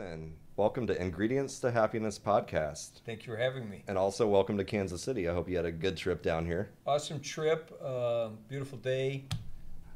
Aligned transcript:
Jason. 0.00 0.32
Welcome 0.56 0.86
to 0.86 1.00
Ingredients 1.00 1.58
to 1.60 1.70
Happiness 1.70 2.18
podcast. 2.18 3.00
Thank 3.04 3.26
you 3.26 3.34
for 3.34 3.36
having 3.38 3.68
me. 3.68 3.82
And 3.86 3.98
also 3.98 4.26
welcome 4.26 4.56
to 4.56 4.64
Kansas 4.64 5.02
City. 5.02 5.28
I 5.28 5.34
hope 5.34 5.48
you 5.48 5.56
had 5.56 5.66
a 5.66 5.72
good 5.72 5.96
trip 5.96 6.22
down 6.22 6.46
here. 6.46 6.70
Awesome 6.86 7.20
trip, 7.20 7.70
uh, 7.84 8.28
beautiful 8.48 8.78
day. 8.78 9.24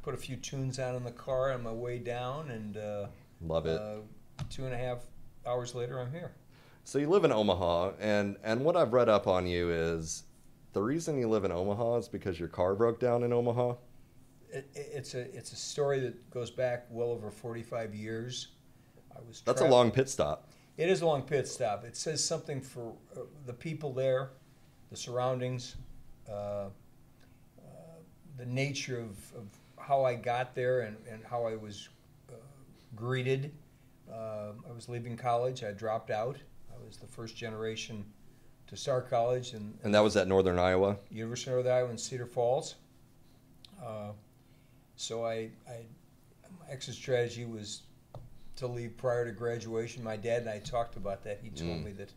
Put 0.03 0.13
a 0.15 0.19
few 0.19 0.37
tunes 0.37 0.79
on 0.79 0.95
in 0.95 1.05
the 1.05 1.11
car 1.11 1.53
on 1.53 1.63
my 1.63 1.73
way 1.73 1.99
down, 1.99 2.51
and 2.51 2.77
uh, 2.77 3.07
Love 3.41 3.65
it. 3.67 3.81
uh, 3.81 3.97
two 4.51 4.67
and 4.67 4.75
a 4.75 4.77
half 4.77 4.99
hours 5.47 5.75
later, 5.75 5.99
I'm 5.99 6.13
here. 6.13 6.33
So 6.85 6.99
you 6.99 7.09
live 7.09 7.25
in 7.25 7.33
Omaha, 7.33 7.93
and 7.99 8.37
and 8.45 8.63
what 8.63 8.77
I've 8.77 8.93
read 8.93 9.09
up 9.09 9.27
on 9.27 9.47
you 9.47 9.71
is 9.71 10.25
the 10.75 10.83
reason 10.83 11.17
you 11.19 11.29
live 11.29 11.45
in 11.45 11.53
Omaha 11.53 11.97
is 11.97 12.09
because 12.09 12.39
your 12.39 12.49
car 12.49 12.75
broke 12.75 13.01
down 13.01 13.23
in 13.23 13.33
Omaha. 13.33 13.75
It- 14.53 14.69
it's 14.75 15.15
a 15.15 15.35
it's 15.35 15.53
a 15.53 15.57
story 15.57 15.99
that 16.01 16.31
goes 16.31 16.51
back 16.51 16.87
well 16.91 17.09
over 17.11 17.31
45 17.31 17.95
years. 17.95 18.49
I 19.17 19.21
was 19.27 19.43
That's 19.45 19.61
a 19.61 19.69
long 19.69 19.91
pit 19.91 20.09
stop. 20.09 20.49
It 20.77 20.89
is 20.89 21.03
a 21.03 21.07
long 21.07 21.23
pit 21.23 21.47
stop. 21.47 21.85
It 21.85 21.97
says 21.97 22.23
something 22.23 22.61
for 22.61 22.95
uh, 23.17 23.21
the 23.47 23.53
people 23.53 23.93
there, 23.93 24.31
the 24.91 24.97
surroundings, 24.97 25.77
uh, 26.29 26.33
uh, 26.33 26.69
the 28.37 28.47
nature 28.47 28.99
of, 28.99 29.17
of 29.37 29.47
how 29.79 30.05
I 30.05 30.15
got 30.15 30.55
there 30.55 30.81
and, 30.81 30.97
and 31.11 31.23
how 31.25 31.47
I 31.47 31.55
was 31.55 31.89
uh, 32.29 32.35
greeted. 32.97 33.53
Uh, 34.11 34.53
I 34.69 34.73
was 34.75 34.89
leaving 34.89 35.17
college. 35.17 35.63
I 35.63 35.73
dropped 35.73 36.11
out. 36.11 36.37
I 36.73 36.87
was 36.87 36.97
the 36.97 37.07
first 37.07 37.37
generation 37.37 38.05
to 38.67 38.77
start 38.77 39.09
college 39.09 39.53
and, 39.53 39.79
And 39.85 39.95
that 39.95 40.01
was 40.01 40.17
at 40.17 40.27
Northern 40.27 40.59
Iowa. 40.59 40.97
University 41.11 41.51
of 41.51 41.57
Northern 41.57 41.73
Iowa 41.73 41.91
in 41.91 41.99
Cedar 41.99 42.27
Falls. 42.27 42.77
Uh, 43.85 44.13
so 44.97 45.25
I, 45.25 45.51
I, 45.69 45.85
my 46.59 46.71
exit 46.71 46.95
strategy 46.95 47.45
was 47.45 47.83
to 48.57 48.67
leave 48.67 48.97
prior 48.97 49.25
to 49.25 49.33
graduation. 49.33 50.03
My 50.05 50.17
dad 50.17 50.43
and 50.43 50.51
I 50.51 50.59
talked 50.61 50.97
about 50.97 51.25
that. 51.25 51.41
He 51.43 51.51
told 51.51 51.79
Mm. 51.81 51.85
me 51.85 51.93
that 51.93 52.13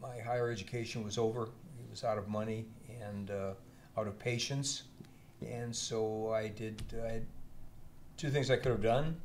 my 0.00 0.18
higher 0.18 0.50
education 0.50 1.04
was 1.04 1.18
over. 1.18 1.48
He 1.78 1.84
was 1.90 2.04
out 2.04 2.18
of 2.18 2.28
money 2.28 2.66
and 3.00 3.30
uh, 3.30 3.54
out 3.96 4.06
of 4.06 4.18
patience, 4.18 4.84
and 5.46 5.74
so 5.74 6.30
I 6.32 6.48
did. 6.48 6.82
I 7.02 7.22
two 8.16 8.30
things 8.30 8.50
I 8.50 8.56
could 8.56 8.72
have 8.72 8.82
done. 8.82 9.20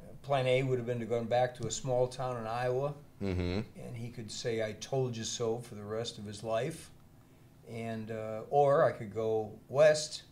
Uh, 0.00 0.12
Plan 0.22 0.46
A 0.46 0.62
would 0.64 0.78
have 0.78 0.86
been 0.86 0.98
to 1.00 1.06
go 1.06 1.22
back 1.24 1.54
to 1.56 1.66
a 1.66 1.70
small 1.70 2.06
town 2.08 2.36
in 2.38 2.46
Iowa 2.46 2.94
Mm-hmm. 3.22 3.60
and 3.80 3.96
he 3.96 4.10
could 4.10 4.30
say 4.30 4.62
"I 4.62 4.72
told 4.72 5.16
you 5.16 5.24
so" 5.24 5.58
for 5.58 5.74
the 5.74 5.82
rest 5.84 6.18
of 6.18 6.24
his 6.26 6.42
life, 6.44 6.90
and 7.70 8.10
uh, 8.10 8.42
or 8.50 8.84
I 8.84 8.92
could 8.92 9.14
go 9.14 9.52
west. 9.68 10.22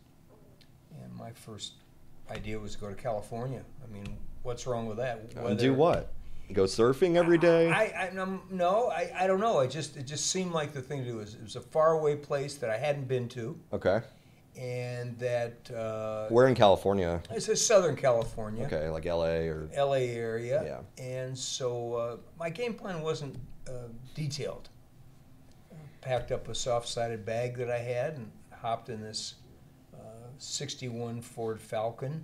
And 1.03 1.15
my 1.17 1.33
first 1.33 1.73
idea 2.31 2.59
was 2.59 2.75
to 2.75 2.81
go 2.81 2.89
to 2.89 2.95
California. 2.95 3.63
I 3.83 3.93
mean, 3.93 4.17
what's 4.45 4.67
wrong 4.67 4.87
with 4.87 4.99
that? 4.99 5.21
And 5.37 5.59
do 5.59 5.75
what? 5.75 6.13
Go 6.53 6.65
surfing 6.65 7.17
every 7.17 7.39
day? 7.39 7.71
I, 7.71 8.11
I 8.13 8.19
um, 8.19 8.43
no, 8.51 8.91
I, 8.91 9.11
I 9.19 9.27
don't 9.27 9.41
know. 9.41 9.59
I 9.59 9.67
just 9.67 9.97
it 9.97 10.07
just 10.07 10.31
seemed 10.31 10.53
like 10.53 10.73
the 10.73 10.83
thing 10.83 11.03
to 11.03 11.11
do. 11.11 11.17
It 11.19 11.23
was, 11.23 11.35
it 11.35 11.43
was 11.43 11.57
a 11.57 11.61
faraway 11.61 12.17
place 12.17 12.55
that 12.57 12.71
I 12.71 12.77
hadn't 12.77 13.09
been 13.09 13.29
to, 13.31 13.59
okay. 13.73 14.03
and 14.55 15.19
that 15.19 15.71
uh, 15.75 16.29
Where 16.29 16.47
in 16.47 16.55
California? 16.55 17.23
it's 17.31 17.49
a 17.49 17.57
Southern 17.57 17.97
California. 17.97 18.67
Okay, 18.67 18.89
like 18.91 19.07
L.A. 19.07 19.49
or 19.49 19.71
LA 19.75 19.93
area. 19.95 20.63
Yeah. 20.65 21.03
And 21.03 21.37
so 21.37 21.95
uh, 21.95 22.17
my 22.39 22.51
game 22.51 22.75
plan 22.75 23.01
wasn't 23.01 23.37
uh, 23.67 23.89
detailed. 24.15 24.69
Packed 26.03 26.31
up 26.31 26.49
a 26.49 26.55
soft 26.55 26.87
sided 26.87 27.25
bag 27.25 27.57
that 27.57 27.71
I 27.71 27.79
had 27.79 28.19
and 28.19 28.31
hopped 28.53 28.91
in 28.91 29.01
this 29.01 29.37
uh, 29.95 30.29
61 30.37 31.23
Ford 31.23 31.59
Falcon, 31.59 32.23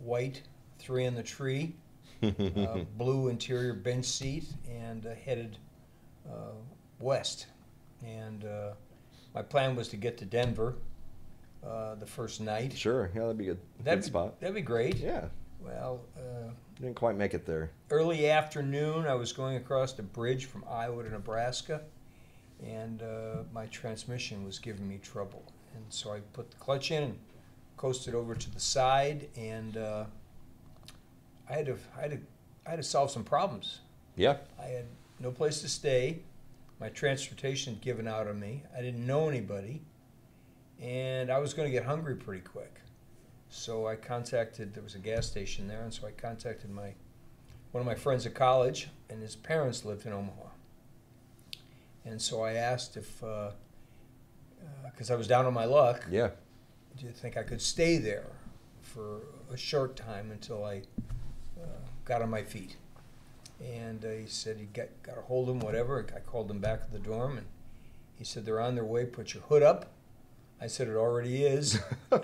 white, 0.00 0.42
three 0.78 1.04
in 1.04 1.14
the 1.14 1.22
tree, 1.22 1.74
uh, 2.22 2.78
blue 2.96 3.28
interior 3.28 3.74
bench 3.74 4.04
seat, 4.06 4.44
and 4.68 5.06
uh, 5.06 5.14
headed 5.24 5.58
uh, 6.28 6.52
west. 7.00 7.46
And 8.04 8.44
uh, 8.44 8.70
my 9.34 9.42
plan 9.42 9.74
was 9.76 9.88
to 9.88 9.96
get 9.96 10.18
to 10.18 10.24
Denver 10.24 10.74
uh, 11.66 11.94
the 11.96 12.06
first 12.06 12.40
night. 12.40 12.72
Sure. 12.76 13.10
Yeah, 13.14 13.22
that'd 13.22 13.38
be 13.38 13.44
a 13.44 13.54
good, 13.54 13.60
That'd 13.82 14.00
good 14.00 14.04
be, 14.06 14.10
spot. 14.10 14.40
That'd 14.40 14.54
be 14.54 14.62
great. 14.62 14.96
Yeah. 14.96 15.26
Well, 15.60 16.00
uh, 16.18 16.50
Didn't 16.78 16.94
quite 16.96 17.16
make 17.16 17.32
it 17.32 17.46
there. 17.46 17.70
early 17.90 18.28
afternoon, 18.28 19.06
I 19.06 19.14
was 19.14 19.32
going 19.32 19.56
across 19.56 19.94
the 19.94 20.02
bridge 20.02 20.44
from 20.44 20.62
Iowa 20.68 21.02
to 21.04 21.10
Nebraska, 21.10 21.80
and 22.62 23.02
uh, 23.02 23.44
my 23.52 23.64
transmission 23.66 24.44
was 24.44 24.58
giving 24.58 24.86
me 24.86 24.98
trouble. 24.98 25.42
And 25.74 25.84
so 25.88 26.12
I 26.12 26.20
put 26.34 26.50
the 26.50 26.56
clutch 26.58 26.90
in 26.90 27.02
and 27.02 27.18
coasted 27.78 28.14
over 28.14 28.34
to 28.34 28.50
the 28.50 28.60
side, 28.60 29.28
and 29.36 29.78
uh, 29.78 30.04
I 31.48 31.52
had 31.54 31.66
to, 31.66 31.76
I 31.96 32.02
had 32.02 32.10
to, 32.12 32.18
I 32.66 32.70
had 32.70 32.76
to 32.76 32.82
solve 32.82 33.10
some 33.10 33.24
problems. 33.24 33.80
Yeah. 34.16 34.36
I 34.60 34.66
had 34.66 34.86
no 35.20 35.30
place 35.30 35.60
to 35.62 35.68
stay. 35.68 36.20
My 36.80 36.88
transportation 36.88 37.74
had 37.74 37.82
given 37.82 38.08
out 38.08 38.26
on 38.26 38.38
me. 38.40 38.62
I 38.76 38.80
didn't 38.80 39.06
know 39.06 39.28
anybody, 39.28 39.82
and 40.80 41.30
I 41.30 41.38
was 41.38 41.54
going 41.54 41.68
to 41.68 41.72
get 41.72 41.84
hungry 41.84 42.16
pretty 42.16 42.42
quick. 42.42 42.80
So 43.48 43.86
I 43.86 43.94
contacted. 43.96 44.74
There 44.74 44.82
was 44.82 44.94
a 44.96 44.98
gas 44.98 45.26
station 45.26 45.68
there, 45.68 45.82
and 45.82 45.92
so 45.94 46.06
I 46.06 46.10
contacted 46.10 46.70
my 46.70 46.94
one 47.72 47.80
of 47.80 47.86
my 47.86 47.94
friends 47.94 48.24
at 48.26 48.34
college, 48.34 48.88
and 49.10 49.20
his 49.20 49.34
parents 49.36 49.84
lived 49.84 50.06
in 50.06 50.12
Omaha. 50.12 50.48
And 52.04 52.20
so 52.20 52.42
I 52.42 52.52
asked 52.54 52.96
if, 52.96 53.22
because 54.84 55.10
I 55.10 55.16
was 55.16 55.26
down 55.26 55.44
on 55.46 55.54
my 55.54 55.64
luck, 55.64 56.04
Yeah. 56.10 56.30
do 56.96 57.06
you 57.06 57.12
think 57.12 57.36
I 57.36 57.42
could 57.42 57.60
stay 57.60 57.96
there 57.98 58.26
for 58.80 59.20
a 59.50 59.56
short 59.56 59.96
time 59.96 60.30
until 60.30 60.64
I 60.64 60.78
uh, 60.78 61.13
got 62.04 62.22
on 62.22 62.30
my 62.30 62.42
feet? 62.42 62.76
And 63.64 64.04
uh, 64.04 64.08
he 64.08 64.26
said 64.26 64.56
he 64.58 64.64
got, 64.66 64.88
got 65.02 65.16
a 65.18 65.22
hold 65.22 65.48
of 65.48 65.56
him, 65.56 65.60
whatever. 65.60 66.04
I 66.14 66.20
called 66.20 66.50
him 66.50 66.58
back 66.58 66.80
at 66.82 66.92
the 66.92 66.98
dorm, 66.98 67.38
and 67.38 67.46
he 68.16 68.24
said, 68.24 68.44
They're 68.44 68.60
on 68.60 68.74
their 68.74 68.84
way, 68.84 69.04
put 69.06 69.32
your 69.34 69.42
hood 69.44 69.62
up. 69.62 69.86
I 70.60 70.66
said, 70.66 70.88
It 70.88 70.96
already 70.96 71.44
is. 71.44 71.78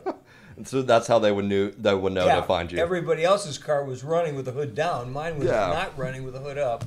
And 0.56 0.68
so 0.68 0.82
that's 0.82 1.06
how 1.06 1.18
they 1.18 1.32
would 1.32 1.46
knew 1.46 1.70
they 1.70 1.94
would 1.94 2.12
know 2.12 2.26
to 2.26 2.42
find 2.42 2.70
you. 2.70 2.78
Everybody 2.78 3.24
else's 3.24 3.56
car 3.56 3.82
was 3.82 4.04
running 4.04 4.34
with 4.36 4.44
the 4.44 4.52
hood 4.52 4.74
down. 4.74 5.10
Mine 5.10 5.38
was 5.38 5.48
Yeah. 5.48 5.68
not 5.68 5.96
running 5.96 6.22
with 6.22 6.34
the 6.34 6.40
hood 6.40 6.58
up. 6.58 6.84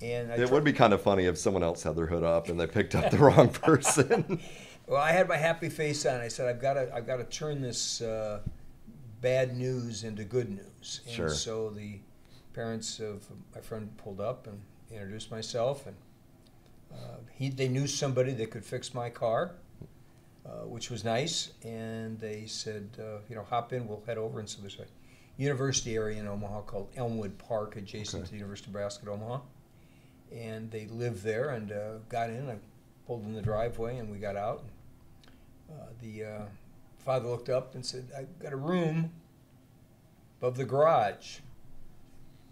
And 0.00 0.30
I 0.30 0.36
it 0.36 0.46
tr- 0.46 0.52
would 0.52 0.62
be 0.62 0.72
kind 0.72 0.92
of 0.92 1.02
funny 1.02 1.24
if 1.24 1.36
someone 1.36 1.64
else 1.64 1.82
had 1.82 1.96
their 1.96 2.06
hood 2.06 2.22
up 2.22 2.48
and 2.48 2.60
they 2.60 2.68
picked 2.68 2.94
up 2.94 3.10
the 3.10 3.18
wrong 3.26 3.48
person. 3.48 4.38
Well, 4.86 5.00
I 5.00 5.10
had 5.10 5.26
my 5.28 5.38
happy 5.38 5.68
face 5.70 6.06
on. 6.06 6.20
I 6.20 6.28
said, 6.28 6.46
"I've 6.48 6.60
got 6.60 6.74
to, 6.74 6.94
I've 6.94 7.06
got 7.06 7.16
to 7.16 7.24
turn 7.24 7.60
this 7.60 8.00
uh, 8.00 8.40
bad 9.20 9.56
news 9.56 10.04
into 10.04 10.24
good 10.24 10.50
news." 10.50 11.00
And 11.06 11.14
Sure. 11.14 11.28
so 11.30 11.70
the 11.70 12.00
parents 12.52 12.98
of 13.00 13.26
my 13.54 13.60
friend 13.60 13.96
pulled 13.96 14.20
up 14.20 14.46
and 14.46 14.60
introduced 14.90 15.30
myself, 15.30 15.86
and 15.86 15.96
uh, 16.92 17.18
he, 17.32 17.48
they 17.48 17.68
knew 17.68 17.86
somebody 17.86 18.32
that 18.32 18.50
could 18.50 18.64
fix 18.64 18.92
my 18.94 19.08
car, 19.10 19.52
uh, 20.44 20.66
which 20.66 20.90
was 20.90 21.04
nice. 21.04 21.52
And 21.62 22.18
they 22.18 22.46
said, 22.46 22.88
uh, 22.98 23.18
"You 23.28 23.36
know, 23.36 23.44
hop 23.44 23.72
in. 23.72 23.86
We'll 23.86 24.02
head 24.06 24.18
over." 24.18 24.40
And 24.40 24.48
so 24.48 24.60
there's 24.60 24.78
a 24.78 24.86
university 25.36 25.94
area 25.94 26.18
in 26.20 26.26
Omaha 26.26 26.62
called 26.62 26.88
Elmwood 26.96 27.38
Park, 27.38 27.76
adjacent 27.76 28.22
Okay. 28.22 28.26
to 28.26 28.30
the 28.32 28.38
University 28.38 28.68
of 28.68 28.74
Nebraska 28.74 29.02
at 29.06 29.08
Omaha. 29.08 29.40
And 30.32 30.70
they 30.70 30.86
lived 30.86 31.22
there, 31.22 31.50
and 31.50 31.72
uh, 31.72 31.98
got 32.08 32.30
in. 32.30 32.48
I 32.48 32.56
pulled 33.06 33.24
in 33.24 33.32
the 33.32 33.42
driveway, 33.42 33.98
and 33.98 34.10
we 34.10 34.18
got 34.18 34.36
out. 34.36 34.64
Uh, 35.70 35.86
the 36.00 36.24
uh, 36.24 36.42
father 37.00 37.28
looked 37.28 37.48
up 37.48 37.74
and 37.74 37.84
said, 37.84 38.08
"I've 38.16 38.38
got 38.38 38.52
a 38.52 38.56
room 38.56 39.10
above 40.38 40.56
the 40.56 40.64
garage. 40.64 41.38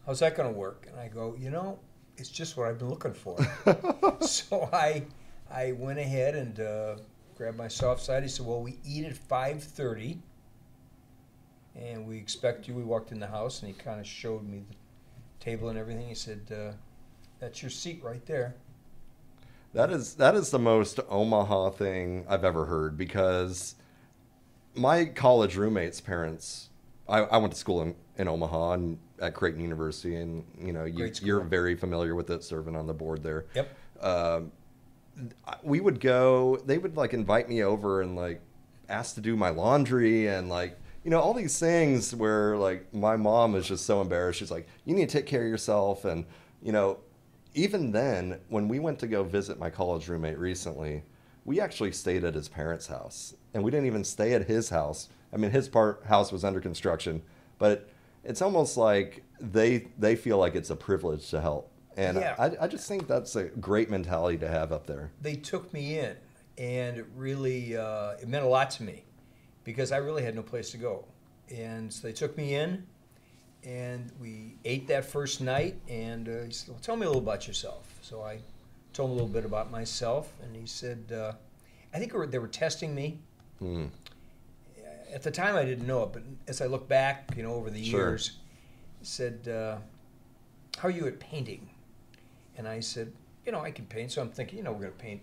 How's 0.07 0.21
that 0.21 0.37
going 0.37 0.53
to 0.53 0.59
work?" 0.59 0.87
And 0.91 0.99
I 0.99 1.09
go, 1.09 1.37
"You 1.39 1.51
know, 1.51 1.79
it's 2.17 2.31
just 2.31 2.57
what 2.57 2.69
I've 2.69 2.79
been 2.79 2.91
looking 2.91 3.15
for." 3.15 3.37
so 4.21 4.69
I, 4.73 5.05
I 5.51 5.73
went 5.73 5.99
ahead 5.99 6.35
and 6.35 6.61
uh, 6.61 6.97
grabbed 7.37 7.57
my 7.57 7.69
soft 7.69 8.03
side. 8.03 8.23
He 8.23 8.29
said, 8.29 8.47
"Well, 8.47 8.63
we 8.63 8.79
eat 8.85 9.05
at 9.05 9.15
5:30, 9.15 10.19
and 11.77 12.07
we 12.07 12.17
expect 12.17 12.67
you." 12.69 12.75
We 12.75 12.85
walked 12.85 13.13
in 13.13 13.21
the 13.21 13.29
house, 13.29 13.63
and 13.63 13.73
he 13.73 13.79
kind 13.79 14.01
of 14.01 14.07
showed 14.07 14.45
me 14.45 14.65
the 14.69 15.45
table 15.45 15.69
and 15.69 15.79
everything. 15.79 16.09
He 16.09 16.15
said, 16.15 16.41
uh, 16.53 16.73
"That's 17.39 17.63
your 17.63 17.71
seat 17.71 18.03
right 18.03 18.25
there." 18.27 18.57
That 19.75 19.91
is 19.91 20.15
that 20.15 20.35
is 20.35 20.51
the 20.51 20.59
most 20.59 20.99
Omaha 21.09 21.71
thing 21.71 22.25
I've 22.29 22.45
ever 22.45 22.65
heard 22.65 22.97
because 22.97 23.75
my 24.79 25.05
college 25.05 25.57
roommates' 25.57 26.01
parents. 26.01 26.69
I, 27.09 27.21
I 27.21 27.37
went 27.39 27.53
to 27.53 27.59
school 27.59 27.83
in, 27.83 27.95
in 28.17 28.29
Omaha 28.29 28.73
and 28.73 28.99
at 29.21 29.35
Creighton 29.35 29.61
University, 29.61 30.17
and 30.17 30.45
you 30.61 30.73
know 30.73 30.85
you, 30.85 31.11
you're 31.23 31.41
very 31.41 31.75
familiar 31.75 32.15
with 32.15 32.31
it, 32.31 32.45
serving 32.45 32.77
on 32.77 32.87
the 32.87 32.95
board 32.95 33.23
there. 33.23 33.47
Yep. 33.55 33.77
Um, 34.01 34.53
we 35.63 35.81
would 35.81 36.01
go. 36.01 36.61
They 36.65 36.79
would 36.79 36.97
like 36.97 37.13
invite 37.13 37.49
me 37.49 37.63
over 37.63 38.03
and 38.03 38.15
like 38.17 38.41
ask 38.89 39.15
to 39.17 39.21
do 39.21 39.37
my 39.37 39.51
laundry 39.51 40.29
and 40.29 40.49
like 40.49 40.79
you 41.05 41.11
know 41.11 41.21
all 41.21 41.35
these 41.35 41.59
things 41.59 42.15
where 42.15 42.57
like 42.57 42.93
my 42.95 43.17
mom 43.17 43.55
is 43.55 43.67
just 43.67 43.87
so 43.87 44.01
embarrassed. 44.01 44.39
She's 44.39 44.51
like, 44.51 44.69
you 44.85 44.95
need 44.95 45.09
to 45.09 45.19
take 45.19 45.27
care 45.27 45.43
of 45.43 45.49
yourself, 45.49 46.05
and 46.05 46.25
you 46.63 46.73
know 46.73 46.99
even 47.55 47.91
then, 47.91 48.41
when 48.49 48.69
we 48.69 48.79
went 48.79 48.99
to 49.01 49.07
go 49.07 49.25
visit 49.25 49.59
my 49.59 49.71
college 49.71 50.09
roommate 50.09 50.39
recently, 50.39 51.03
we 51.45 51.61
actually 51.61 51.93
stayed 51.93 52.25
at 52.25 52.35
his 52.35 52.49
parents' 52.49 52.87
house, 52.87 53.35
and 53.55 53.63
we 53.63 53.71
didn't 53.71 53.87
even 53.87 54.05
stay 54.05 54.33
at 54.35 54.47
his 54.47 54.71
house. 54.71 55.09
I 55.33 55.37
mean, 55.37 55.51
his 55.51 55.69
part 55.69 56.05
house 56.07 56.33
was 56.33 56.45
under 56.45 56.61
construction, 56.61 57.23
but 57.59 57.89
it's 58.25 58.43
almost 58.43 58.77
like 58.77 59.23
they 59.41 59.89
they 59.99 60.17
feel 60.17 60.39
like 60.39 60.55
it's 60.55 60.71
a 60.71 60.77
privilege 60.77 61.29
to 61.31 61.41
help, 61.41 61.71
and 61.97 62.17
Yeah. 62.19 62.35
I, 62.39 62.65
I 62.65 62.69
just 62.69 62.89
think 62.89 63.07
that's 63.07 63.37
a 63.37 63.45
great 63.45 63.91
mentality 63.91 64.39
to 64.39 64.49
have 64.49 64.73
up 64.73 64.87
there. 64.87 65.11
they 65.21 65.35
took 65.35 65.73
me 65.73 65.99
in, 65.99 66.17
and 66.57 66.99
it 66.99 67.07
really 67.17 67.77
uh, 67.77 68.13
it 68.21 68.29
meant 68.29 68.45
a 68.45 68.49
lot 68.49 68.71
to 68.73 68.83
me 68.83 69.05
because 69.65 69.93
I 69.93 69.99
really 69.99 70.23
had 70.23 70.35
no 70.35 70.43
place 70.43 70.71
to 70.73 70.79
go, 70.79 71.05
and 71.51 71.93
so 71.93 72.07
they 72.07 72.13
took 72.13 72.37
me 72.37 72.55
in, 72.55 72.87
and 73.65 74.11
we 74.21 74.57
ate 74.65 74.87
that 74.89 75.05
first 75.05 75.41
night, 75.41 75.77
and 75.89 76.29
uh, 76.29 76.43
he 76.47 76.53
said, 76.53 76.71
well, 76.71 76.79
"Tell 76.81 76.97
me 76.97 77.05
a 77.05 77.09
little 77.09 77.23
about 77.23 77.47
yourself." 77.47 77.99
So 78.03 78.23
I 78.23 78.41
told 78.93 79.11
him 79.11 79.13
a 79.13 79.15
little 79.21 79.29
bit 79.33 79.45
about 79.45 79.71
myself, 79.71 80.33
and 80.43 80.57
he 80.57 80.67
said, 80.67 81.13
uh, 81.13 81.33
"I 81.95 81.99
think 81.99 82.13
they 82.13 82.19
were, 82.19 82.27
they 82.27 82.39
were 82.39 82.49
testing 82.49 82.95
me." 82.95 83.21
Hmm. 83.59 83.87
At 85.13 85.23
the 85.23 85.31
time, 85.31 85.57
I 85.57 85.65
didn't 85.65 85.87
know 85.87 86.03
it, 86.03 86.13
but 86.13 86.23
as 86.47 86.61
I 86.61 86.67
look 86.67 86.87
back, 86.89 87.33
you 87.37 87.43
know, 87.43 87.55
over 87.55 87.71
the 87.71 87.83
Sure. 87.83 88.11
years, 88.11 88.33
he 89.01 89.07
said, 89.07 89.49
uh, 89.49 89.79
"How 90.77 90.89
are 90.89 90.91
you 90.91 91.07
at 91.07 91.19
painting?" 91.19 91.71
And 92.57 92.69
I 92.69 92.81
said, 92.81 93.13
"You 93.47 93.53
know, 93.53 93.61
I 93.61 93.71
can 93.71 93.87
paint." 93.87 94.13
So 94.13 94.21
I'm 94.21 94.31
thinking, 94.31 94.59
you 94.59 94.65
know, 94.65 94.73
we're 94.73 94.81
going 94.83 94.93
to 94.93 94.99
paint 94.99 95.23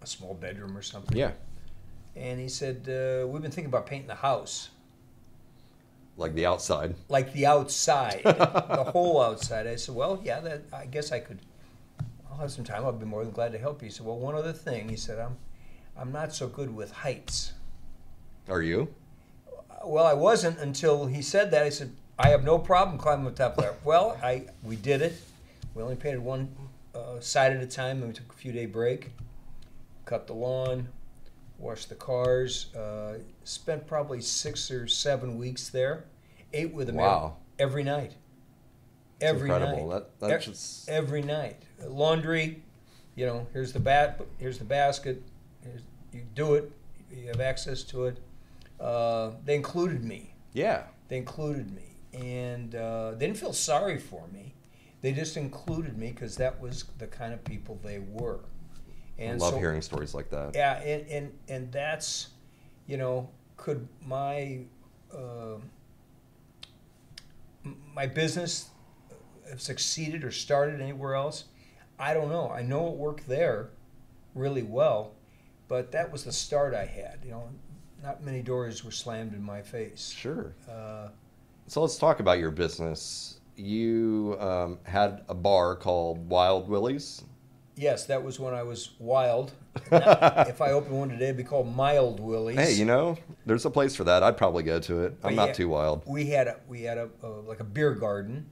a 0.00 0.06
small 0.06 0.34
bedroom 0.34 0.76
or 0.76 0.82
something. 0.82 1.16
Yeah, 1.18 1.32
And 2.14 2.38
he 2.38 2.48
said, 2.48 2.88
uh, 2.88 3.26
"We've 3.26 3.42
been 3.42 3.50
thinking 3.50 3.66
about 3.72 3.86
painting 3.86 4.06
the 4.06 4.14
house, 4.14 4.70
like 6.16 6.34
the 6.34 6.46
outside. 6.46 6.94
like 7.08 7.32
the 7.32 7.46
outside, 7.46 8.22
the 8.24 8.90
whole 8.92 9.20
outside." 9.20 9.66
I 9.66 9.74
said, 9.76 9.94
"Well, 9.96 10.20
yeah, 10.22 10.40
that 10.40 10.62
I 10.72 10.86
guess 10.86 11.10
I 11.12 11.18
could. 11.18 11.40
I'll 12.30 12.38
have 12.38 12.52
some 12.52 12.64
time. 12.64 12.84
I'll 12.84 12.92
be 12.92 13.06
more 13.06 13.24
than 13.24 13.32
glad 13.32 13.52
to 13.52 13.58
help 13.58 13.82
you." 13.82 13.86
He 13.88 13.92
said, 13.92 14.06
"Well, 14.06 14.18
one 14.18 14.34
other 14.36 14.52
thing." 14.52 14.88
He 14.88 14.96
said, 14.96 15.18
"I'm, 15.18 15.36
I'm 15.96 16.12
not 16.12 16.32
so 16.32 16.46
good 16.46 16.74
with 16.74 16.92
heights." 16.92 17.52
Are 18.48 18.62
you? 18.62 18.88
Well, 19.84 20.06
I 20.06 20.14
wasn't 20.14 20.58
until 20.58 21.06
he 21.06 21.22
said 21.22 21.50
that. 21.52 21.62
I 21.62 21.68
said, 21.68 21.92
"I 22.18 22.28
have 22.30 22.44
no 22.44 22.58
problem 22.58 22.98
climbing 22.98 23.24
the 23.24 23.30
top 23.32 23.56
there." 23.56 23.74
Well, 23.84 24.18
I 24.22 24.46
we 24.62 24.76
did 24.76 25.02
it. 25.02 25.14
We 25.74 25.82
only 25.82 25.96
painted 25.96 26.20
one 26.20 26.54
uh, 26.94 27.20
side 27.20 27.52
at 27.52 27.62
a 27.62 27.66
time, 27.66 27.98
and 27.98 28.08
we 28.08 28.12
took 28.12 28.32
a 28.32 28.36
few 28.36 28.52
day 28.52 28.66
break. 28.66 29.10
Cut 30.04 30.26
the 30.26 30.32
lawn, 30.34 30.88
washed 31.58 31.88
the 31.88 31.94
cars. 31.96 32.74
Uh, 32.74 33.18
spent 33.44 33.86
probably 33.86 34.20
six 34.20 34.70
or 34.70 34.86
seven 34.86 35.36
weeks 35.38 35.68
there. 35.68 36.04
Ate 36.52 36.72
with 36.72 36.88
him 36.88 36.96
Wow. 36.96 37.36
every, 37.58 37.82
every 37.82 37.84
night. 37.84 38.12
Every 39.20 39.48
incredible. 39.50 39.88
night. 39.88 40.04
That 40.20 40.28
that's 40.28 40.44
E- 40.46 40.50
just 40.50 40.88
Every 40.88 41.22
night. 41.22 41.62
Laundry. 41.86 42.62
You 43.16 43.26
know, 43.26 43.46
here's 43.52 43.72
the 43.72 43.80
bat. 43.80 44.20
Here's 44.38 44.58
the 44.58 44.64
basket. 44.64 45.22
Here's, 45.62 45.80
you 46.12 46.22
do 46.34 46.54
it. 46.54 46.70
You 47.10 47.28
have 47.28 47.40
access 47.40 47.82
to 47.84 48.06
it. 48.06 48.18
Uh, 48.80 49.30
they 49.44 49.54
included 49.54 50.04
me. 50.04 50.34
yeah. 50.52 50.84
They 51.08 51.18
included 51.18 51.70
me, 51.70 51.96
and 52.12 52.74
uh, 52.74 53.12
they 53.12 53.26
didn't 53.26 53.38
feel 53.38 53.52
sorry 53.52 53.96
for 53.96 54.26
me. 54.32 54.54
They 55.02 55.12
just 55.12 55.36
included 55.36 55.96
me 55.96 56.10
because 56.10 56.34
that 56.36 56.60
was 56.60 56.84
the 56.98 57.06
kind 57.06 57.32
of 57.32 57.44
people 57.44 57.78
they 57.84 58.00
were. 58.00 58.40
And 59.18 59.40
I 59.40 59.44
love 59.44 59.54
so, 59.54 59.58
hearing 59.60 59.80
stories 59.82 60.14
like 60.14 60.28
that. 60.30 60.52
Yeah, 60.54 60.80
and, 60.80 61.08
and 61.08 61.32
and 61.48 61.72
that's, 61.72 62.30
you 62.88 62.96
know, 62.96 63.30
could 63.56 63.86
my 64.04 64.64
uh, 65.16 65.58
my 67.94 68.06
business 68.06 68.70
have 69.48 69.60
succeeded 69.60 70.24
or 70.24 70.32
started 70.32 70.80
anywhere 70.80 71.14
else? 71.14 71.44
I 71.98 72.14
don't 72.14 72.28
know. 72.28 72.50
I 72.50 72.62
know 72.62 72.88
it 72.88 72.94
worked 72.96 73.28
there 73.28 73.70
really 74.34 74.62
well, 74.64 75.12
but 75.68 75.92
that 75.92 76.10
was 76.12 76.24
the 76.24 76.32
start 76.32 76.74
I 76.74 76.84
had. 76.84 77.20
You 77.24 77.30
know, 77.30 77.48
not 78.06 78.22
many 78.22 78.40
doors 78.40 78.84
were 78.84 78.92
slammed 78.92 79.34
in 79.34 79.42
my 79.42 79.60
face. 79.60 80.14
Sure. 80.16 80.54
Uh, 80.70 81.08
So 81.66 81.80
let's 81.82 81.98
talk 81.98 82.20
about 82.20 82.38
your 82.38 82.52
business. 82.52 83.40
You 83.56 84.36
um, 84.38 84.78
had 84.84 85.24
a 85.28 85.34
bar 85.34 85.74
called 85.74 86.28
Wild 86.28 86.68
Willie's. 86.68 87.24
yes, 87.74 88.06
that 88.06 88.22
was 88.22 88.38
when 88.38 88.54
I 88.54 88.62
was 88.62 88.90
wild. 89.00 89.50
Not- 89.90 90.48
if 90.48 90.60
I 90.60 90.70
opened 90.70 90.96
one 90.96 91.08
today, 91.08 91.24
it'd 91.26 91.36
be 91.36 91.42
called 91.42 91.74
Mild 91.74 92.20
Willie's. 92.20 92.56
Hey, 92.58 92.74
you 92.74 92.84
know, 92.84 93.18
there's 93.44 93.64
a 93.64 93.70
place 93.70 93.96
for 93.96 94.04
that. 94.04 94.22
I'd 94.22 94.36
probably 94.36 94.62
go 94.62 94.78
to 94.80 95.02
it. 95.04 95.16
I'm 95.24 95.34
not 95.34 95.54
too 95.54 95.68
wild. 95.68 96.02
we 96.06 96.26
had 96.26 96.46
a 96.46 96.56
we 96.68 96.82
had 96.82 96.98
a, 96.98 97.08
a 97.24 97.28
like 97.28 97.58
a 97.60 97.64
beer 97.64 97.92
garden, 97.94 98.46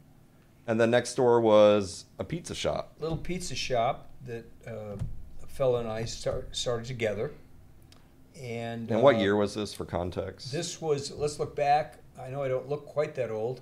And 0.66 0.80
then 0.80 0.90
next 0.90 1.14
door 1.14 1.40
was 1.40 2.06
a 2.18 2.24
pizza 2.24 2.54
shop. 2.56 2.92
little 2.98 3.16
pizza 3.18 3.54
shop 3.54 4.10
that 4.26 4.44
uh, 4.66 4.96
a 5.42 5.46
fellow 5.46 5.76
and 5.78 5.88
I 5.88 6.06
start, 6.06 6.56
started 6.56 6.86
together. 6.86 7.30
And 8.40 8.90
And 8.90 9.02
what 9.02 9.16
uh, 9.16 9.18
year 9.18 9.36
was 9.36 9.54
this 9.54 9.72
for 9.72 9.84
context? 9.84 10.50
This 10.50 10.80
was. 10.80 11.10
Let's 11.12 11.38
look 11.38 11.54
back. 11.54 11.98
I 12.20 12.28
know 12.30 12.42
I 12.42 12.48
don't 12.48 12.68
look 12.68 12.86
quite 12.86 13.14
that 13.16 13.30
old. 13.30 13.60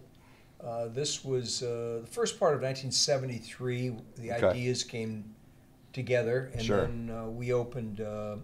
Uh, 0.62 0.88
this 0.88 1.24
was 1.24 1.62
uh, 1.62 2.00
the 2.02 2.08
first 2.10 2.38
part 2.38 2.54
of 2.54 2.62
1973. 2.62 3.96
The 4.16 4.32
Okay. 4.32 4.46
ideas 4.46 4.84
came 4.84 5.34
together, 5.92 6.50
and 6.54 6.62
Sure. 6.62 6.82
then 6.82 7.10
uh, 7.10 7.26
we 7.28 7.52
opened. 7.52 8.00
Uh, 8.00 8.36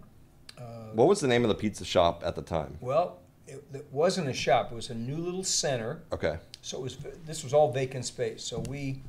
uh, 0.58 0.62
What 0.92 1.08
was 1.08 1.20
the 1.20 1.28
name 1.28 1.44
of 1.44 1.48
the 1.48 1.54
pizza 1.54 1.84
shop 1.84 2.22
at 2.24 2.34
the 2.34 2.42
time? 2.42 2.76
well, 2.80 3.20
it, 3.46 3.64
it 3.72 3.86
wasn't 3.90 4.28
a 4.28 4.34
shop. 4.34 4.70
It 4.72 4.74
was 4.74 4.90
a 4.90 4.94
new 4.94 5.16
little 5.16 5.44
center. 5.44 6.02
Okay. 6.12 6.36
So 6.60 6.78
it 6.78 6.82
was. 6.82 6.96
This 7.24 7.42
was 7.44 7.54
all 7.54 7.72
vacant 7.72 8.04
space. 8.04 8.42
So 8.44 8.58
we 8.68 9.02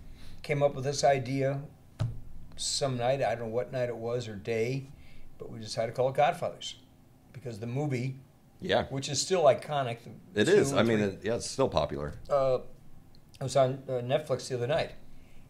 came 0.43 0.63
up 0.63 0.75
with 0.75 0.85
this 0.85 1.03
idea 1.03 1.59
some 2.55 2.95
night. 2.95 3.21
I 3.21 3.35
don't 3.35 3.49
know 3.49 3.55
what 3.55 3.71
night 3.73 3.89
it 3.89 3.97
was 3.97 4.27
or 4.29 4.35
day, 4.35 4.85
but 5.37 5.51
we 5.51 5.59
decided 5.59 5.87
to 5.91 5.95
call 5.95 6.09
it 6.09 6.15
Godfathers 6.15 6.75
because 7.33 7.59
the 7.59 7.67
movie, 7.67 8.15
Yeah. 8.61 8.85
which 8.89 9.09
is 9.09 9.21
still 9.21 9.43
iconic. 9.43 9.97
It 10.35 10.45
two 10.45 10.51
is. 10.51 10.73
I 10.73 10.83
mean, 10.83 10.99
it, 10.99 11.19
yeah, 11.23 11.35
it's 11.35 11.49
still 11.49 11.69
popular. 11.69 12.13
uh, 12.29 12.59
I 13.39 13.43
was 13.43 13.55
on 13.55 13.81
uh, 13.87 13.93
Netflix 13.93 14.49
the 14.49 14.55
other 14.55 14.67
night. 14.67 14.91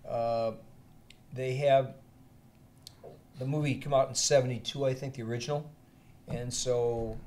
Uh, 0.08 0.52
they 1.34 1.56
have 1.56 1.96
the 3.40 3.46
movie 3.46 3.76
come 3.76 3.94
out 3.94 4.10
in 4.10 4.16
'72, 4.16 4.86
I 4.86 4.94
think, 4.94 5.16
the 5.16 5.24
original, 5.24 5.70
and 6.28 6.54
so 6.54 7.18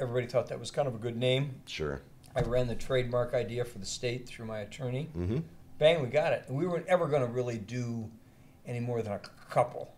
everybody 0.00 0.26
thought 0.26 0.48
that 0.48 0.58
was 0.58 0.70
kind 0.70 0.88
of 0.88 0.94
a 0.94 0.98
good 0.98 1.16
name. 1.16 1.54
Sure. 1.66 2.00
I 2.34 2.40
ran 2.42 2.66
the 2.66 2.74
trademark 2.74 3.34
idea 3.34 3.64
for 3.64 3.78
the 3.78 3.84
state 3.86 4.26
through 4.26 4.46
my 4.46 4.60
attorney. 4.60 5.10
Mm-hmm. 5.16 5.40
Bang, 5.78 6.02
we 6.02 6.08
got 6.08 6.32
it. 6.32 6.44
We 6.48 6.66
weren't 6.66 6.86
ever 6.86 7.06
going 7.06 7.20
to 7.22 7.28
really 7.28 7.58
do 7.58 8.08
any 8.66 8.80
more 8.80 9.02
than 9.02 9.12
a 9.12 9.20
couple. 9.50 9.92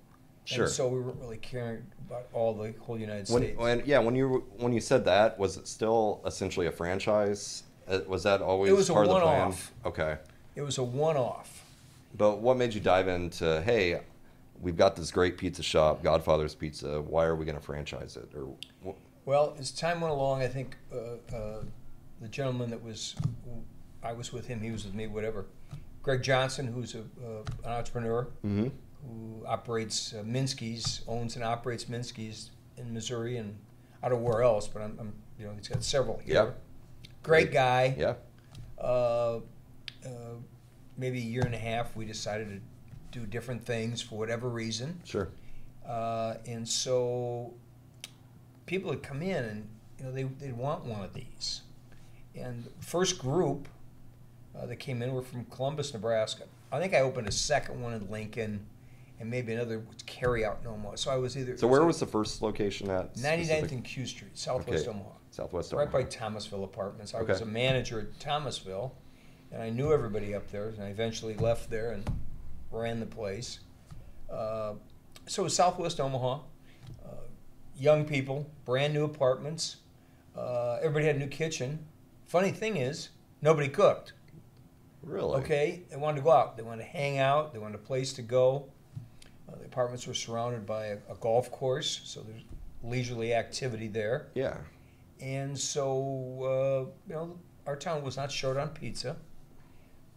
Sure. 0.44 0.64
And 0.64 0.73
so 0.73 0.88
we 0.88 1.00
weren't 1.00 1.20
really 1.20 1.38
caring 1.38 1.85
about 2.08 2.26
all 2.32 2.52
the 2.55 2.75
whole 2.81 2.99
United 2.99 3.29
When, 3.32 3.43
States. 3.43 3.58
when 3.58 3.82
yeah, 3.86 3.98
when 3.98 4.15
you 4.15 4.44
when 4.58 4.72
you 4.72 4.81
said 4.81 5.05
that, 5.06 5.39
was 5.39 5.56
it 5.56 5.67
still 5.67 6.20
essentially 6.27 6.67
a 6.67 6.72
franchise? 6.72 7.63
Uh, 7.89 8.01
Was 8.08 8.22
that 8.22 8.41
always 8.43 8.70
It 8.70 8.74
was 8.77 8.89
a 8.91 8.93
part 8.94 9.06
of 9.06 9.13
the 9.15 9.20
plan? 9.20 9.39
one-off. 9.41 9.72
Okay. 9.84 10.17
it 10.55 10.63
was 10.63 10.79
a 10.79 10.82
one-off. 10.82 11.65
But 12.17 12.39
what 12.41 12.56
made 12.56 12.72
you 12.74 12.81
dive 12.81 13.08
into, 13.08 13.60
hey, 13.63 14.01
we've 14.60 14.77
got 14.77 14.96
this 14.96 15.10
great 15.10 15.36
pizza 15.36 15.63
shop, 15.63 16.03
Godfather's 16.03 16.55
Pizza. 16.55 17.03
Why 17.03 17.24
are 17.24 17.34
we 17.34 17.44
going 17.44 17.58
to 17.58 17.63
franchise 17.65 18.17
it? 18.17 18.29
Or 18.36 18.55
wh- 18.86 19.27
Well, 19.27 19.55
as 19.58 19.70
time 19.70 20.01
went 20.01 20.13
along, 20.13 20.41
I 20.43 20.46
think 20.48 20.77
uh, 20.93 21.34
uh, 21.36 21.63
the 22.20 22.29
gentleman 22.29 22.70
that 22.70 22.82
was, 22.82 23.17
I 24.03 24.13
was 24.13 24.32
with 24.32 24.46
him, 24.46 24.60
he 24.63 24.70
was 24.70 24.84
with 24.84 24.94
me, 24.94 25.06
whatever. 25.08 25.44
Greg 26.03 26.22
Johnson, 26.22 26.67
who's 26.69 26.94
a, 26.94 27.01
uh, 27.01 27.43
an 27.65 27.70
entrepreneur 27.70 28.29
Mhm. 28.46 28.70
Who 29.06 29.44
operates 29.46 30.15
uh, 30.15 30.23
Minsky's, 30.23 31.03
owns 31.06 31.37
and 31.37 31.44
operates 31.44 31.84
Minsky's 31.84 32.51
in 32.77 32.93
Missouri 32.93 33.37
and 33.37 33.56
I 34.03 34.08
don't 34.08 34.23
know 34.23 34.29
where 34.29 34.43
else, 34.43 34.69
but 34.69 34.82
I'm, 34.82 34.96
I'm 35.01 35.15
you 35.39 35.46
know, 35.46 35.53
he's 35.56 35.69
got 35.69 35.82
several 35.82 36.19
here. 36.19 36.34
Yeah. 36.34 36.51
Great 37.23 37.53
guy. 37.53 37.94
Yeah. 37.99 38.15
Uh, 38.79 39.41
uh, 40.05 40.37
maybe 40.96 41.19
a 41.19 41.23
year 41.23 41.43
and 41.43 41.55
a 41.55 41.58
half, 41.58 41.96
we 41.96 42.05
decided 42.05 42.49
to 42.49 43.19
do 43.19 43.27
different 43.27 43.65
things 43.65 44.03
for 44.03 44.19
whatever 44.19 44.49
reason. 44.49 45.01
Sure. 45.05 45.29
Uh, 45.87 46.34
and 46.46 46.69
so 46.69 47.55
people 48.67 48.91
would 48.91 49.03
come 49.03 49.23
in 49.23 49.44
and 49.44 49.69
you 49.99 50.05
know 50.05 50.13
they, 50.13 50.25
they'd 50.25 50.56
want 50.56 50.84
one 50.84 51.03
of 51.03 51.15
these. 51.15 51.63
And 52.34 52.65
the 52.65 52.84
first 52.84 53.19
group 53.19 53.69
uh, 54.58 54.67
that 54.67 54.77
came 54.77 55.03
in 55.03 55.13
were 55.13 55.23
from 55.23 55.44
Columbus, 55.46 55.94
Nebraska. 55.94 56.44
I 56.73 56.81
think 56.81 56.94
I 56.94 57.01
opened 57.01 57.29
a 57.29 57.32
second 57.32 57.81
one 57.81 57.93
in 57.93 58.11
Lincoln 58.11 58.67
and 59.21 59.31
maybe 59.31 59.53
another 59.53 59.85
carry 60.06 60.44
out 60.44 60.59
in 60.63 60.67
Omaha. 60.67 60.97
So 60.97 61.11
I 61.11 61.17
was 61.17 61.37
either 61.37 61.56
So 61.56 61.67
where 61.69 61.85
was 61.85 62.01
the 62.01 62.06
first 62.06 62.43
location 62.43 62.91
at? 62.91 63.17
99th 63.17 63.44
specific- 63.47 63.73
and 63.73 63.85
Q 63.85 64.06
Street, 64.06 64.37
Southwest 64.39 64.87
Okay. 64.89 64.97
Omaha. 64.97 65.11
Southwest 65.31 65.73
Right 65.73 65.91
by 65.91 66.05
Thomasville 66.05 66.65
Apartments. 66.65 67.15
I 67.15 67.19
Okay. 67.21 67.33
was 67.33 67.41
a 67.41 67.47
manager 67.47 68.01
at 68.01 68.21
Thomasville, 68.21 68.94
and 69.51 69.63
I 69.63 69.71
knew 69.71 69.93
everybody 69.93 70.35
up 70.35 70.49
there. 70.51 70.69
And 70.69 70.83
I 70.83 70.89
eventually 70.89 71.35
left 71.35 71.71
there 71.71 71.91
and 71.91 72.09
ran 72.71 73.01
the 73.01 73.06
place. 73.06 73.61
Uh, 74.31 74.75
so 75.27 75.43
it 75.43 75.44
was 75.44 75.56
Southwest 75.56 76.01
Omaha. 76.01 76.41
Uh, 77.05 77.09
young 77.77 78.05
people, 78.05 78.49
brand 78.65 78.94
new 78.94 79.05
apartments. 79.05 79.77
Uh, 80.37 80.75
everybody 80.81 81.06
had 81.06 81.17
a 81.17 81.19
new 81.21 81.27
kitchen. 81.29 81.85
Funny 82.27 82.51
thing 82.53 82.77
is, 82.77 83.11
nobody 83.43 83.69
cooked. 83.69 84.13
Really? 85.03 85.39
Okay, 85.41 85.83
they 85.91 85.97
wanted 85.97 86.19
to 86.19 86.23
go 86.23 86.31
out. 86.33 86.56
They 86.56 86.63
wanted 86.63 86.83
to 86.85 86.89
hang 86.89 87.19
out. 87.19 87.53
They 87.53 87.59
wanted 87.59 87.75
a 87.75 87.79
place 87.85 88.13
to 88.15 88.23
go. 88.23 88.71
Uh, 89.55 89.58
the 89.58 89.65
apartments 89.65 90.06
were 90.06 90.15
surrounded 90.15 90.67
by 90.67 90.87
a, 90.87 90.96
a 91.11 91.15
golf 91.20 91.51
course, 91.51 92.01
so 92.05 92.20
there's 92.20 92.43
leisurely 92.82 93.34
activity 93.34 93.89
there. 93.89 94.29
Yeah. 94.34 94.56
And 95.20 95.58
so, 95.58 95.87
uh, 96.43 96.91
you 97.08 97.15
know, 97.15 97.39
our 97.67 97.77
town 97.77 98.03
was 98.03 98.17
not 98.17 98.31
short 98.31 98.56
on 98.56 98.69
pizza, 98.70 99.17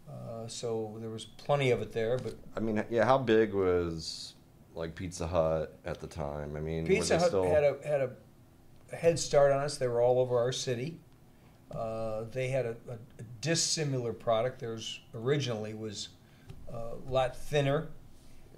uh, 0.08 0.46
so 0.46 0.96
there 1.00 1.10
was 1.10 1.24
plenty 1.24 1.70
of 1.70 1.80
it 1.80 1.92
there. 1.92 2.18
But 2.18 2.34
I 2.56 2.60
mean, 2.60 2.84
yeah, 2.90 3.04
how 3.04 3.18
big 3.18 3.54
was 3.54 4.34
like 4.74 4.94
Pizza 4.94 5.26
Hut 5.26 5.78
at 5.84 6.00
the 6.00 6.06
time? 6.06 6.56
I 6.56 6.60
mean, 6.60 6.86
Pizza 6.86 7.18
Hut 7.18 7.28
still- 7.28 7.44
had 7.44 7.64
a 7.64 7.76
had 7.84 8.00
a, 8.00 8.96
head 8.96 9.18
start 9.18 9.52
on 9.52 9.60
us. 9.60 9.78
They 9.78 9.88
were 9.88 10.02
all 10.02 10.18
over 10.18 10.38
our 10.38 10.52
city. 10.52 10.98
Uh, 11.70 12.24
they 12.32 12.48
had 12.48 12.64
a, 12.64 12.76
a, 12.88 12.94
a 12.94 13.22
dissimilar 13.40 14.12
product. 14.12 14.60
Theirs 14.60 15.00
originally 15.14 15.74
was 15.74 16.08
uh, 16.72 16.94
a 17.06 17.10
lot 17.10 17.36
thinner. 17.36 17.88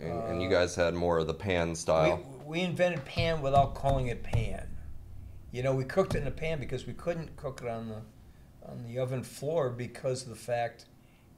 And, 0.00 0.23
and 0.25 0.42
you 0.42 0.49
uh, 0.49 0.52
guys 0.52 0.75
had 0.75 0.95
more 0.95 1.19
of 1.19 1.26
the 1.26 1.35
pan 1.35 1.75
style. 1.75 2.21
We, 2.45 2.59
we 2.59 2.64
invented 2.64 3.04
pan 3.04 3.42
without 3.42 3.75
calling 3.75 4.09
it 4.09 4.23
pan. 4.23 4.66
You 5.52 5.62
know, 5.62 5.75
we 5.75 5.85
cooked 5.85 6.14
it 6.14 6.23
in 6.23 6.26
a 6.26 6.33
pan 6.33 6.61
because 6.61 6.87
we 6.87 6.92
couldn't 6.92 7.37
cook 7.37 7.61
it 7.62 7.69
on 7.69 7.88
the 7.88 8.02
on 8.69 8.85
the 8.87 8.99
oven 8.99 9.23
floor 9.23 9.71
because 9.71 10.23
of 10.23 10.28
the 10.28 10.37
fact 10.37 10.85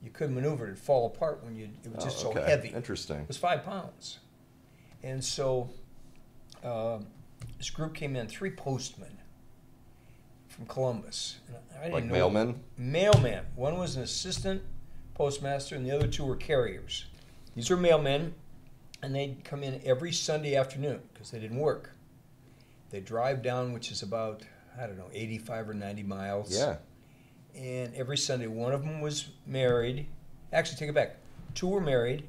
you 0.03 0.11
couldn't 0.11 0.35
maneuver 0.35 0.65
it; 0.65 0.71
it'd 0.71 0.79
fall 0.79 1.07
apart 1.07 1.43
when 1.43 1.55
you. 1.55 1.69
It 1.83 1.91
was 1.95 2.03
Oh, 2.03 2.05
just 2.05 2.25
okay. 2.25 2.39
so 2.39 2.45
heavy. 2.45 2.69
Interesting. 2.69 3.21
It 3.21 3.27
was 3.27 3.37
five 3.37 3.63
pounds, 3.63 4.19
and 5.01 5.23
so 5.23 5.69
uh, 6.63 6.99
this 7.57 7.69
group 7.69 7.95
came 7.95 8.15
in, 8.15 8.27
three 8.27 8.51
postmen 8.51 9.17
from 10.47 10.65
Columbus. 10.67 11.37
And 11.47 11.57
I 11.79 11.83
didn't 11.85 11.93
Like 11.93 12.05
know 12.05 12.29
mailmen? 12.29 12.55
Mailman. 12.77 13.45
One 13.55 13.77
was 13.77 13.95
an 13.95 14.03
assistant 14.03 14.61
postmaster, 15.15 15.75
and 15.75 15.85
the 15.85 15.91
other 15.91 16.07
two 16.07 16.23
were 16.25 16.35
carriers. 16.35 17.05
These 17.55 17.69
were 17.69 17.77
mailmen, 17.77 18.33
and 19.03 19.13
they'd 19.13 19.43
come 19.43 19.63
in 19.63 19.79
every 19.85 20.11
Sunday 20.11 20.55
afternoon 20.55 21.01
because 21.13 21.29
they 21.29 21.39
didn't 21.39 21.59
work. 21.59 21.91
They 22.89 23.01
drive 23.01 23.43
down, 23.43 23.73
which 23.73 23.91
is 23.91 24.01
about 24.01 24.43
I 24.79 24.87
don't 24.87 24.97
know, 24.97 25.09
85 25.13 25.69
or 25.69 25.73
90 25.73 26.03
miles. 26.03 26.57
Yeah. 26.57 26.77
And 27.55 27.93
every 27.93 28.17
Sunday, 28.17 28.47
one 28.47 28.73
of 28.73 28.83
them 28.83 29.01
was 29.01 29.29
married. 29.45 30.07
Actually, 30.51 30.77
take 30.77 30.89
it 30.89 30.95
back. 30.95 31.17
Two 31.53 31.67
were 31.67 31.81
married. 31.81 32.23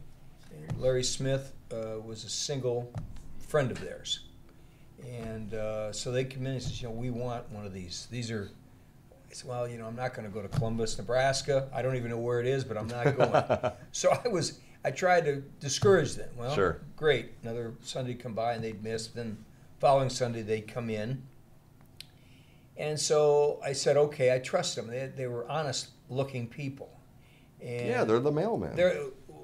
Larry 0.79 1.05
Smith 1.05 1.53
uh, 1.73 2.01
was 2.05 2.25
a 2.25 2.29
single 2.29 2.93
friend 3.39 3.71
of 3.71 3.81
theirs. 3.81 4.21
And 5.03 5.55
uh, 5.55 5.93
so 5.93 6.13
they 6.13 6.25
come 6.25 6.47
in 6.47 6.53
and 6.53 6.63
says, 6.63 6.81
you 6.81 6.89
know, 6.89 6.95
we 6.95 7.11
want 7.11 7.51
one 7.51 7.65
of 7.65 7.73
these. 7.73 8.07
These 8.11 8.31
are, 8.31 8.51
I 9.31 9.35
said, 9.35 9.49
well, 9.49 9.67
you 9.67 9.79
know, 9.79 9.87
I'm 9.87 9.97
not 9.97 10.15
going 10.15 10.29
to 10.29 10.33
go 10.33 10.43
to 10.43 10.49
Columbus, 10.49 10.99
Nebraska. 10.99 11.69
I 11.75 11.83
don't 11.83 11.97
even 11.97 12.11
know 12.11 12.19
where 12.19 12.41
it 12.41 12.47
is, 12.47 12.65
but 12.65 12.77
I'm 12.77 12.89
not 12.89 13.17
going. 13.17 13.73
so 13.93 14.17
I 14.25 14.29
was, 14.29 14.61
I 14.85 14.91
tried 14.91 15.25
to 15.25 15.37
discourage 15.61 16.15
them. 16.15 16.29
Well, 16.37 16.55
Sure. 16.55 16.81
great. 16.97 17.33
Another 17.43 17.75
Sunday 17.83 18.15
come 18.15 18.35
by 18.35 18.53
and 18.55 18.63
they'd 18.63 18.83
miss. 18.83 19.07
Then 19.09 19.45
following 19.81 20.11
Sunday 20.11 20.43
they'd 20.43 20.69
come 20.69 20.91
in. 20.91 21.23
And 22.77 22.99
so 22.99 23.61
I 23.65 23.73
said, 23.73 23.97
okay, 23.97 24.35
I 24.35 24.39
trust 24.41 24.77
them. 24.77 24.89
They, 24.89 25.11
they 25.17 25.27
were 25.27 25.49
honest 25.49 25.91
looking 26.11 26.49
people. 26.49 26.91
And 27.63 27.87
yeah, 27.89 28.05
they're 28.05 28.19
the 28.21 28.33
mailman. 28.33 28.77
they're, 28.77 28.95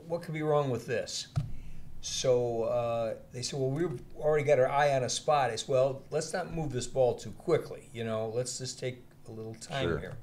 what 0.06 0.22
could 0.22 0.34
be 0.34 0.42
wrong 0.42 0.68
with 0.68 0.86
this? 0.86 1.28
So 2.02 2.64
uh, 2.64 3.14
they 3.32 3.42
said, 3.42 3.58
well, 3.58 3.70
we've 3.70 4.00
already 4.18 4.44
got 4.44 4.58
our 4.58 4.68
eye 4.68 4.94
on 4.94 5.04
a 5.04 5.08
spot. 5.08 5.50
I 5.50 5.56
said, 5.56 5.68
well, 5.68 6.02
let's 6.10 6.32
not 6.32 6.52
move 6.52 6.72
this 6.72 6.86
ball 6.86 7.14
too 7.14 7.30
quickly. 7.32 7.88
You 7.92 8.04
know, 8.04 8.30
let's 8.34 8.58
just 8.58 8.78
take 8.78 9.02
a 9.28 9.30
little 9.30 9.54
time 9.54 9.84
Sure. 9.88 9.98
here. 9.98 10.16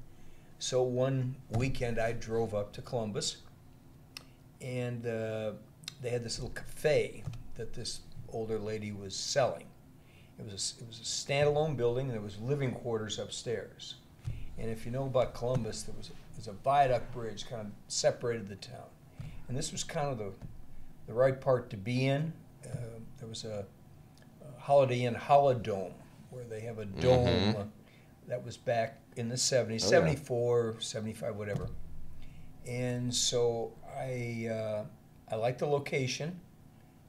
So 0.58 0.82
one 0.82 1.36
weekend 1.50 1.98
I 1.98 2.12
drove 2.12 2.54
up 2.54 2.72
to 2.74 2.82
Columbus, 2.82 3.38
and 4.60 5.06
uh, 5.06 5.52
they 6.02 6.10
had 6.10 6.24
this 6.24 6.38
little 6.38 6.54
cafe 6.54 7.22
that 7.56 7.72
this 7.74 8.00
older 8.30 8.58
lady 8.58 8.92
was 8.92 9.14
selling. 9.14 9.66
It 10.38 10.44
was 10.44 10.76
a, 10.78 10.82
it 10.82 10.86
was 10.88 11.00
a 11.00 11.02
standalone 11.02 11.76
building, 11.76 12.06
and 12.06 12.14
there 12.14 12.20
was 12.20 12.38
living 12.40 12.72
quarters 12.72 13.18
upstairs. 13.18 13.96
And 14.58 14.70
if 14.70 14.84
you 14.84 14.92
know 14.92 15.04
about 15.06 15.34
Columbus, 15.34 15.82
there 15.82 15.94
was 15.96 16.08
a, 16.08 16.12
there 16.12 16.36
was 16.36 16.48
a 16.48 16.52
viaduct 16.52 17.12
bridge 17.12 17.48
kind 17.48 17.62
of 17.62 17.72
separated 17.88 18.48
the 18.48 18.56
town, 18.56 18.86
and 19.48 19.56
this 19.56 19.72
was 19.72 19.82
kind 19.84 20.08
of 20.08 20.18
the 20.18 20.32
the 21.06 21.12
right 21.14 21.40
part 21.40 21.70
to 21.70 21.76
be 21.76 22.06
in. 22.06 22.32
Uh, 22.64 22.76
there 23.18 23.28
was 23.28 23.44
a, 23.44 23.64
a 24.42 24.60
Holiday 24.60 25.04
Inn 25.04 25.14
Holidome 25.14 25.92
where 26.30 26.44
they 26.44 26.60
have 26.60 26.78
a 26.78 26.84
dome 26.84 27.26
Mhm. 27.26 27.56
uh, 27.60 27.64
that 28.26 28.44
was 28.44 28.58
back 28.58 28.98
in 29.16 29.30
the 29.30 29.36
70s, 29.36 29.82
Oh, 29.84 29.86
yeah. 29.86 29.90
74, 29.90 30.76
75, 30.80 31.34
whatever. 31.36 31.68
And 32.66 33.12
so 33.14 33.72
I 33.98 34.48
uh, 34.50 34.84
I 35.30 35.36
liked 35.36 35.58
the 35.58 35.66
location. 35.66 36.38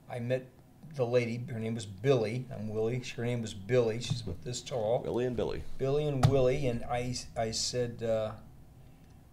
I 0.10 0.20
met 0.20 0.50
the 0.96 1.06
lady. 1.06 1.44
Her 1.52 1.60
name 1.60 1.76
was 1.76 1.86
Billy. 1.86 2.46
I'm 2.54 2.70
Willie. 2.70 3.02
Her 3.16 3.24
name 3.24 3.42
was 3.42 3.54
Billy. 3.54 4.02
She's 4.02 4.22
about 4.22 4.42
this 4.44 4.62
tall. 4.62 5.00
Billy 5.00 5.26
and 5.26 5.36
Billy. 5.36 5.64
Billy 5.78 6.08
and 6.08 6.26
Willie, 6.26 6.68
and 6.68 6.84
I, 6.86 7.16
I 7.38 7.52
said, 7.52 8.02
uh, 8.04 8.32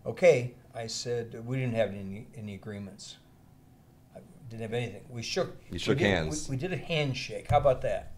okay. 0.05 0.55
I 0.75 0.87
said 0.87 1.43
we 1.47 1.57
didn't 1.57 1.75
have 1.75 1.91
any 1.91 2.27
any 2.37 2.55
agreements. 2.55 3.17
I 4.15 4.19
didn't 4.51 4.63
have 4.63 4.75
anything. 4.75 5.05
We 5.09 5.23
shook. 5.23 5.57
You 5.71 5.79
shook 5.79 5.97
we 5.97 6.05
did, 6.05 6.11
hands. 6.11 6.49
We, 6.49 6.57
we 6.57 6.61
did 6.61 6.73
a 6.75 6.77
handshake. 6.77 7.51
How 7.51 7.59
about 7.59 7.81
that? 7.83 8.13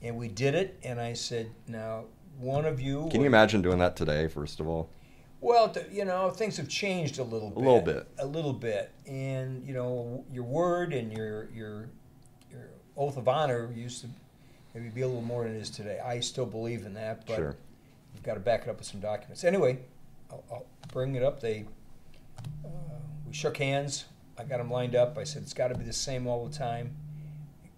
And 0.00 0.16
we 0.16 0.28
did 0.28 0.54
it. 0.54 0.78
And 0.84 1.00
I 1.00 1.14
said, 1.14 1.50
now 1.66 2.04
one 2.38 2.64
of 2.64 2.80
you. 2.80 3.08
Can 3.10 3.20
you 3.20 3.26
imagine 3.26 3.62
doing 3.62 3.78
that 3.78 3.96
today? 3.96 4.28
First 4.28 4.60
of 4.60 4.68
all, 4.68 4.88
Well, 5.42 5.74
you 5.90 6.04
know, 6.04 6.30
things 6.30 6.56
have 6.56 6.68
changed 6.68 7.18
a 7.18 7.24
little 7.24 7.50
bit. 7.50 7.58
A 7.58 7.60
little 7.60 7.80
bit. 7.80 8.08
A 8.20 8.26
little 8.26 8.52
bit. 8.52 8.92
And, 9.06 9.66
you 9.66 9.74
know, 9.74 10.24
your 10.32 10.44
word 10.44 10.92
and 10.92 11.12
your 11.12 11.50
your 11.52 11.90
your 12.48 12.70
oath 12.96 13.16
of 13.16 13.26
honor 13.26 13.68
used 13.74 14.02
to 14.02 14.06
maybe 14.72 14.88
be 14.88 15.02
a 15.02 15.06
little 15.06 15.20
more 15.20 15.42
than 15.42 15.56
it 15.56 15.58
is 15.58 15.68
today. 15.68 15.98
I 15.98 16.20
still 16.20 16.46
believe 16.46 16.86
in 16.86 16.94
that, 16.94 17.26
but 17.26 17.34
sure. 17.34 17.56
you've 18.14 18.22
got 18.22 18.34
to 18.34 18.40
back 18.40 18.62
it 18.62 18.68
up 18.68 18.78
with 18.78 18.86
some 18.86 19.00
documents. 19.00 19.42
Anyway, 19.42 19.80
I'll, 20.30 20.44
I'll 20.48 20.66
bring 20.92 21.16
it 21.16 21.24
up. 21.24 21.40
They 21.40 21.66
uh, 22.64 22.68
we 23.26 23.34
shook 23.34 23.56
hands. 23.56 24.04
I 24.38 24.44
got 24.44 24.58
them 24.58 24.70
lined 24.70 24.94
up. 24.94 25.18
I 25.18 25.24
said 25.24 25.42
it's 25.42 25.54
got 25.54 25.68
to 25.68 25.74
be 25.74 25.84
the 25.84 25.92
same 25.92 26.28
all 26.28 26.46
the 26.46 26.56
time. 26.56 26.94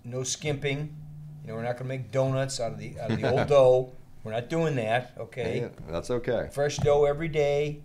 No 0.04 0.22
skimping. 0.22 0.94
You 1.42 1.48
know, 1.48 1.54
we're 1.54 1.62
not 1.62 1.78
going 1.78 1.88
to 1.88 1.96
make 1.96 2.12
donuts 2.12 2.60
out 2.60 2.72
of 2.72 2.78
the 2.78 3.00
out 3.00 3.10
of 3.10 3.20
the 3.22 3.30
old 3.30 3.48
dough. 3.48 3.92
We're 4.24 4.32
not 4.32 4.48
doing 4.48 4.74
that. 4.76 5.12
Okay 5.18 5.60
Yeah, 5.60 5.68
that's 5.92 6.10
okay. 6.10 6.48
fresh 6.52 6.78
dough 6.78 7.04
every 7.04 7.28
day. 7.28 7.82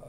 Uh, 0.00 0.06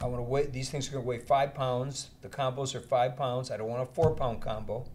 I 0.00 0.06
want 0.06 0.18
to 0.18 0.22
weigh 0.22 0.46
these 0.46 0.70
things 0.70 0.88
are 0.88 0.92
going 0.92 1.04
to 1.04 1.08
weigh 1.08 1.18
five 1.18 1.54
pounds. 1.54 2.10
The 2.22 2.28
combos 2.28 2.74
are 2.74 2.80
five 2.80 3.16
pounds. 3.16 3.50
I 3.50 3.56
don't 3.58 3.68
want 3.68 3.82
a 3.82 3.86
four 3.92 4.14
pound 4.14 4.40
combo. 4.40 4.86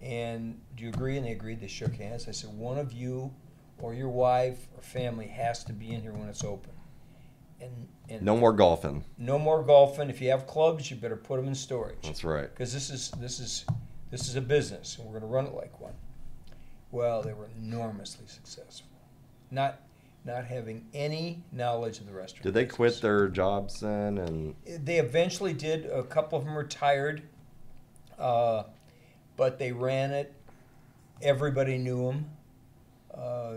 And 0.00 0.60
do 0.76 0.84
you 0.84 0.90
agree? 0.90 1.16
And 1.16 1.26
they 1.26 1.32
agreed. 1.32 1.60
They 1.60 1.66
shook 1.66 1.94
hands. 1.96 2.28
I 2.28 2.32
said, 2.32 2.50
one 2.50 2.78
of 2.78 2.92
you 2.92 3.32
or 3.80 3.94
your 3.94 4.08
wife 4.10 4.68
or 4.76 4.82
family 4.82 5.26
has 5.28 5.64
to 5.64 5.72
be 5.72 5.92
in 5.92 6.02
here 6.02 6.12
when 6.12 6.28
it's 6.28 6.44
open. 6.44 6.70
And 7.60 7.88
and 8.08 8.22
No 8.22 8.36
more 8.36 8.52
golfing. 8.52 9.04
no 9.18 9.38
more 9.38 9.62
golfing. 9.64 10.08
If 10.10 10.20
you 10.20 10.30
have 10.30 10.46
clubs, 10.46 10.90
you 10.90 10.96
better 10.96 11.16
put 11.16 11.36
them 11.38 11.48
in 11.48 11.54
storage 11.54 11.98
That's 12.04 12.22
right. 12.22 12.48
because 12.48 12.72
this 12.72 12.90
is 12.90 13.10
this 13.18 13.40
is 13.40 13.64
this 14.10 14.28
is 14.28 14.36
a 14.36 14.40
business, 14.40 14.96
and 14.96 15.04
we're 15.06 15.18
going 15.18 15.22
to 15.28 15.34
run 15.34 15.46
it 15.46 15.54
like 15.54 15.80
one. 15.80 15.92
Well, 16.92 17.20
they 17.22 17.32
were 17.34 17.48
enormously 17.60 18.26
successful, 18.26 18.87
not 19.50 19.80
not 20.24 20.44
having 20.44 20.86
any 20.92 21.42
knowledge 21.52 22.00
of 22.00 22.06
the 22.06 22.12
restaurant. 22.12 22.42
Did 22.42 22.54
they 22.54 22.66
quit 22.66 22.88
business. 22.88 23.00
their 23.00 23.28
jobs 23.28 23.80
then? 23.80 24.18
And 24.18 24.54
They 24.66 24.98
eventually 24.98 25.54
did. 25.54 25.86
A 25.86 26.02
couple 26.02 26.38
of 26.38 26.44
them 26.44 26.56
retired, 26.56 27.22
uh, 28.18 28.64
but 29.36 29.58
they 29.58 29.72
ran 29.72 30.10
it. 30.10 30.34
Everybody 31.22 31.78
knew 31.78 32.06
them. 32.06 32.26
Uh, 33.14 33.54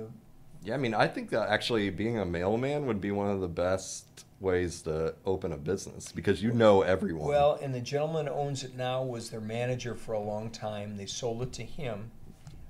yeah, 0.64 0.76
I 0.76 0.78
mean, 0.78 0.94
I 0.94 1.08
think 1.08 1.30
that 1.32 1.50
actually 1.50 1.90
being 1.90 2.20
a 2.20 2.26
mailman 2.26 2.86
would 2.86 3.02
be 3.02 3.12
one 3.12 3.30
of 3.30 3.42
the 3.42 3.48
best 3.48 4.06
ways 4.40 4.82
to 4.84 5.14
open 5.26 5.52
a 5.52 5.58
business 5.58 6.12
because 6.12 6.42
you 6.42 6.52
know 6.52 6.82
everyone. 6.82 7.28
Well, 7.28 7.60
and 7.62 7.74
the 7.74 7.82
gentleman 7.82 8.28
who 8.28 8.34
owns 8.34 8.64
it 8.64 8.76
now 8.76 9.04
was 9.04 9.30
their 9.30 9.42
manager 9.42 9.96
for 9.96 10.14
a 10.14 10.20
long 10.20 10.50
time. 10.50 10.98
They 10.98 11.06
sold 11.06 11.42
it 11.44 11.54
to 11.54 11.64
him. 11.64 12.12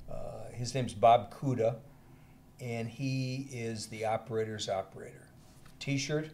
Uh, 0.09 0.49
his 0.53 0.73
name's 0.75 0.93
Bob 0.93 1.33
Kuda, 1.33 1.75
and 2.61 2.87
he 2.87 3.47
is 3.51 3.87
the 3.87 4.05
operator's 4.05 4.69
operator. 4.69 5.27
T-shirt, 5.79 6.29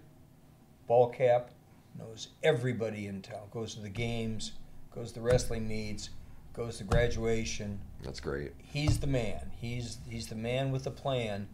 ball 0.88 1.10
cap, 1.10 1.52
knows 1.98 2.28
everybody 2.44 3.08
in 3.08 3.22
town. 3.22 3.44
Goes 3.52 3.74
to 3.76 3.82
the 3.82 3.90
games, 3.90 4.52
goes 4.94 5.12
to 5.14 5.22
wrestling 5.22 5.68
meets, 5.68 6.10
goes 6.54 6.78
to 6.80 6.84
graduation. 6.84 7.80
that's 8.04 8.20
great. 8.20 8.52
He's 8.58 9.00
the 9.00 9.08
man. 9.08 9.52
He's 9.60 9.98
he's 10.10 10.28
the 10.28 10.36
man 10.36 10.72
with 10.72 10.84
the 10.84 10.92
plan. 10.92 11.48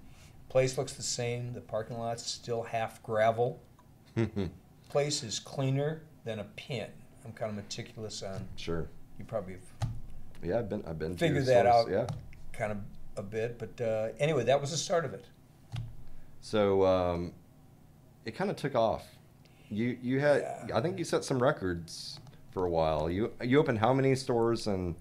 Place 0.50 0.78
looks 0.78 0.94
the 0.94 1.04
same. 1.04 1.54
The 1.54 1.62
parking 1.62 1.98
lot's 1.98 2.26
still 2.26 2.64
half 2.64 3.02
gravel 3.04 3.62
place 4.90 5.24
is 5.24 5.40
cleaner 5.40 6.02
than 6.26 6.40
a 6.40 6.44
pin. 6.56 6.88
I'm 7.26 7.32
kind 7.32 7.50
of 7.50 7.56
meticulous 7.56 8.22
on. 8.24 8.48
sure. 8.56 8.88
You 9.20 9.26
probably 9.26 9.54
have 9.54 9.90
Yeah, 10.44 10.60
I've 10.60 10.70
been. 10.70 10.84
I've 10.88 11.00
been. 11.00 11.14
to 11.14 11.18
Figure 11.18 11.42
that 11.44 11.66
stores, 11.66 11.86
out. 11.88 11.92
Yeah. 11.92 12.08
kind 12.52 12.72
of 12.72 12.78
a 13.18 13.22
bit, 13.24 13.58
but 13.60 13.82
uh, 13.84 14.10
anyway, 14.20 14.44
that 14.46 14.60
was 14.60 14.72
the 14.72 14.78
start 14.78 15.06
of 15.06 15.14
it. 15.14 15.26
So 16.42 16.86
um, 16.86 17.34
it 18.26 18.32
kind 18.36 18.50
of 18.50 18.56
took 18.56 18.76
off. 18.76 19.06
You 19.70 19.98
you 20.02 20.20
had. 20.20 20.42
Yeah. 20.68 20.78
I 20.78 20.82
think 20.82 21.00
you 21.00 21.06
set 21.06 21.24
some 21.24 21.42
records 21.42 22.20
for 22.52 22.66
a 22.66 22.70
while. 22.70 23.10
You 23.10 23.32
you 23.42 23.60
opened 23.60 23.80
how 23.80 23.94
many 23.94 24.16
stores 24.16 24.68
in 24.68 24.96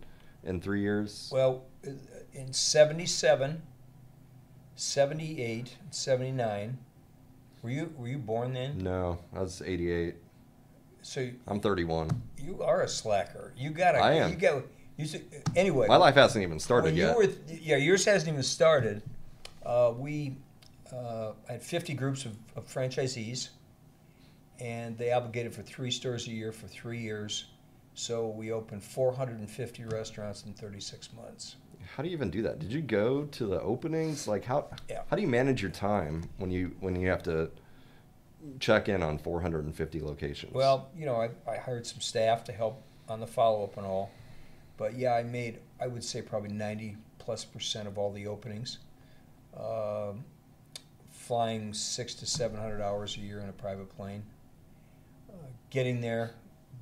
in 0.45 0.61
three 0.61 0.81
years? 0.81 1.31
Well, 1.33 1.65
uh, 1.87 1.91
in 2.33 2.53
77, 2.53 3.61
78, 4.77 5.77
79, 5.91 6.79
Were 7.63 7.71
you 7.71 7.93
were 7.97 8.09
you 8.09 8.19
born 8.19 8.53
then? 8.55 8.79
No, 8.79 9.19
I 9.35 9.41
was 9.41 9.63
88. 9.65 10.15
So 11.03 11.29
I'm 11.49 11.61
31. 11.61 12.11
you 12.39 12.63
are 12.63 12.83
a 12.83 12.89
slacker. 12.89 13.53
You 13.57 13.71
got 13.71 13.93
to 13.93 13.99
I 13.99 14.13
am. 14.15 14.31
You 14.31 14.37
got 14.37 14.63
you 15.03 15.09
see, 15.09 15.23
anyway. 15.57 15.89
My 15.89 15.97
life 15.97 16.15
hasn't 16.15 16.43
even 16.43 16.59
started 16.59 16.97
yet. 16.97 17.17
were 17.17 17.29
yeah, 17.49 17.77
yours 17.77 18.05
hasn't 18.05 18.31
even 18.31 18.43
started. 18.43 19.03
Uh, 19.65 19.93
we 19.97 20.37
uh, 20.93 21.33
had 21.49 21.63
50 21.63 21.95
groups 21.95 22.25
of, 22.25 22.37
of 22.57 22.67
franchisees, 22.67 23.51
and 24.61 24.97
they 24.97 25.13
obligated 25.13 25.55
for 25.55 25.63
three 25.63 25.91
stores 25.91 26.27
a 26.29 26.31
year 26.31 26.53
for 26.53 26.69
three 26.69 26.99
years. 26.99 27.47
So 27.95 28.29
we 28.29 28.53
opened 28.53 28.83
450 28.83 29.85
restaurants 29.85 30.45
in 30.45 30.55
36 30.55 31.11
months. 31.15 31.57
How 31.97 32.03
do 32.03 32.09
you 32.09 32.15
even 32.17 32.31
do 32.31 32.43
that? 32.43 32.59
Did 32.59 32.73
you 32.73 32.81
go 32.81 33.25
to 33.25 33.47
the 33.47 33.61
openings? 33.61 34.27
Like 34.27 34.45
how 34.45 34.69
Yeah. 34.89 35.03
how 35.11 35.17
do 35.17 35.23
you 35.23 35.29
manage 35.29 35.61
your 35.61 35.71
time 35.71 36.25
when 36.39 36.51
you 36.51 36.75
when 36.81 36.97
you 36.97 37.09
have 37.09 37.23
to 37.25 37.51
check 38.61 38.89
in 38.89 39.03
on 39.03 39.19
450 39.19 40.01
locations? 40.01 40.55
Well, 40.55 40.89
you 40.97 41.05
know, 41.07 41.17
I, 41.17 41.31
I 41.51 41.57
hired 41.59 41.87
some 41.87 42.01
staff 42.01 42.45
to 42.45 42.53
help 42.53 42.83
on 43.09 43.21
the 43.21 43.27
follow 43.27 43.65
up 43.65 43.77
and 43.77 43.85
all. 43.85 44.11
But 44.83 44.99
yeah, 44.99 45.15
I 45.15 45.23
made, 45.23 45.61
I 45.81 45.87
would 45.87 46.03
say, 46.03 46.23
probably 46.23 46.51
90 46.51 46.97
plus 47.21 47.45
percent 47.45 47.87
of 47.87 47.99
all 47.99 48.11
the 48.11 48.27
openings. 48.27 48.79
Um 49.57 50.25
flying 51.09 51.73
six 51.73 52.15
to 52.15 52.27
700 52.27 52.83
hours 52.83 53.17
a 53.17 53.21
year 53.21 53.39
in 53.39 53.49
a 53.49 53.53
private 53.53 53.89
plane. 53.97 54.25
Uh, 55.31 55.47
getting 55.71 56.01
there, 56.01 56.33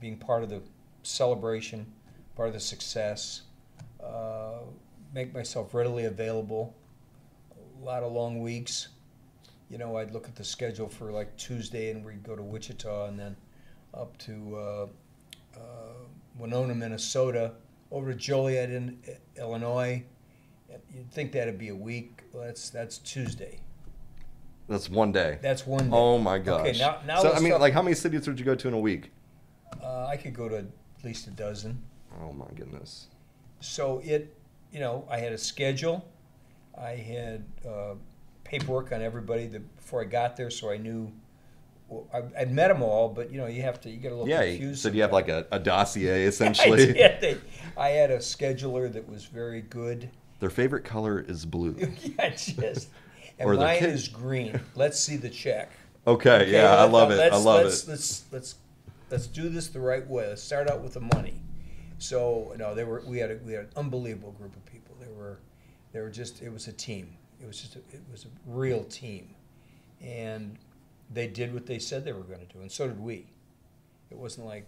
being 0.01 0.17
part 0.17 0.43
of 0.43 0.49
the 0.49 0.63
celebration, 1.03 1.93
part 2.37 2.49
of 2.49 2.55
the 2.55 2.61
success. 2.61 3.43
Uh, 4.03 4.61
make 5.15 5.35
myself 5.35 5.75
readily 5.75 6.07
available. 6.07 6.75
A 7.55 7.85
lot 7.85 8.03
of 8.03 8.13
long 8.13 8.41
weeks 8.41 8.89
you 9.69 9.77
know, 9.77 9.99
I'd 9.99 10.11
look 10.11 10.27
at 10.27 10.35
the 10.35 10.45
schedule 10.45 10.89
for 10.89 11.13
like 11.13 11.37
Tuesday, 11.37 11.91
and 11.91 12.03
we'd 12.05 12.25
go 12.25 12.35
to 12.35 12.43
Wichita, 12.43 13.07
and 13.07 13.19
then 13.19 13.37
up 13.95 14.17
to 14.19 14.57
uh, 14.57 14.87
uh, 15.55 15.93
Winona, 16.37 16.75
Minnesota, 16.75 17.53
over 17.91 18.13
to 18.13 18.19
Joliet 18.19 18.71
in 18.71 18.99
Illinois. 19.37 20.03
You'd 20.95 21.11
think 21.11 21.33
that'd 21.33 21.59
be 21.59 21.69
a 21.69 21.75
week. 21.75 22.23
Well, 22.33 22.45
that's 22.45 22.71
that's 22.71 22.99
Tuesday. 22.99 23.61
that's 24.69 24.89
one 24.89 25.11
day. 25.13 25.39
That's 25.43 25.67
one 25.67 25.91
day. 25.91 25.97
Oh 25.97 26.19
my 26.19 26.39
gosh. 26.39 26.61
Okay, 26.61 26.79
now 26.79 26.99
now 27.07 27.23
so 27.23 27.33
I 27.33 27.41
mean, 27.41 27.53
talk- 27.53 27.61
like 27.61 27.73
how 27.73 27.83
many 27.83 27.95
cities 27.97 28.27
would 28.29 28.39
you 28.39 28.45
go 28.45 28.55
to 28.55 28.69
in 28.69 28.75
a 28.75 28.79
week? 28.79 29.11
uh, 29.83 30.07
I 30.07 30.17
could 30.17 30.35
go 30.35 30.49
to 30.49 30.59
at 30.59 30.67
least 31.05 31.27
a 31.27 31.31
dozen. 31.31 31.83
Oh 32.23 32.33
my 32.33 32.47
goodness. 32.57 33.07
So 33.61 34.01
it, 34.05 34.35
you 34.73 34.81
know, 34.81 35.07
I 35.11 35.19
had 35.19 35.33
a 35.33 35.39
schedule. 35.39 36.05
I 36.81 36.91
had 36.91 37.45
uh, 37.69 37.95
paperwork 38.45 38.93
on 38.93 39.03
everybody 39.03 39.47
that 39.49 39.77
before 39.77 40.03
I 40.03 40.05
got 40.05 40.37
there, 40.37 40.51
so 40.51 40.71
I 40.71 40.77
knew. 40.77 41.13
Well, 41.91 42.07
I, 42.15 42.43
I'd 42.43 42.53
met 42.53 42.69
them 42.69 42.83
all, 42.83 43.09
but 43.09 43.31
you 43.33 43.39
know, 43.39 43.47
you 43.47 43.63
have 43.63 43.81
to. 43.83 43.91
You 43.91 43.97
get 43.99 44.13
a 44.13 44.15
little 44.15 44.29
Yeah. 44.29 44.45
confused. 44.47 44.81
So 44.83 44.91
do 44.91 44.97
you 44.97 45.03
have 45.03 45.13
like 45.13 45.29
a, 45.29 45.47
a 45.53 45.59
dossier 45.59 46.25
I 46.25 46.29
essentially? 46.29 46.93
did. 46.93 47.21
They- 47.21 47.37
I 47.77 47.89
had 47.91 48.11
a 48.11 48.19
scheduler 48.19 48.93
that 48.93 49.09
was 49.09 49.25
very 49.25 49.61
good. 49.63 50.09
Their 50.39 50.51
favorite 50.51 50.85
color 50.85 51.21
is 51.21 51.45
blue. 51.45 51.75
yeah, 52.03 52.31
just. 52.31 52.89
And 53.39 53.49
Or 53.49 53.55
mine 53.55 53.81
kid- 53.81 53.91
is 53.91 54.09
green. 54.09 54.61
Let's 54.75 54.99
see 55.01 55.17
the 55.17 55.29
check. 55.31 55.71
Okay. 56.07 56.31
Okay, 56.43 56.53
yeah, 56.53 56.77
I 56.77 56.85
love 56.85 57.11
it. 57.11 57.19
I 57.21 57.29
let's- 57.31 57.45
love 57.45 57.65
let's, 57.65 57.85
it. 57.85 57.91
Let's 57.91 58.25
let's 58.33 58.55
let's 59.11 59.27
do 59.27 59.49
this 59.49 59.69
the 59.69 59.81
right 59.81 60.07
way. 60.09 60.29
Let's 60.29 60.43
start 60.43 60.71
out 60.71 60.81
with 60.83 60.95
the 60.95 61.01
money. 61.01 61.43
So 61.99 62.55
no, 62.57 62.75
they 62.75 62.85
were 62.85 63.03
we 63.07 63.19
had 63.19 63.31
a, 63.33 63.39
we 63.45 63.53
had 63.53 63.65
an 63.65 63.71
unbelievable 63.77 64.33
group 64.33 64.55
of 64.57 64.65
people. 64.65 64.95
They 65.01 65.09
were 65.13 65.41
they 65.93 66.01
were 66.01 66.09
just 66.11 66.41
it 66.41 66.53
was 66.53 66.69
a 66.69 66.73
team. 66.73 67.17
It 67.43 67.47
was 67.47 67.61
just 67.61 67.77
a, 67.77 67.79
it 67.93 68.03
was 68.11 68.25
a 68.27 68.29
real 68.47 68.85
team, 68.85 69.35
and 70.03 70.57
they 71.13 71.27
did 71.27 71.53
what 71.53 71.67
they 71.67 71.79
said 71.79 72.05
they 72.05 72.13
were 72.13 72.21
going 72.23 72.41
to 72.47 72.53
do, 72.53 72.61
and 72.61 72.71
so 72.71 72.87
did 72.87 73.01
we. 73.01 73.27
It 74.11 74.17
wasn't 74.17 74.47
like 74.47 74.67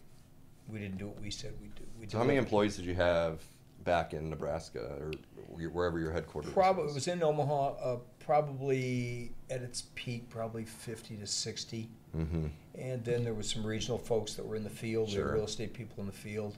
we 0.69 0.79
didn't 0.79 0.99
do 0.99 1.09
what 1.09 1.21
we 1.21 1.31
said 1.31 1.53
we'd 1.61 1.75
do. 1.75 1.83
We 2.01 2.09
So 2.09 2.19
how 2.19 2.25
many 2.25 2.39
employees 2.39 2.77
did 2.77 2.85
you 2.85 2.95
have 2.95 3.41
back 3.85 4.15
in 4.15 4.31
Nebraska 4.31 4.79
or 5.01 5.11
wherever 5.71 5.99
your 5.99 6.13
headquarters 6.13 6.53
Probably 6.53 6.85
it 6.85 6.87
was? 6.87 6.95
was 6.95 7.09
in 7.09 7.23
Omaha. 7.23 7.69
Uh, 7.83 7.99
probably 8.21 9.33
at 9.51 9.63
its 9.63 9.85
peak, 9.95 10.29
probably 10.31 10.65
fifty 10.65 11.17
to 11.17 11.27
sixty. 11.27 11.89
Mm-hmm. 12.17 12.47
And 12.79 13.05
then 13.05 13.25
there 13.25 13.35
was 13.35 13.49
some 13.49 13.65
regional 13.65 13.99
folks 13.99 14.35
that 14.35 14.45
were 14.47 14.57
in 14.57 14.65
the 14.65 14.71
field, 14.71 15.11
Sure. 15.11 15.33
real 15.35 15.45
estate 15.45 15.73
people 15.73 15.97
in 16.01 16.07
the 16.07 16.13
field. 16.13 16.57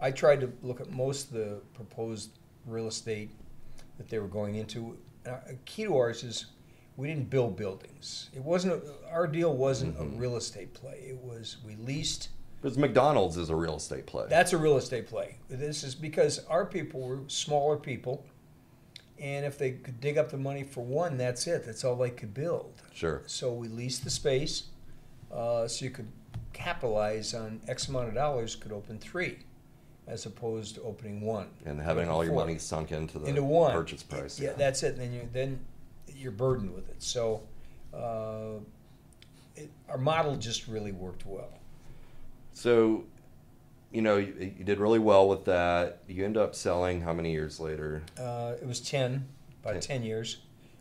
I 0.00 0.10
tried 0.10 0.40
to 0.40 0.52
look 0.62 0.80
at 0.80 0.90
most 0.90 1.28
of 1.28 1.32
the 1.34 1.60
proposed 1.74 2.30
real 2.66 2.86
estate 2.88 3.30
that 3.98 4.08
they 4.08 4.18
were 4.18 4.28
going 4.28 4.54
into. 4.56 4.96
Uh, 5.26 5.36
key 5.66 5.84
to 5.84 5.96
ours 5.96 6.22
is 6.24 6.46
we 7.00 7.08
didn't 7.08 7.30
build 7.30 7.56
buildings. 7.56 8.28
It 8.34 8.42
wasn't 8.44 8.74
a, 8.74 9.10
our 9.10 9.26
deal 9.26 9.56
wasn't 9.56 9.96
Mhm. 9.96 10.02
a 10.02 10.18
real 10.18 10.36
estate 10.36 10.74
play. 10.74 10.98
It 11.08 11.16
was 11.18 11.56
we 11.66 11.74
leased. 11.76 12.28
Because 12.60 12.76
McDonald's 12.76 13.38
is 13.38 13.48
a 13.48 13.56
real 13.56 13.76
estate 13.76 14.04
play. 14.04 14.26
That's 14.28 14.52
a 14.52 14.58
real 14.58 14.76
estate 14.76 15.06
play. 15.06 15.36
This 15.48 15.82
is 15.82 15.94
because 15.94 16.44
our 16.46 16.66
people 16.66 17.00
were 17.00 17.20
smaller 17.26 17.78
people, 17.78 18.26
and 19.18 19.46
if 19.46 19.56
they 19.56 19.70
could 19.72 19.98
dig 19.98 20.18
up 20.18 20.30
the 20.30 20.36
money 20.36 20.62
for 20.62 20.82
one, 20.82 21.16
that's 21.16 21.46
it. 21.46 21.64
That's 21.64 21.84
all 21.84 21.96
they 21.96 22.10
could 22.10 22.34
build. 22.34 22.82
sure. 22.92 23.22
So 23.26 23.50
we 23.54 23.68
leased 23.68 24.04
the 24.04 24.10
space, 24.10 24.64
uh, 25.32 25.66
so 25.68 25.86
you 25.86 25.90
could 25.90 26.08
capitalize 26.52 27.32
on 27.32 27.62
X 27.66 27.88
amount 27.88 28.08
of 28.08 28.14
dollars, 28.14 28.56
could 28.56 28.72
open 28.72 28.98
three, 28.98 29.38
as 30.06 30.26
opposed 30.26 30.74
to 30.74 30.82
opening 30.82 31.22
one. 31.22 31.48
And 31.64 31.80
having 31.80 32.10
all 32.10 32.22
your 32.22 32.34
money 32.34 32.58
sunk 32.58 32.92
into 32.92 33.18
the 33.18 33.26
into 33.28 33.42
one 33.42 33.72
purchase 33.72 34.02
price. 34.02 34.38
Yeah, 34.38 34.52
that's 34.52 34.82
it. 34.82 34.96
And 34.96 35.00
then 35.00 35.12
you 35.14 35.28
then 35.32 35.60
you're 36.20 36.32
burdened 36.32 36.74
with 36.74 36.88
it. 36.90 37.02
So 37.02 37.42
uh, 37.94 38.60
it, 39.56 39.70
our 39.88 39.98
model 39.98 40.36
just 40.36 40.68
really 40.68 40.92
worked 40.92 41.24
well. 41.26 41.58
So, 42.52 43.04
you 43.92 44.02
know, 44.02 44.16
you, 44.18 44.52
you 44.58 44.64
did 44.64 44.78
really 44.78 44.98
well 44.98 45.28
with 45.28 45.44
that. 45.46 46.02
You 46.06 46.24
end 46.24 46.36
up 46.36 46.54
selling 46.54 47.00
how 47.00 47.12
many 47.12 47.32
years 47.32 47.58
later? 47.58 48.02
Uh, 48.18 48.52
it 48.60 48.66
was 48.66 48.80
ten, 48.80 49.26
about 49.62 49.74
Ten. 49.74 49.80
ten 49.82 50.02
years. 50.02 50.38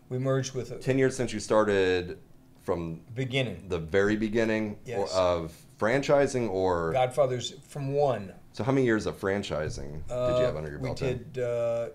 We 0.10 0.17
merged 0.17 0.56
with 0.56 0.71
a 0.71 0.78
10 0.78 0.97
years 0.97 1.15
since 1.15 1.32
you 1.34 1.39
started 1.39 2.17
from 2.63 3.02
beginning. 3.13 3.65
the 3.69 3.78
very 3.78 4.15
beginning 4.15 4.78
Yes. 4.84 5.13
of 5.13 5.54
franchising 5.80 6.49
or 6.49 6.91
Godfathers 6.93 7.54
from 7.67 7.93
one. 7.93 8.34
so 8.54 8.63
how 8.63 8.71
many 8.71 8.86
years 8.88 9.06
of 9.06 9.19
franchising 9.21 10.02
did 10.08 10.38
you 10.39 10.43
have 10.45 10.56
under 10.58 10.69
your 10.69 10.80
Uh, 10.80 10.82
we 10.82 10.88
belt 10.88 10.97
did 10.97 11.38
uh, 11.38 11.41
uh, 11.45 11.89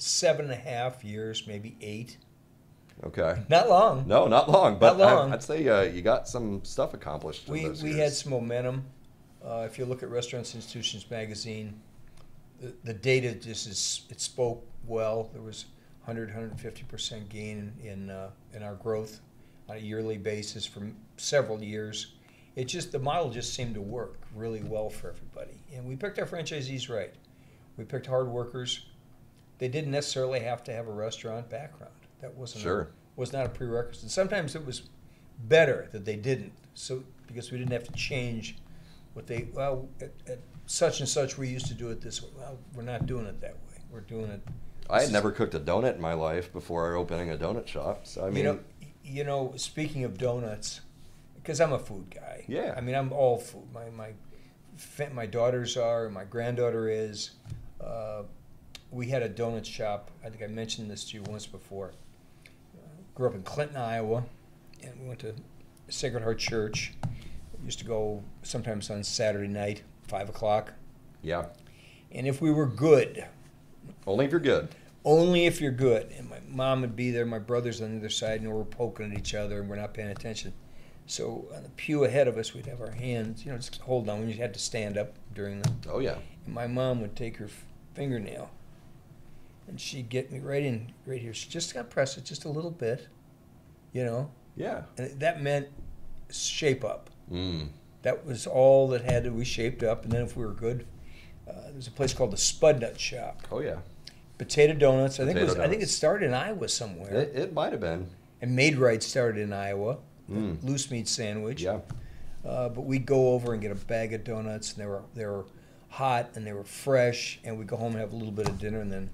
seven 0.00 0.46
and 0.46 0.54
a 0.54 0.56
half 0.56 1.04
years, 1.04 1.46
maybe 1.46 1.76
eight. 1.80 2.16
okay 3.04 3.42
Not 3.48 3.68
long. 3.68 4.06
no 4.06 4.26
not 4.28 4.50
long 4.50 4.78
but 4.78 4.96
Not 4.96 5.14
long. 5.14 5.28
I, 5.28 5.34
would 5.36 5.42
say 5.42 5.66
uh, 5.68 5.82
you 5.82 6.02
got 6.02 6.28
some 6.28 6.64
stuff 6.64 6.94
accomplished 6.94 7.48
we 7.48 7.64
those 7.64 7.82
we 7.82 7.90
years. 7.90 8.00
had 8.00 8.12
some 8.12 8.32
momentum. 8.32 8.84
Uh, 9.44 9.62
if 9.66 9.78
you 9.78 9.86
look 9.86 10.02
at 10.02 10.10
Restaurants 10.10 10.54
Institutions 10.54 11.10
magazine, 11.10 11.80
the, 12.60 12.74
the 12.84 12.92
data 12.94 13.34
just 13.34 13.66
is 13.66 14.02
it 14.10 14.20
spoke 14.20 14.66
well. 14.86 15.30
There 15.32 15.42
was 15.42 15.64
100 16.04 16.28
150 16.28 16.82
percent 16.84 17.28
gain 17.28 17.72
in 17.82 17.88
in, 17.88 18.10
uh, 18.10 18.30
in 18.54 18.62
our 18.62 18.74
growth 18.74 19.20
on 19.68 19.76
a 19.76 19.80
yearly 19.80 20.18
basis 20.18 20.66
for 20.66 20.82
several 21.16 21.62
years. 21.62 22.14
It 22.56 22.64
just 22.64 22.92
the 22.92 22.98
model 22.98 23.30
just 23.30 23.54
seemed 23.54 23.74
to 23.74 23.80
work 23.80 24.18
really 24.34 24.62
well 24.62 24.90
for 24.90 25.08
everybody, 25.08 25.62
and 25.74 25.86
we 25.86 25.96
picked 25.96 26.18
our 26.18 26.26
franchisees 26.26 26.90
right. 26.90 27.14
We 27.78 27.84
picked 27.84 28.06
hard 28.06 28.28
workers. 28.28 28.84
They 29.60 29.68
didn't 29.68 29.90
necessarily 29.90 30.40
have 30.40 30.64
to 30.64 30.72
have 30.72 30.88
a 30.88 30.92
restaurant 30.92 31.50
background. 31.50 31.92
That 32.22 32.34
wasn't 32.34 32.64
a- 32.64 32.88
was 33.14 33.30
not 33.30 33.44
a 33.44 33.50
prerequisite. 33.50 34.10
Sometimes 34.10 34.56
it 34.56 34.64
was 34.64 34.88
better 35.38 35.86
that 35.92 36.06
they 36.06 36.16
didn't, 36.16 36.52
so 36.72 37.04
because 37.26 37.52
we 37.52 37.58
didn't 37.58 37.72
have 37.72 37.84
to 37.84 37.92
change 37.92 38.56
what 39.12 39.26
they 39.26 39.48
well 39.52 39.86
at, 40.00 40.12
at 40.26 40.38
such 40.64 41.00
and 41.00 41.08
such 41.08 41.36
we 41.36 41.46
used 41.46 41.66
to 41.66 41.74
do 41.74 41.90
it 41.90 42.00
this 42.00 42.22
way. 42.22 42.30
Well, 42.38 42.58
we're 42.74 42.82
not 42.82 43.04
doing 43.04 43.26
it 43.26 43.38
that 43.42 43.52
way. 43.68 43.82
We're 43.90 44.00
doing 44.00 44.30
it. 44.30 44.40
I 44.88 45.02
had 45.02 45.12
never 45.12 45.30
cooked 45.30 45.54
a 45.54 45.60
donut 45.60 45.96
in 45.96 46.00
my 46.00 46.14
life 46.14 46.50
before 46.52 46.94
opening 46.94 47.30
a 47.30 47.36
donut 47.36 47.66
shop 47.66 48.06
so 48.06 48.24
I 48.26 48.30
mean 48.30 48.36
you 48.38 48.42
know, 48.44 48.58
you 49.04 49.24
know. 49.24 49.52
Speaking 49.56 50.04
of 50.04 50.16
donuts, 50.16 50.80
because 51.34 51.60
I'm 51.60 51.74
a 51.74 51.78
food 51.78 52.06
guy. 52.14 52.46
Yeah. 52.48 52.72
I 52.74 52.80
mean, 52.80 52.94
I'm 52.94 53.12
all 53.12 53.36
food. 53.36 53.68
My 53.74 53.90
my 53.90 54.12
my 55.12 55.26
daughters 55.26 55.76
are. 55.76 56.08
My 56.08 56.24
granddaughter 56.24 56.88
is. 56.88 57.32
Uh, 57.78 58.22
we 58.90 59.08
had 59.08 59.22
a 59.22 59.28
donut 59.28 59.64
shop. 59.64 60.10
I 60.24 60.28
think 60.28 60.42
I 60.42 60.46
mentioned 60.46 60.90
this 60.90 61.04
to 61.10 61.16
you 61.16 61.22
once 61.24 61.46
before. 61.46 61.92
Uh, 62.76 62.86
grew 63.14 63.28
up 63.28 63.34
in 63.34 63.42
Clinton, 63.42 63.76
Iowa, 63.76 64.24
and 64.82 65.00
we 65.00 65.08
went 65.08 65.20
to 65.20 65.34
Sacred 65.88 66.22
Heart 66.22 66.38
Church. 66.38 66.92
used 67.64 67.78
to 67.78 67.84
go 67.84 68.22
sometimes 68.42 68.90
on 68.90 69.02
Saturday 69.04 69.48
night, 69.48 69.82
five 70.08 70.28
o'clock. 70.28 70.72
yeah 71.22 71.46
And 72.12 72.26
if 72.26 72.40
we 72.40 72.50
were 72.50 72.66
good, 72.66 73.24
only 74.06 74.24
if 74.24 74.30
you're 74.30 74.40
good 74.40 74.68
only 75.04 75.46
if 75.46 75.60
you're 75.60 75.72
good. 75.72 76.10
And 76.16 76.28
my 76.28 76.40
mom 76.48 76.80
would 76.82 76.96
be 76.96 77.10
there, 77.10 77.26
my 77.26 77.38
brother's 77.38 77.80
on 77.80 77.92
the 77.92 77.98
other 77.98 78.10
side, 78.10 78.40
and 78.40 78.52
we're 78.52 78.64
poking 78.64 79.12
at 79.12 79.18
each 79.18 79.34
other, 79.34 79.60
and 79.60 79.68
we're 79.68 79.76
not 79.76 79.94
paying 79.94 80.08
attention. 80.08 80.52
So 81.06 81.46
on 81.54 81.62
the 81.62 81.68
pew 81.70 82.04
ahead 82.04 82.28
of 82.28 82.36
us, 82.36 82.54
we'd 82.54 82.66
have 82.66 82.80
our 82.80 82.92
hands, 82.92 83.44
you 83.44 83.50
know, 83.50 83.58
just 83.58 83.78
hold 83.78 84.08
on. 84.08 84.26
We 84.26 84.32
had 84.34 84.54
to 84.54 84.60
stand 84.60 84.96
up 84.96 85.14
during 85.34 85.60
the. 85.60 85.70
oh 85.90 85.98
yeah 85.98 86.16
And 86.46 86.54
my 86.54 86.66
mom 86.66 87.00
would 87.00 87.16
take 87.16 87.36
her 87.38 87.48
fingernail, 87.94 88.50
and 89.70 89.80
she'd 89.80 90.08
get 90.08 90.30
me 90.30 90.38
right 90.40 90.62
in, 90.62 90.92
right 91.06 91.20
here. 91.20 91.32
She 91.32 91.48
just 91.48 91.72
got 91.72 91.82
to 91.82 91.88
press 91.88 92.16
it 92.18 92.24
just 92.24 92.44
a 92.44 92.48
little 92.48 92.70
bit, 92.70 93.08
you 93.92 94.04
know, 94.04 94.30
Yeah. 94.56 94.82
and 94.98 95.18
that 95.20 95.42
meant 95.42 95.68
shape 96.30 96.84
up. 96.84 97.08
Mm. 97.30 97.68
That 98.02 98.26
was 98.26 98.46
all 98.46 98.88
that 98.88 99.02
had 99.02 99.24
to 99.24 99.30
be 99.30 99.44
shaped 99.44 99.82
up, 99.82 100.04
and 100.04 100.12
then 100.12 100.22
if 100.22 100.36
we 100.36 100.44
were 100.44 100.52
good, 100.52 100.86
uh, 101.48 101.52
was 101.74 101.86
a 101.86 101.90
place 101.90 102.12
called 102.14 102.30
the 102.30 102.36
Spudnut 102.36 102.98
Shop. 102.98 103.46
Oh 103.50 103.60
yeah. 103.60 103.78
Potato 104.38 104.72
donuts. 104.74 105.20
I 105.20 105.24
think 105.26 105.36
it 105.38 105.42
was. 105.42 105.50
Potato 105.52 105.66
I 105.66 105.70
think 105.70 105.82
it 105.82 105.88
started 105.88 106.26
in 106.26 106.34
Iowa 106.34 106.68
somewhere. 106.68 107.12
It, 107.14 107.32
it 107.34 107.52
might 107.52 107.72
have 107.72 107.80
been. 107.80 108.08
and 108.40 108.56
Maid-Rite 108.56 109.02
started 109.02 109.42
in 109.42 109.52
Iowa. 109.52 109.98
Mm. 110.30 110.62
Loose 110.64 110.90
meat 110.90 111.08
sandwich. 111.08 111.62
Yeah. 111.62 111.80
Uh, 112.44 112.68
but 112.70 112.82
we'd 112.86 113.04
go 113.04 113.30
over 113.34 113.52
and 113.52 113.60
get 113.60 113.70
a 113.70 113.74
bag 113.74 114.14
of 114.14 114.24
donuts, 114.24 114.72
and 114.72 114.80
they 114.82 114.86
were 114.86 115.02
they 115.14 115.26
were 115.26 115.44
hot 115.88 116.30
and 116.36 116.46
they 116.46 116.52
were 116.54 116.64
fresh, 116.64 117.38
and 117.44 117.58
we'd 117.58 117.66
go 117.66 117.76
home 117.76 117.92
and 117.92 118.00
have 118.00 118.12
a 118.12 118.16
little 118.16 118.32
bit 118.32 118.48
of 118.48 118.58
dinner, 118.58 118.80
and 118.80 118.90
then 118.90 119.10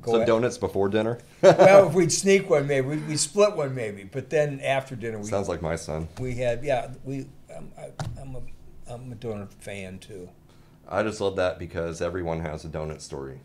go. 0.00 0.12
so 0.12 0.20
at- 0.20 0.26
donuts 0.26 0.58
before 0.58 0.88
dinner. 0.88 1.18
well, 1.42 1.88
if 1.88 1.94
we'd 1.94 2.12
sneak 2.12 2.48
one, 2.48 2.66
maybe 2.66 2.86
we'd, 2.86 3.08
we'd 3.08 3.20
split 3.20 3.56
one, 3.56 3.74
maybe. 3.74 4.04
But 4.04 4.30
then 4.30 4.60
after 4.60 4.96
dinner, 4.96 5.18
we 5.18 5.24
Sounds 5.24 5.48
like 5.48 5.62
my 5.62 5.76
son. 5.76 6.08
we 6.18 6.36
had 6.36 6.64
yeah 6.64 6.90
we 7.04 7.26
I'm, 7.54 7.72
I, 7.78 7.90
I'm 8.20 8.36
a 8.36 8.42
I'm 8.92 9.12
a 9.12 9.16
donut 9.16 9.52
fan 9.52 9.98
too. 9.98 10.28
I 10.88 11.02
just 11.02 11.20
love 11.20 11.36
that 11.36 11.58
because 11.58 12.02
everyone 12.02 12.40
has 12.40 12.64
a 12.64 12.68
donut 12.68 13.00
story. 13.00 13.40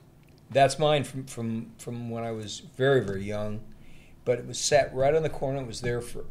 That's 0.50 0.80
mine 0.80 1.04
from 1.04 1.26
from 1.26 1.72
from 1.78 2.10
when 2.10 2.24
I 2.24 2.32
was 2.32 2.62
very 2.78 3.02
very 3.02 3.24
young, 3.24 3.62
but 4.24 4.40
it 4.40 4.48
was 4.48 4.60
sat 4.60 4.94
right 4.94 5.14
on 5.14 5.24
the 5.24 5.30
corner. 5.30 5.62
It 5.62 5.68
was 5.68 5.82
there 5.82 6.02
for 6.02 6.26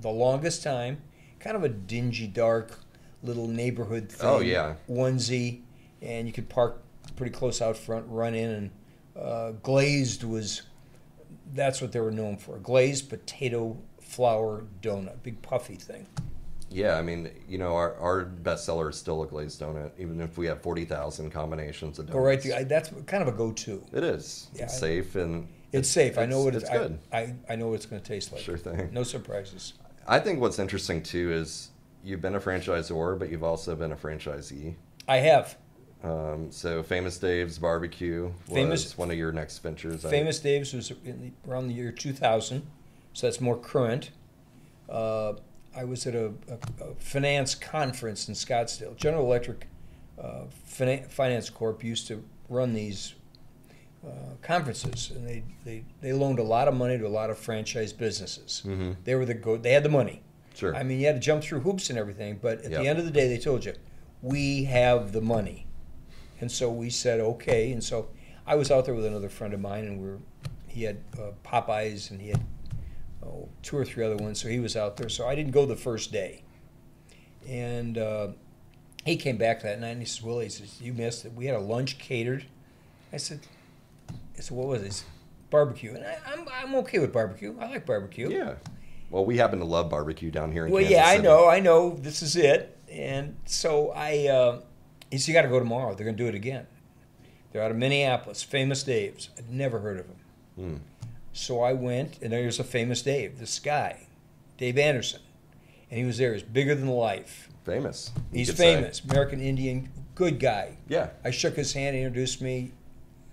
the 0.00 0.10
longest 0.10 0.62
time. 0.62 1.02
Kind 1.38 1.56
of 1.56 1.64
a 1.64 1.68
dingy, 1.68 2.26
dark 2.26 2.80
little 3.22 3.46
neighborhood 3.46 4.08
oh, 4.10 4.14
thing. 4.14 4.28
Oh, 4.28 4.40
yeah. 4.40 4.74
onesie, 4.88 5.62
and 6.02 6.26
you 6.26 6.32
could 6.32 6.48
park 6.48 6.82
pretty 7.16 7.32
close 7.32 7.60
out 7.60 7.76
front, 7.76 8.06
run 8.08 8.34
in, 8.34 8.50
and 8.50 8.70
uh, 9.20 9.52
glazed 9.62 10.24
was 10.24 10.62
that's 11.52 11.80
what 11.80 11.92
they 11.92 12.00
were 12.00 12.10
known 12.10 12.36
for. 12.36 12.58
Glazed 12.58 13.08
potato 13.08 13.76
flour 14.00 14.64
donut, 14.82 15.22
big 15.22 15.40
puffy 15.42 15.76
thing. 15.76 16.06
Yeah, 16.72 16.96
I 16.96 17.02
mean, 17.02 17.30
you 17.48 17.58
know, 17.58 17.74
our, 17.74 17.96
our 17.96 18.24
bestseller 18.24 18.90
is 18.90 18.96
still 18.96 19.22
a 19.24 19.26
glazed 19.26 19.60
donut, 19.60 19.90
even 19.98 20.20
if 20.20 20.38
we 20.38 20.46
have 20.46 20.62
40,000 20.62 21.30
combinations 21.30 21.98
of 21.98 22.06
donuts. 22.06 22.14
Go 22.14 22.24
right. 22.24 22.40
To, 22.42 22.58
I, 22.58 22.64
that's 22.64 22.90
kind 23.06 23.22
of 23.22 23.28
a 23.28 23.36
go-to. 23.36 23.84
It 23.92 24.04
is. 24.04 24.48
Yeah, 24.54 24.64
it's 24.64 24.76
I- 24.76 24.80
safe 24.80 25.16
and 25.16 25.48
It's 25.72 25.88
safe. 25.88 26.16
I 26.16 26.26
know 26.26 26.42
what 26.44 26.54
it's 26.54 26.64
it's. 26.64 26.72
I, 26.72 26.78
good. 26.78 26.98
I, 27.12 27.34
I 27.48 27.56
know 27.56 27.68
what 27.68 27.74
it's 27.74 27.86
going 27.86 28.00
to 28.00 28.06
taste 28.06 28.32
like. 28.32 28.40
Sure 28.40 28.56
thing. 28.56 28.90
No 28.92 29.02
surprises. 29.02 29.74
I 30.06 30.20
think 30.20 30.40
what's 30.40 30.58
interesting 30.60 31.02
too 31.02 31.32
is 31.32 31.70
you've 32.04 32.20
been 32.20 32.36
a 32.36 32.40
franchisor, 32.40 33.18
but 33.18 33.30
you've 33.30 33.44
also 33.44 33.74
been 33.74 33.92
a 33.92 33.96
franchisee. 33.96 34.76
I 35.08 35.16
have. 35.18 35.56
Um, 36.02 36.50
so 36.50 36.82
Famous 36.82 37.18
Dave's 37.18 37.58
Barbecue 37.58 38.32
was 38.48 38.54
Famous- 38.54 38.96
one 38.98 39.10
of 39.10 39.18
your 39.18 39.32
next 39.32 39.58
ventures. 39.58 40.04
I- 40.04 40.10
Famous 40.10 40.38
Dave's 40.40 40.72
was 40.72 40.90
in 41.04 41.20
the, 41.20 41.50
around 41.50 41.68
the 41.68 41.74
year 41.74 41.92
2000, 41.92 42.66
so 43.12 43.26
that's 43.26 43.40
more 43.40 43.56
current. 43.58 44.10
Uh, 44.88 45.34
I 45.76 45.84
was 45.84 46.06
at 46.06 46.14
a, 46.14 46.32
a, 46.48 46.84
a 46.84 46.94
finance 46.98 47.54
conference 47.54 48.28
in 48.28 48.34
Scottsdale. 48.34 48.96
General 48.96 49.24
Electric 49.24 49.66
uh, 50.20 50.44
Finan- 50.68 51.06
Finance 51.10 51.50
Corp 51.50 51.84
used 51.84 52.06
to 52.08 52.24
run 52.48 52.72
these 52.72 53.14
uh, 54.04 54.08
conferences, 54.42 55.10
and 55.14 55.26
they, 55.28 55.42
they, 55.64 55.84
they 56.00 56.12
loaned 56.14 56.38
a 56.38 56.42
lot 56.42 56.66
of 56.66 56.74
money 56.74 56.96
to 56.98 57.06
a 57.06 57.08
lot 57.08 57.28
of 57.30 57.38
franchise 57.38 57.92
businesses. 57.92 58.62
Mhm. 58.66 58.96
They 59.04 59.14
were 59.14 59.26
the 59.26 59.34
go. 59.34 59.58
They 59.58 59.72
had 59.72 59.82
the 59.82 59.88
money. 59.90 60.22
Sure. 60.54 60.74
I 60.74 60.82
mean, 60.82 60.98
you 60.98 61.06
had 61.06 61.16
to 61.16 61.20
jump 61.20 61.42
through 61.44 61.60
hoops 61.60 61.90
and 61.90 61.98
everything, 61.98 62.38
but 62.42 62.62
at 62.64 62.70
Yep. 62.70 62.80
the 62.82 62.88
end 62.88 62.98
of 62.98 63.04
the 63.04 63.10
day, 63.10 63.28
they 63.28 63.38
told 63.38 63.64
you, 63.66 63.74
we 64.22 64.64
have 64.64 65.12
the 65.12 65.20
money. 65.20 65.66
And 66.40 66.50
so 66.50 66.70
we 66.70 66.90
said, 66.90 67.20
okay. 67.20 67.72
And 67.72 67.82
so 67.82 68.08
I 68.46 68.54
was 68.54 68.70
out 68.70 68.84
there 68.86 68.94
with 68.94 69.04
another 69.04 69.28
friend 69.28 69.52
of 69.54 69.60
mine, 69.60 69.84
and 69.84 70.00
we 70.00 70.08
were, 70.08 70.18
he 70.66 70.84
had 70.84 70.98
uh, 71.18 71.32
Popeyes 71.44 72.10
and 72.10 72.20
he 72.20 72.28
had 72.28 72.42
oh, 73.24 73.48
two 73.62 73.76
or 73.76 73.84
three 73.84 74.04
other 74.04 74.16
ones. 74.16 74.40
So 74.40 74.48
he 74.48 74.58
was 74.60 74.76
out 74.76 74.96
there. 74.96 75.08
So 75.08 75.26
I 75.26 75.34
didn't 75.34 75.52
go 75.52 75.66
the 75.66 75.76
first 75.76 76.12
day. 76.12 76.42
And 77.48 77.98
uh, 77.98 78.28
he 79.04 79.16
came 79.16 79.36
back 79.36 79.62
that 79.62 79.80
night 79.80 79.90
and 79.90 80.00
he 80.00 80.06
says, 80.06 80.22
Willie, 80.22 80.44
he 80.44 80.50
says, 80.50 80.80
you 80.80 80.92
missed 80.92 81.24
it. 81.24 81.32
We 81.34 81.46
had 81.46 81.56
a 81.56 81.60
lunch 81.60 81.98
catered. 81.98 82.46
I 83.12 83.16
said, 83.16 83.40
I 84.10 84.40
said, 84.40 84.56
what 84.56 84.68
was 84.68 84.82
it? 84.82 84.86
He 84.86 84.90
said, 84.92 85.06
Barbecue. 85.50 85.94
And 85.94 86.04
I, 86.04 86.18
I'm, 86.26 86.46
I'm 86.52 86.74
okay 86.76 87.00
with 87.00 87.12
barbecue. 87.12 87.56
I 87.58 87.68
like 87.68 87.84
barbecue. 87.84 88.30
yeah. 88.30 88.54
Well, 89.10 89.24
we 89.24 89.36
happen 89.36 89.58
to 89.58 89.64
love 89.64 89.90
barbecue 89.90 90.30
down 90.30 90.52
here 90.52 90.66
in 90.66 90.72
Well, 90.72 90.82
Kansas 90.82 90.96
yeah, 90.96 91.04
I 91.08 91.16
City. 91.16 91.24
know, 91.24 91.48
I 91.48 91.58
know. 91.58 91.96
This 91.96 92.22
is 92.22 92.36
it, 92.36 92.78
and 92.88 93.36
so 93.44 93.90
I. 93.90 94.28
Uh, 94.28 94.60
he 95.10 95.18
said, 95.18 95.28
"You 95.28 95.34
got 95.34 95.42
to 95.42 95.48
go 95.48 95.58
tomorrow. 95.58 95.94
They're 95.94 96.04
going 96.04 96.16
to 96.16 96.22
do 96.22 96.28
it 96.28 96.34
again. 96.34 96.66
They're 97.52 97.62
out 97.62 97.70
of 97.70 97.76
Minneapolis, 97.76 98.42
Famous 98.42 98.82
Dave's. 98.82 99.30
I'd 99.36 99.50
never 99.50 99.80
heard 99.80 99.98
of 99.98 100.06
him. 100.06 100.16
Hmm. 100.56 100.76
So 101.32 101.62
I 101.62 101.72
went, 101.72 102.18
and 102.22 102.32
there's 102.32 102.58
a 102.58 102.64
Famous 102.64 103.02
Dave, 103.02 103.38
this 103.38 103.58
guy, 103.58 104.06
Dave 104.58 104.78
Anderson, 104.78 105.20
and 105.90 105.98
he 105.98 106.04
was 106.04 106.18
there. 106.18 106.32
He's 106.34 106.42
bigger 106.42 106.74
than 106.74 106.88
life. 106.88 107.48
Famous. 107.64 108.10
He's 108.32 108.48
could 108.48 108.58
say. 108.58 108.74
famous, 108.74 109.00
American 109.00 109.40
Indian, 109.40 109.88
good 110.14 110.40
guy. 110.40 110.76
Yeah. 110.88 111.10
I 111.24 111.30
shook 111.30 111.54
his 111.56 111.72
hand, 111.72 111.96
he 111.96 112.02
introduced 112.02 112.40
me. 112.40 112.72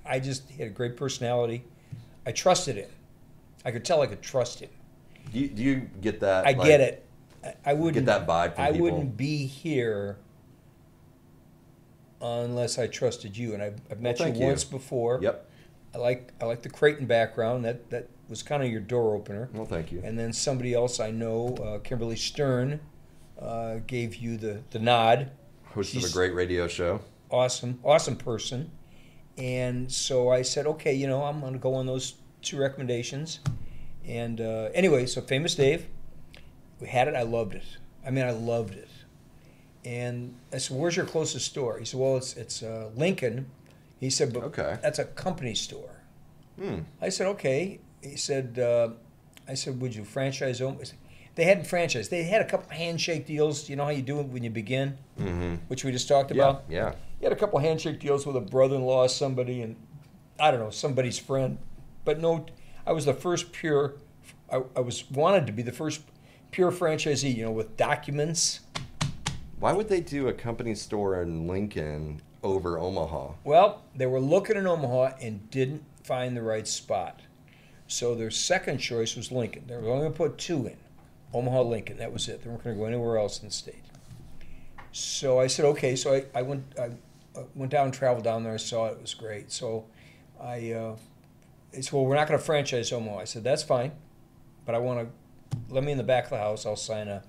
I 0.06 0.20
just 0.20 0.50
he 0.50 0.58
had 0.60 0.68
a 0.68 0.74
great 0.74 0.96
personality. 0.96 1.63
I 2.26 2.32
trusted 2.32 2.76
him. 2.76 2.90
I 3.66 3.72
could 3.72 3.84
tell 3.84 4.02
I 4.02 4.08
could 4.08 4.22
trust 4.22 4.60
him. 4.60 4.70
Do 5.34 5.40
you, 5.40 5.48
do 5.50 5.63
you 5.63 5.90
get 6.02 6.20
that? 6.22 6.48
I 6.48 6.52
like- 6.52 6.68
get 6.68 6.82
it. 6.82 7.04
I, 7.66 7.74
wouldn't 7.74 8.06
that 8.08 8.28
vibe 8.28 8.56
from 8.56 8.63
I 8.63 8.72
people. 8.72 8.84
wouldn't 8.84 9.16
be 9.16 9.46
here 9.46 10.18
unless 12.22 12.78
I 12.78 12.88
trusted 12.88 13.38
you, 13.38 13.54
and 13.54 13.62
I've, 13.62 13.80
I've 13.92 14.02
met 14.02 14.20
you 14.20 14.28
you. 14.28 14.46
once 14.46 14.64
before. 14.64 15.20
Yep. 15.22 15.50
I 15.96 15.98
like 15.98 16.34
I 16.42 16.46
like 16.46 16.62
the 16.62 16.70
Creighton 16.70 17.06
background. 17.06 17.66
That 17.66 17.90
that 17.90 18.10
was 18.30 18.44
kind 18.44 18.64
of 18.64 18.70
your 18.70 18.82
door 18.82 19.16
opener. 19.16 19.50
Well, 19.54 19.66
thank 19.66 19.92
you. 19.92 20.02
And 20.04 20.18
then 20.18 20.34
somebody 20.34 20.74
else 20.74 21.00
I 21.00 21.12
know, 21.12 21.56
uh, 21.56 21.80
Kimberly 21.80 22.18
Stern, 22.18 22.80
uh, 23.40 23.78
gave 23.88 24.16
you 24.16 24.38
the 24.38 24.62
the 24.72 24.80
nod. 24.80 25.32
Host 25.74 25.96
of 25.96 26.04
a 26.04 26.10
great 26.10 26.34
radio 26.34 26.68
show. 26.68 27.02
Awesome, 27.30 27.80
awesome 27.84 28.16
person. 28.16 28.72
And 29.38 29.92
so 29.92 30.30
I 30.30 30.42
said, 30.42 30.66
okay, 30.66 30.94
you 30.94 31.06
know, 31.06 31.24
I'm 31.24 31.42
going 31.42 31.54
to 31.54 31.60
go 31.60 31.76
on 31.76 31.86
those 31.86 32.16
two 32.42 32.58
recommendations. 32.58 33.40
And 34.06 34.42
uh, 34.42 34.70
anyway, 34.74 35.06
so 35.06 35.22
Famous 35.22 35.54
Dave, 35.54 35.88
we 36.80 36.88
had 36.88 37.08
it. 37.08 37.16
I 37.16 37.22
loved 37.22 37.54
it. 37.54 37.66
I 38.06 38.10
mean, 38.10 38.26
I 38.26 38.32
loved 38.32 38.74
it. 38.74 38.90
And 39.88 40.36
I 40.52 40.58
said, 40.58 40.76
"Where's 40.78 40.97
your 40.97 41.06
closest 41.06 41.45
store?" 41.45 41.80
He 41.80 41.86
said, 41.86 41.97
"Well, 42.00 42.17
it's 42.17 42.36
it's 42.36 42.62
uh, 42.62 42.89
Lincoln." 42.95 43.50
He 44.00 44.10
said, 44.10 44.34
"But 44.34 44.43
Okay. 44.43 44.78
that's 44.82 45.00
a 45.00 45.06
company 45.06 45.56
store." 45.56 46.02
Hmm. 46.60 46.80
I 47.02 47.08
said, 47.10 47.28
"Okay." 47.28 47.80
He 48.02 48.17
said, 48.17 48.60
uh, 48.60 48.89
"I 49.47 49.54
said, 49.54 49.80
would 49.80 49.95
you 49.95 50.04
franchise 50.04 50.60
them?" 50.60 50.78
They 51.36 51.45
hadn't 51.45 51.65
franchised. 51.67 52.10
They 52.10 52.23
had 52.23 52.41
a 52.41 52.45
couple 52.45 52.69
handshake 52.76 53.26
deals. 53.28 53.69
You 53.69 53.76
know 53.78 53.86
how 53.86 53.91
you 53.91 54.02
do 54.02 54.19
it 54.19 54.28
when 54.28 54.43
you 54.43 54.50
begin, 54.50 54.97
Mm-hmm. 55.19 55.56
which 55.69 55.86
we 55.86 55.91
just 55.91 56.08
talked 56.10 56.32
Yeah. 56.32 56.50
about. 56.50 56.63
Yeah. 56.67 56.95
He 57.19 57.26
had 57.26 57.32
a 57.32 57.36
couple 57.38 57.60
handshake 57.60 58.00
deals 58.00 58.26
with 58.26 58.36
a 58.36 58.41
brother-in-law, 58.41 59.08
somebody, 59.08 59.62
and 59.62 59.76
I 60.39 60.52
don't 60.52 60.60
know 60.60 60.69
somebody's 60.71 61.17
friend. 61.19 61.60
But 62.06 62.19
no, 62.19 62.45
I 62.86 62.91
was 62.91 63.06
the 63.06 63.13
first 63.13 63.52
pure. 63.54 63.93
I, 64.52 64.63
I 64.76 64.80
was 64.82 65.10
wanted 65.12 65.45
to 65.47 65.54
be 65.54 65.62
the 65.62 65.71
first 65.71 66.02
pure 66.52 66.71
franchisee. 66.71 67.34
You 67.36 67.45
know, 67.45 67.52
with 67.52 67.78
documents. 67.78 68.62
Why 69.60 69.74
would 69.74 69.89
they 69.89 70.02
do 70.02 70.28
a 70.28 70.34
company 70.34 70.76
store 70.76 71.22
in 71.22 71.48
Lincoln 71.48 72.22
over 72.43 72.78
Omaha? 72.78 73.34
Well, 73.43 73.82
they 73.96 74.06
were 74.06 74.20
looking 74.20 74.56
in 74.56 74.67
Omaha 74.67 75.15
and 75.20 75.50
didn't 75.50 75.84
find 76.04 76.38
the 76.38 76.43
right 76.43 76.67
spot. 76.67 77.22
So 77.88 78.13
their 78.13 78.30
second 78.30 78.78
choice 78.78 79.15
was 79.15 79.32
Lincoln. 79.32 79.63
They 79.67 79.76
were 79.76 79.89
only 79.89 80.02
going 80.02 80.12
to 80.12 80.17
put 80.17 80.38
two 80.38 80.67
in 80.67 80.78
Omaha, 81.34 81.62
Lincoln. 81.62 81.98
That 81.98 82.13
was 82.13 82.28
it. 82.28 82.43
They 82.43 82.50
weren't 82.50 82.63
going 82.63 82.76
to 82.76 82.80
go 82.80 82.86
anywhere 82.86 83.17
else 83.17 83.39
in 83.39 83.48
the 83.48 83.54
state. 83.54 83.84
So 84.91 85.39
I 85.39 85.48
said, 85.48 85.65
okay. 85.65 85.96
So 85.96 86.13
I, 86.13 86.26
I 86.36 86.41
went 86.43 86.63
I 86.80 86.91
uh, 87.36 87.43
went 87.56 87.72
down, 87.72 87.91
traveled 87.91 88.24
down 88.24 88.43
there, 88.43 88.54
I 88.54 88.58
saw 88.58 88.88
it. 88.88 88.93
It 88.93 89.02
was 89.02 89.13
great. 89.13 89.52
So 89.52 89.86
I 90.41 90.72
uh, 90.72 90.96
said, 91.72 91.91
well, 91.91 92.06
we're 92.06 92.15
not 92.15 92.28
going 92.28 92.39
to 92.39 92.46
franchise 92.46 92.91
Omaha. 92.91 93.20
I 93.20 93.24
said, 93.26 93.43
that's 93.43 93.63
fine, 93.63 93.91
but 94.65 94.76
I 94.76 94.80
want 94.80 95.00
to 95.00 95.74
let 95.74 95.84
me 95.84 95.91
in 95.91 95.98
the 95.98 96.04
back 96.04 96.26
of 96.26 96.30
the 96.32 96.38
house. 96.38 96.65
I'll 96.65 96.76
sign 96.76 97.08
a 97.08 97.24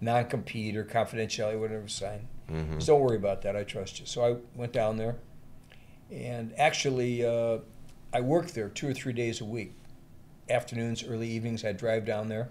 non-compete 0.00 0.76
or 0.76 0.84
confidentiality, 0.84 1.58
whatever 1.58 1.88
sign. 1.88 2.28
Mm-hmm. 2.50 2.80
So 2.80 2.94
don't 2.94 3.02
worry 3.02 3.16
about 3.16 3.42
that. 3.42 3.56
I 3.56 3.64
trust 3.64 4.00
you. 4.00 4.06
So 4.06 4.24
I 4.24 4.36
went 4.54 4.72
down 4.72 4.96
there, 4.96 5.16
and 6.10 6.52
actually, 6.58 7.24
uh, 7.24 7.58
I 8.12 8.20
worked 8.20 8.54
there 8.54 8.68
two 8.68 8.88
or 8.88 8.94
three 8.94 9.12
days 9.12 9.40
a 9.40 9.44
week, 9.44 9.74
afternoons, 10.48 11.04
early 11.04 11.28
evenings. 11.28 11.64
I 11.64 11.68
would 11.68 11.76
drive 11.76 12.06
down 12.06 12.28
there, 12.28 12.48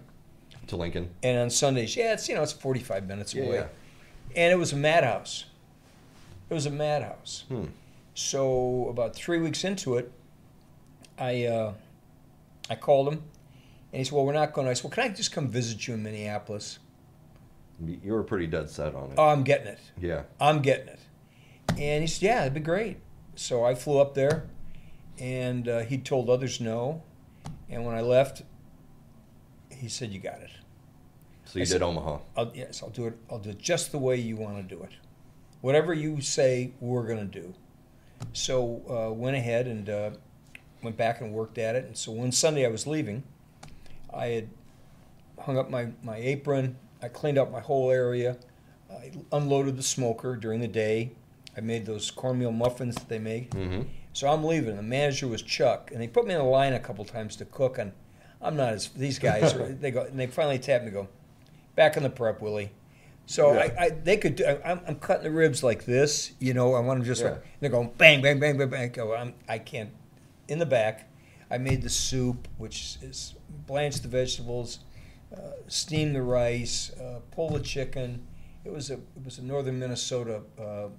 To 0.67 0.75
Lincoln. 0.75 1.09
and 1.23 1.37
on 1.39 1.49
Sundays, 1.49 1.95
yeah, 1.95 2.13
it's 2.13 2.29
you 2.29 2.35
know 2.35 2.43
it's 2.43 2.53
forty 2.53 2.79
five 2.81 3.07
minutes 3.07 3.33
Yeah, 3.33 3.43
away, 3.43 3.55
yeah. 3.55 3.67
and 4.35 4.51
it 4.53 4.57
was 4.57 4.71
a 4.73 4.77
madhouse. 4.77 5.45
It 6.49 6.53
was 6.53 6.65
a 6.65 6.71
madhouse. 6.71 7.43
Hmm. 7.49 7.65
So 8.13 8.87
about 8.89 9.15
three 9.15 9.39
weeks 9.39 9.63
into 9.63 9.95
it, 9.97 10.11
I 11.17 11.45
uh, 11.45 11.73
I 12.69 12.75
called 12.75 13.07
him, 13.07 13.23
and 13.91 13.99
he 13.99 14.03
said, 14.03 14.13
"Well, 14.13 14.25
we're 14.25 14.33
not 14.33 14.53
going." 14.53 14.65
to 14.65 14.71
I 14.71 14.73
said, 14.75 14.83
"Well, 14.83 14.91
can 14.91 15.03
I 15.05 15.09
just 15.09 15.31
come 15.31 15.47
visit 15.47 15.87
you 15.87 15.95
in 15.95 16.03
Minneapolis?" 16.03 16.77
You 17.85 18.13
were 18.13 18.23
pretty 18.23 18.47
dead 18.47 18.69
set 18.69 18.95
on 18.95 19.11
it. 19.11 19.15
Oh, 19.17 19.27
I'm 19.27 19.43
getting 19.43 19.67
it. 19.67 19.79
yeah. 19.99 20.23
I'm 20.41 20.61
getting 20.61 20.87
it. 20.87 20.99
And 21.77 22.01
he 22.03 22.07
said, 22.07 22.23
Yeah, 22.25 22.41
it'd 22.41 22.53
be 22.55 22.59
great. 22.59 22.97
So 23.35 23.63
I 23.63 23.75
flew 23.75 23.99
up 23.99 24.15
there, 24.15 24.47
and 25.19 25.67
uh, 25.67 25.79
he 25.81 25.97
told 25.99 26.29
others 26.29 26.59
no. 26.59 27.03
And 27.69 27.85
when 27.85 27.93
I 27.95 28.01
left, 28.01 28.41
he 29.69 29.87
said, 29.89 30.11
"You 30.11 30.19
got 30.19 30.39
it." 30.41 30.49
So 31.45 31.59
you 31.59 31.61
I 31.61 31.65
did 31.65 31.69
said- 31.73 31.81
Omaha. 31.83 32.17
I'll, 32.35 32.51
yes, 32.55 32.81
I'll 32.81 32.89
do 32.89 33.05
it. 33.07 33.17
I'll 33.29 33.37
do 33.39 33.51
it 33.51 33.59
just 33.59 33.91
the 33.91 33.99
way 33.99 34.15
you 34.15 34.37
want 34.37 34.57
to 34.67 34.75
do 34.75 34.81
it. 34.81 34.91
Whatever 35.61 35.93
you 35.93 36.19
say, 36.21 36.71
we're 36.79 37.05
going 37.05 37.29
to 37.29 37.41
do. 37.41 37.53
So 38.33 38.81
uh, 38.89 39.13
went 39.13 39.35
ahead 39.35 39.67
and 39.67 39.87
uh, 39.89 40.09
went 40.81 40.97
back 40.97 41.21
and 41.21 41.31
worked 41.33 41.57
at 41.59 41.75
it. 41.75 41.85
And 41.85 41.95
so 41.95 42.11
one 42.11 42.31
Sunday 42.31 42.65
I 42.65 42.69
was 42.69 42.87
leaving, 42.87 43.23
I 44.13 44.27
had 44.27 44.49
hung 45.39 45.57
up 45.57 45.69
my, 45.69 45.89
my 46.03 46.17
apron. 46.17 46.77
I 47.01 47.07
cleaned 47.07 47.37
up 47.37 47.51
my 47.51 47.59
whole 47.59 47.91
area. 47.91 48.37
I 48.91 49.11
unloaded 49.31 49.77
the 49.77 49.83
smoker 49.83 50.35
during 50.35 50.61
the 50.61 50.67
day. 50.67 51.11
I 51.55 51.61
made 51.61 51.85
those 51.85 52.11
cornmeal 52.11 52.51
muffins 52.51 52.95
that 52.95 53.09
they 53.09 53.19
make. 53.19 53.51
Mm-hmm. 53.51 53.83
So 54.13 54.27
I'm 54.27 54.43
leaving. 54.43 54.75
The 54.75 54.83
manager 54.83 55.27
was 55.27 55.41
Chuck, 55.41 55.91
and 55.91 56.01
they 56.01 56.07
put 56.07 56.25
me 56.25 56.33
in 56.33 56.39
the 56.39 56.45
line 56.45 56.73
a 56.73 56.79
couple 56.79 57.05
times 57.05 57.35
to 57.37 57.45
cook. 57.45 57.77
And 57.77 57.91
I'm 58.41 58.55
not 58.55 58.73
as 58.73 58.89
these 58.89 59.19
guys. 59.19 59.53
Are, 59.53 59.67
they 59.73 59.91
go 59.91 60.01
and 60.01 60.19
they 60.19 60.27
finally 60.27 60.59
tap 60.59 60.81
me. 60.81 60.87
and 60.87 60.95
Go 60.95 61.07
back 61.75 61.97
in 61.97 62.03
the 62.03 62.09
prep, 62.09 62.41
Willie. 62.41 62.71
So 63.25 63.53
Yeah. 63.53 63.73
I, 63.77 63.83
I 63.83 63.89
they 63.89 64.17
could. 64.17 64.37
Do, 64.37 64.45
I, 64.45 64.71
I'm, 64.71 64.81
I'm 64.87 64.95
cutting 64.95 65.23
the 65.23 65.31
ribs 65.31 65.63
like 65.63 65.85
this. 65.85 66.31
You 66.39 66.53
know, 66.53 66.73
I 66.73 66.79
want 66.79 66.99
them 66.99 67.05
just. 67.05 67.21
Yeah. 67.21 67.31
Like, 67.31 67.43
they're 67.59 67.69
going 67.69 67.91
bang, 67.97 68.21
bang, 68.21 68.39
bang, 68.39 68.57
bang, 68.57 68.69
bang. 68.69 68.91
Go. 68.91 69.13
I'm. 69.15 69.33
I 69.47 69.59
can't. 69.59 69.91
In 70.47 70.59
the 70.59 70.65
back, 70.65 71.09
I 71.51 71.57
made 71.57 71.81
the 71.81 71.89
soup, 71.89 72.47
which 72.57 72.97
is 73.01 73.35
blanched 73.67 74.03
the 74.03 74.09
vegetables, 74.09 74.79
steam 75.67 76.13
the 76.13 76.21
rice, 76.21 76.91
uh, 76.99 77.19
pull 77.31 77.49
the 77.49 77.59
chicken. 77.59 78.25
It 78.65 78.71
was 78.71 78.89
a 78.89 78.95
it 78.95 79.23
was 79.25 79.37
a 79.37 79.43
northern 79.43 79.79
Minnesota 79.79 80.41
uh, 80.59 80.63
uh, 80.63 80.89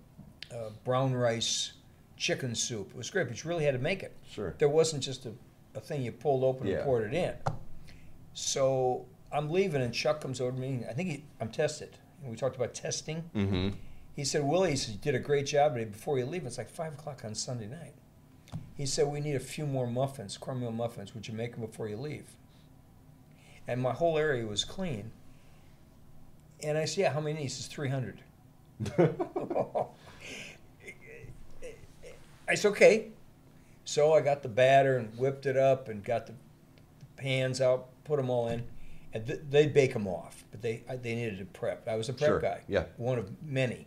brown 0.85 1.15
rice 1.15 1.73
chicken 2.17 2.55
soup. 2.55 2.91
It 2.91 2.97
was 2.97 3.11
great, 3.11 3.29
but 3.29 3.43
you 3.43 3.49
really 3.49 3.65
had 3.65 3.73
to 3.75 3.79
make 3.81 4.03
it. 4.03 4.17
Sure. 4.29 4.55
There 4.59 4.69
wasn't 4.69 5.03
just 5.03 5.27
a, 5.27 5.33
a 5.75 5.81
thing 5.81 6.03
you 6.03 6.13
pulled 6.13 6.43
open 6.45 6.67
Yeah. 6.67 6.77
and 6.77 6.85
poured 6.85 7.13
it 7.13 7.15
in. 7.17 7.35
So 8.35 9.07
I'm 9.33 9.51
leaving, 9.51 9.83
and 9.83 9.93
Chuck 9.93 10.21
comes 10.21 10.41
over 10.41 10.53
to 10.53 10.59
me. 10.59 10.83
I 10.89 10.93
think 10.93 11.09
he, 11.11 11.25
I'm 11.41 11.49
tested. 11.51 11.97
And 12.23 12.31
We 12.31 12.37
talked 12.37 12.57
about 12.57 12.75
testing. 12.75 13.23
Mm-hmm. 13.35 13.71
He 14.17 14.25
said, 14.25 14.43
Willie, 14.43 14.71
he 14.71 14.77
said, 14.77 14.95
you 14.95 15.01
did 15.01 15.15
a 15.15 15.19
great 15.21 15.47
job 15.47 15.75
today. 15.75 15.85
Before 15.91 16.19
you 16.19 16.27
leave, 16.27 16.45
it's 16.45 16.59
like 16.59 16.69
5 16.69 16.95
o'clock 16.95 17.23
on 17.25 17.35
Sunday 17.35 17.67
night. 17.69 17.95
He 18.77 18.85
said, 18.87 19.07
we 19.07 19.21
need 19.21 19.37
a 19.37 19.41
few 19.41 19.65
more 19.67 19.87
muffins, 19.87 20.37
cornmeal 20.37 20.73
muffins. 20.73 21.15
Would 21.15 21.29
you 21.29 21.35
make 21.35 21.53
them 21.53 21.65
before 21.65 21.89
you 21.89 21.97
leave? 21.97 22.25
And 23.69 23.81
my 23.81 23.93
whole 23.93 24.19
area 24.19 24.45
was 24.47 24.65
clean. 24.65 25.13
And 26.65 26.77
I 26.77 26.87
said, 26.87 27.03
yeah, 27.03 27.13
how 27.13 27.21
many? 27.21 27.43
He 27.43 27.49
says, 27.49 27.67
300. 27.69 28.23
I 32.49 32.55
said, 32.55 32.69
okay. 32.71 33.09
So 33.85 34.15
I 34.15 34.21
got 34.21 34.43
the 34.43 34.49
batter 34.49 34.97
and 34.97 35.17
whipped 35.19 35.47
it 35.47 35.57
up 35.57 35.89
and 35.89 36.03
got 36.03 36.27
the 36.27 36.33
pans 37.17 37.61
out, 37.61 37.89
put 38.05 38.17
them 38.17 38.31
all 38.31 38.49
in, 38.49 38.65
and 39.13 39.27
th- 39.27 39.41
they 39.51 39.67
bake 39.67 39.93
them 39.93 40.07
off. 40.07 40.45
But 40.51 40.63
they 40.63 40.83
I, 40.89 40.97
they 40.97 41.15
needed 41.15 41.39
to 41.39 41.45
prep. 41.45 41.87
I 41.89 41.97
was 41.97 42.09
a 42.09 42.13
prep 42.13 42.29
Sure, 42.29 42.41
guy, 42.41 42.63
yeah. 42.69 42.85
one 42.97 43.19
of 43.19 43.31
many. 43.43 43.87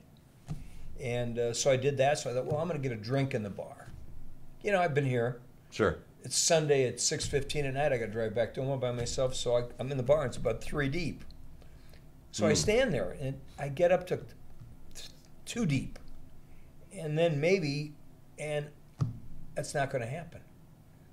And 0.99 1.39
uh, 1.39 1.53
so 1.53 1.71
I 1.71 1.77
did 1.77 1.97
that. 1.97 2.19
So 2.19 2.29
I 2.29 2.33
thought, 2.33 2.45
well, 2.45 2.57
I'm 2.57 2.67
going 2.67 2.81
to 2.81 2.87
get 2.87 2.95
a 2.95 3.01
drink 3.01 3.33
in 3.33 3.41
the 3.43 3.49
bar. 3.49 3.89
You 4.63 4.71
know, 4.71 4.79
I've 4.79 4.93
been 4.93 5.05
here. 5.05 5.39
Sure. 5.71 5.97
It's 6.23 6.37
Sunday 6.37 6.85
at 6.87 6.97
6:15 6.99 7.65
at 7.65 7.73
night. 7.73 7.91
I 7.93 7.97
got 7.97 8.05
to 8.07 8.11
drive 8.11 8.35
back 8.35 8.53
to 8.53 8.61
Omaha 8.61 8.77
by 8.77 8.91
myself. 8.91 9.35
So 9.35 9.55
I, 9.57 9.63
I'm 9.79 9.91
in 9.91 9.97
the 9.97 10.03
bar. 10.03 10.25
It's 10.25 10.37
about 10.37 10.63
three 10.63 10.89
deep. 10.89 11.23
So 12.31 12.45
I 12.47 12.51
Mm. 12.53 12.57
stand 12.57 12.93
there 12.93 13.11
and 13.19 13.39
I 13.57 13.67
get 13.69 13.91
up 13.91 14.07
to 14.07 14.19
two 15.45 15.65
deep, 15.65 15.99
and 16.93 17.17
then 17.17 17.41
maybe, 17.41 17.93
and 18.39 18.67
that's 19.55 19.73
not 19.73 19.89
going 19.89 20.01
to 20.03 20.07
happen. 20.09 20.41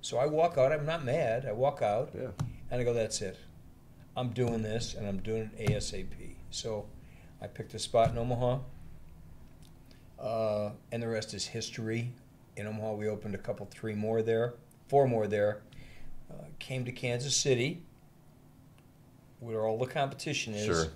So 0.01 0.17
I 0.17 0.27
walk 0.27 0.57
out. 0.57 0.71
I'm 0.71 0.85
not 0.85 1.03
mad. 1.03 1.45
I 1.45 1.51
walk 1.51 1.81
out 1.81 2.11
Yeah. 2.15 2.29
and 2.71 2.79
I 2.79 2.83
go, 2.83 2.93
"That's 2.93 3.21
it. 3.21 3.37
I'm 4.15 4.29
doing 4.29 4.61
this, 4.61 4.93
and 4.93 5.07
I'm 5.07 5.19
doing 5.21 5.49
it 5.57 5.69
ASAP." 5.71 6.35
So 6.51 6.87
I 7.41 7.47
picked 7.47 7.73
a 7.73 7.79
spot 7.79 8.11
in 8.11 8.17
Omaha, 8.17 8.59
uh, 10.19 10.71
and 10.91 11.01
the 11.03 11.07
rest 11.07 11.33
is 11.33 11.47
history. 11.47 12.13
In 12.55 12.67
Omaha, 12.67 12.93
we 12.93 13.07
opened 13.07 13.35
a 13.35 13.39
couple, 13.39 13.65
three 13.65 13.93
more 13.95 14.21
there, 14.21 14.53
four 14.89 15.07
more 15.07 15.27
there. 15.27 15.61
Uh, 16.29 16.43
came 16.59 16.83
to 16.85 16.91
Kansas 16.91 17.35
City, 17.35 17.83
where 19.39 19.65
all 19.65 19.77
the 19.77 19.85
competition 19.87 20.53
is 20.53 20.65
Sure. 20.65 20.87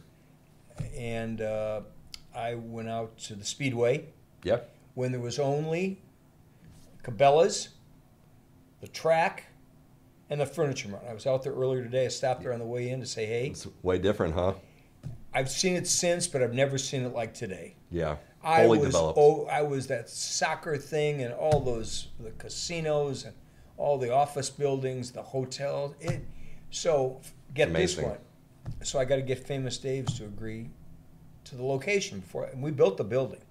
and 0.97 1.41
uh, 1.41 1.81
I 2.35 2.55
went 2.55 2.89
out 2.89 3.17
to 3.19 3.35
the 3.35 3.45
Speedway 3.45 4.05
Yeah. 4.43 4.59
when 4.95 5.11
there 5.11 5.21
was 5.21 5.39
only 5.39 6.01
Cabela's, 7.03 7.69
the 8.81 8.87
track, 8.87 9.45
and 10.29 10.39
the 10.41 10.45
furniture 10.45 10.89
mart. 10.89 11.03
I 11.09 11.13
was 11.13 11.27
out 11.27 11.43
there 11.43 11.53
earlier 11.53 11.83
today. 11.83 12.05
I 12.05 12.09
stopped 12.09 12.41
there 12.43 12.53
on 12.53 12.59
the 12.59 12.65
way 12.65 12.89
in 12.89 12.99
to 13.01 13.05
say, 13.05 13.25
"Hey, 13.25 13.47
It's 13.47 13.67
way 13.83 13.97
different, 13.99 14.33
huh? 14.33 14.53
I've 15.33 15.49
seen 15.49 15.75
it 15.75 15.87
since, 15.87 16.27
but 16.27 16.41
I've 16.41 16.53
never 16.53 16.77
seen 16.77 17.03
it 17.03 17.13
like 17.13 17.33
today." 17.33 17.75
Yeah. 17.91 18.17
I 18.41 18.63
Fully 18.65 18.79
was 18.79 18.87
developed. 18.87 19.19
oh, 19.19 19.45
I 19.47 19.61
was 19.61 19.87
that 19.87 20.09
soccer 20.09 20.77
thing 20.77 21.21
and 21.21 21.33
all 21.33 21.59
those 21.61 22.07
the 22.19 22.31
casinos 22.31 23.23
and 23.25 23.33
all 23.77 23.97
the 23.97 24.13
office 24.13 24.49
buildings, 24.49 25.11
the 25.11 25.21
hotels. 25.21 25.95
It 25.99 26.25
so 26.69 27.21
get 27.53 27.71
this 27.73 27.97
one. 27.97 28.17
So 28.81 28.99
I 28.99 29.05
got 29.05 29.17
to 29.17 29.21
get 29.21 29.45
Famous 29.45 29.77
Dave's 29.77 30.17
to 30.19 30.25
agree 30.25 30.69
to 31.45 31.55
the 31.55 31.63
location 31.63 32.19
before, 32.19 32.45
and 32.45 32.61
we 32.63 32.71
built 32.71 32.97
the 32.97 33.03
building. 33.03 33.41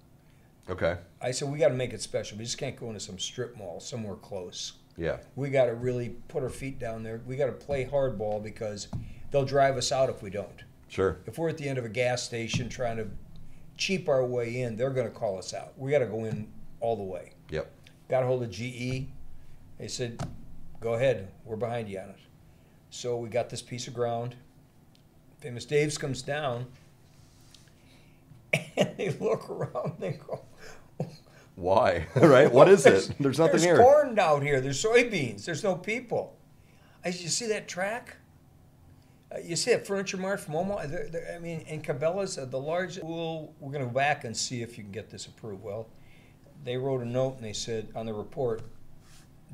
Okay. 0.71 0.97
I 1.21 1.33
said 1.33 1.51
we 1.51 1.59
got 1.59 1.69
to 1.69 1.75
make 1.75 1.93
it 1.93 2.01
special. 2.01 2.39
We 2.39 2.45
just 2.45 2.59
can't 2.59 2.77
go 2.77 2.89
into 2.89 3.01
some 3.01 3.19
strip 3.19 3.57
mall 3.57 3.81
somewhere 3.81 4.15
close. 4.17 4.73
Yeah. 4.97 5.19
We 5.37 5.51
got 5.51 5.67
to 5.67 5.75
really 5.75 6.11
put 6.29 6.43
our 6.43 6.49
feet 6.49 6.79
down 6.79 7.03
there. 7.03 7.21
We 7.27 7.37
got 7.37 7.47
to 7.47 7.53
play 7.53 7.85
hardball 7.85 8.43
because 8.43 8.89
they'll 9.31 9.45
drive 9.45 9.77
us 9.77 9.93
out 9.93 10.09
if 10.09 10.23
we 10.23 10.31
don't. 10.31 10.65
Sure. 10.89 11.19
If 11.27 11.39
we're 11.39 11.49
at 11.49 11.59
the 11.59 11.69
end 11.69 11.79
of 11.79 11.85
a 11.85 11.89
gas 11.89 12.23
station 12.23 12.69
trying 12.69 12.99
to 12.99 13.09
cheap 13.77 14.09
our 14.09 14.25
way 14.25 14.63
in, 14.63 14.77
they're 14.77 14.91
going 14.91 15.09
to 15.09 15.13
call 15.15 15.39
us 15.39 15.55
out. 15.55 15.73
We 15.77 15.91
got 15.91 16.01
to 16.01 16.07
go 16.07 16.25
in 16.25 16.49
all 16.81 16.97
the 16.97 17.03
way. 17.03 17.33
Yep. 17.51 17.71
Got 18.09 18.23
a 18.23 18.27
hold 18.27 18.43
of 18.43 18.51
GE. 18.51 19.07
They 19.79 19.89
said, 19.89 20.21
"Go 20.81 20.95
ahead, 20.95 21.29
we're 21.45 21.57
behind 21.57 21.89
you 21.89 21.99
on 21.99 22.11
it." 22.11 22.19
So 22.91 23.17
we 23.17 23.29
got 23.29 23.49
this 23.51 23.63
piece 23.63 23.89
of 23.89 23.95
ground. 23.95 24.35
Famous 25.41 25.65
Dave's 25.65 25.99
comes 25.99 26.23
down, 26.23 26.67
and 28.77 28.91
they 28.97 29.11
look 29.21 29.49
around. 29.51 29.95
and 29.95 29.99
They 30.01 30.13
go, 30.13 30.43
Why? 31.57 32.07
right? 32.15 32.51
What 32.53 32.69
is 32.69 32.87
it? 32.87 33.13
There's 33.19 33.39
nothing 33.39 33.53
there's 33.53 33.65
here. 33.65 33.79
corn 33.79 34.19
out 34.19 34.43
here. 34.43 34.61
There's 34.61 34.83
soybeans. 34.83 35.45
There's 35.45 35.65
no 35.65 35.75
people. 35.75 36.37
I 37.05 37.11
said, 37.11 37.23
you 37.23 37.29
see 37.29 37.47
that 37.49 37.67
track? 37.67 38.17
Uh, 39.35 39.39
you 39.43 39.57
see 39.57 39.73
that 39.73 39.87
furniture 39.87 40.17
mart 40.17 40.39
from 40.39 40.55
Omaha? 40.55 40.87
They're- 40.87 41.09
they're- 41.11 41.33
I 41.35 41.39
mean, 41.41 41.65
and 41.69 41.83
Cabela's 41.83 42.39
uh, 42.39 42.45
the 42.45 42.61
largest. 42.61 43.05
We'll, 43.05 43.53
we're 43.59 43.73
going 43.73 43.83
to 43.85 43.89
go 43.91 43.95
back 43.95 44.25
and 44.25 44.37
see 44.37 44.63
if 44.63 44.79
you 44.79 44.85
can 44.85 44.93
get 44.93 45.11
this 45.11 45.27
approved. 45.27 45.63
Well, 45.65 45.89
they 46.65 46.77
wrote 46.77 47.01
a 47.01 47.05
note 47.07 47.37
and 47.37 47.45
they 47.45 47.53
said 47.55 47.89
on 47.97 48.07
the 48.07 48.15
report, 48.15 48.63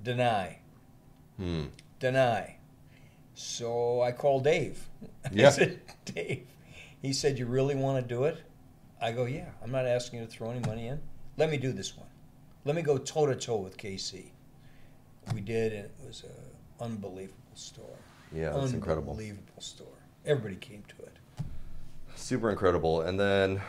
deny, 0.03 0.59
Hmm. 1.37 1.65
deny. 1.99 2.57
So 3.35 4.01
I 4.03 4.13
called 4.13 4.45
Dave. 4.45 4.89
Yeah. 5.33 5.49
I 5.49 5.51
said, 5.51 5.81
Dave. 6.07 6.47
He 7.03 7.13
said, 7.13 7.39
you 7.39 7.47
really 7.47 7.75
want 7.75 8.03
to 8.03 8.09
do 8.15 8.25
it? 8.25 8.43
I 9.01 9.13
go, 9.13 9.27
yeah. 9.27 9.51
I'm 9.63 9.71
not 9.71 9.87
asking 9.87 10.21
you 10.21 10.25
to 10.27 10.31
throw 10.31 10.51
any 10.51 10.61
money 10.61 10.89
in. 10.89 11.01
Let 11.37 11.51
me 11.51 11.57
do 11.59 11.71
this 11.73 11.97
one. 11.97 12.09
Let 12.65 12.75
me 12.75 12.83
go 12.83 12.99
toe 12.99 13.27
to 13.27 13.37
toe 13.37 13.57
with 13.59 13.77
KC. 13.77 14.31
We 15.35 15.41
did, 15.41 15.73
and 15.73 15.85
it 15.85 15.93
was 16.07 16.25
an 16.25 16.31
unbelievable 16.81 17.35
store. 17.55 17.85
Yeah, 18.35 18.51
that's 18.51 18.73
incredible. 18.73 19.13
Unbelievable 19.13 19.61
store. 19.61 19.87
Everybody 20.27 20.57
came 20.57 20.83
to 20.89 21.03
it. 21.05 21.13
Super 22.17 22.51
incredible. 22.51 23.03
And 23.03 23.19
then, 23.21 23.61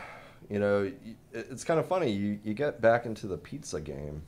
you 0.50 0.60
know, 0.60 0.92
it's 1.34 1.64
kind 1.64 1.80
of 1.80 1.88
funny. 1.88 2.10
You, 2.12 2.40
you 2.44 2.54
get 2.54 2.82
back 2.82 3.06
into 3.06 3.28
the 3.28 3.38
pizza 3.38 3.80
game. 3.80 4.24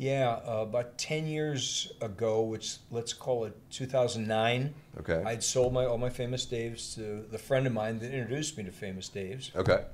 Yeah, 0.00 0.40
uh, 0.48 0.62
about 0.62 0.96
10 0.96 1.26
years 1.26 1.92
ago, 2.00 2.40
which 2.40 2.78
let's 2.90 3.12
call 3.12 3.44
it 3.44 3.54
2009, 3.70 4.72
Okay. 5.00 5.22
I'd 5.26 5.42
sold 5.42 5.74
my 5.74 5.84
all 5.84 5.98
my 5.98 6.08
Famous 6.08 6.46
Daves 6.46 6.94
to 6.94 7.26
the 7.30 7.36
friend 7.36 7.66
of 7.66 7.74
mine 7.74 7.98
that 7.98 8.10
introduced 8.10 8.56
me 8.56 8.64
to 8.64 8.72
Famous 8.72 9.10
Daves, 9.10 9.54
Okay. 9.54 9.84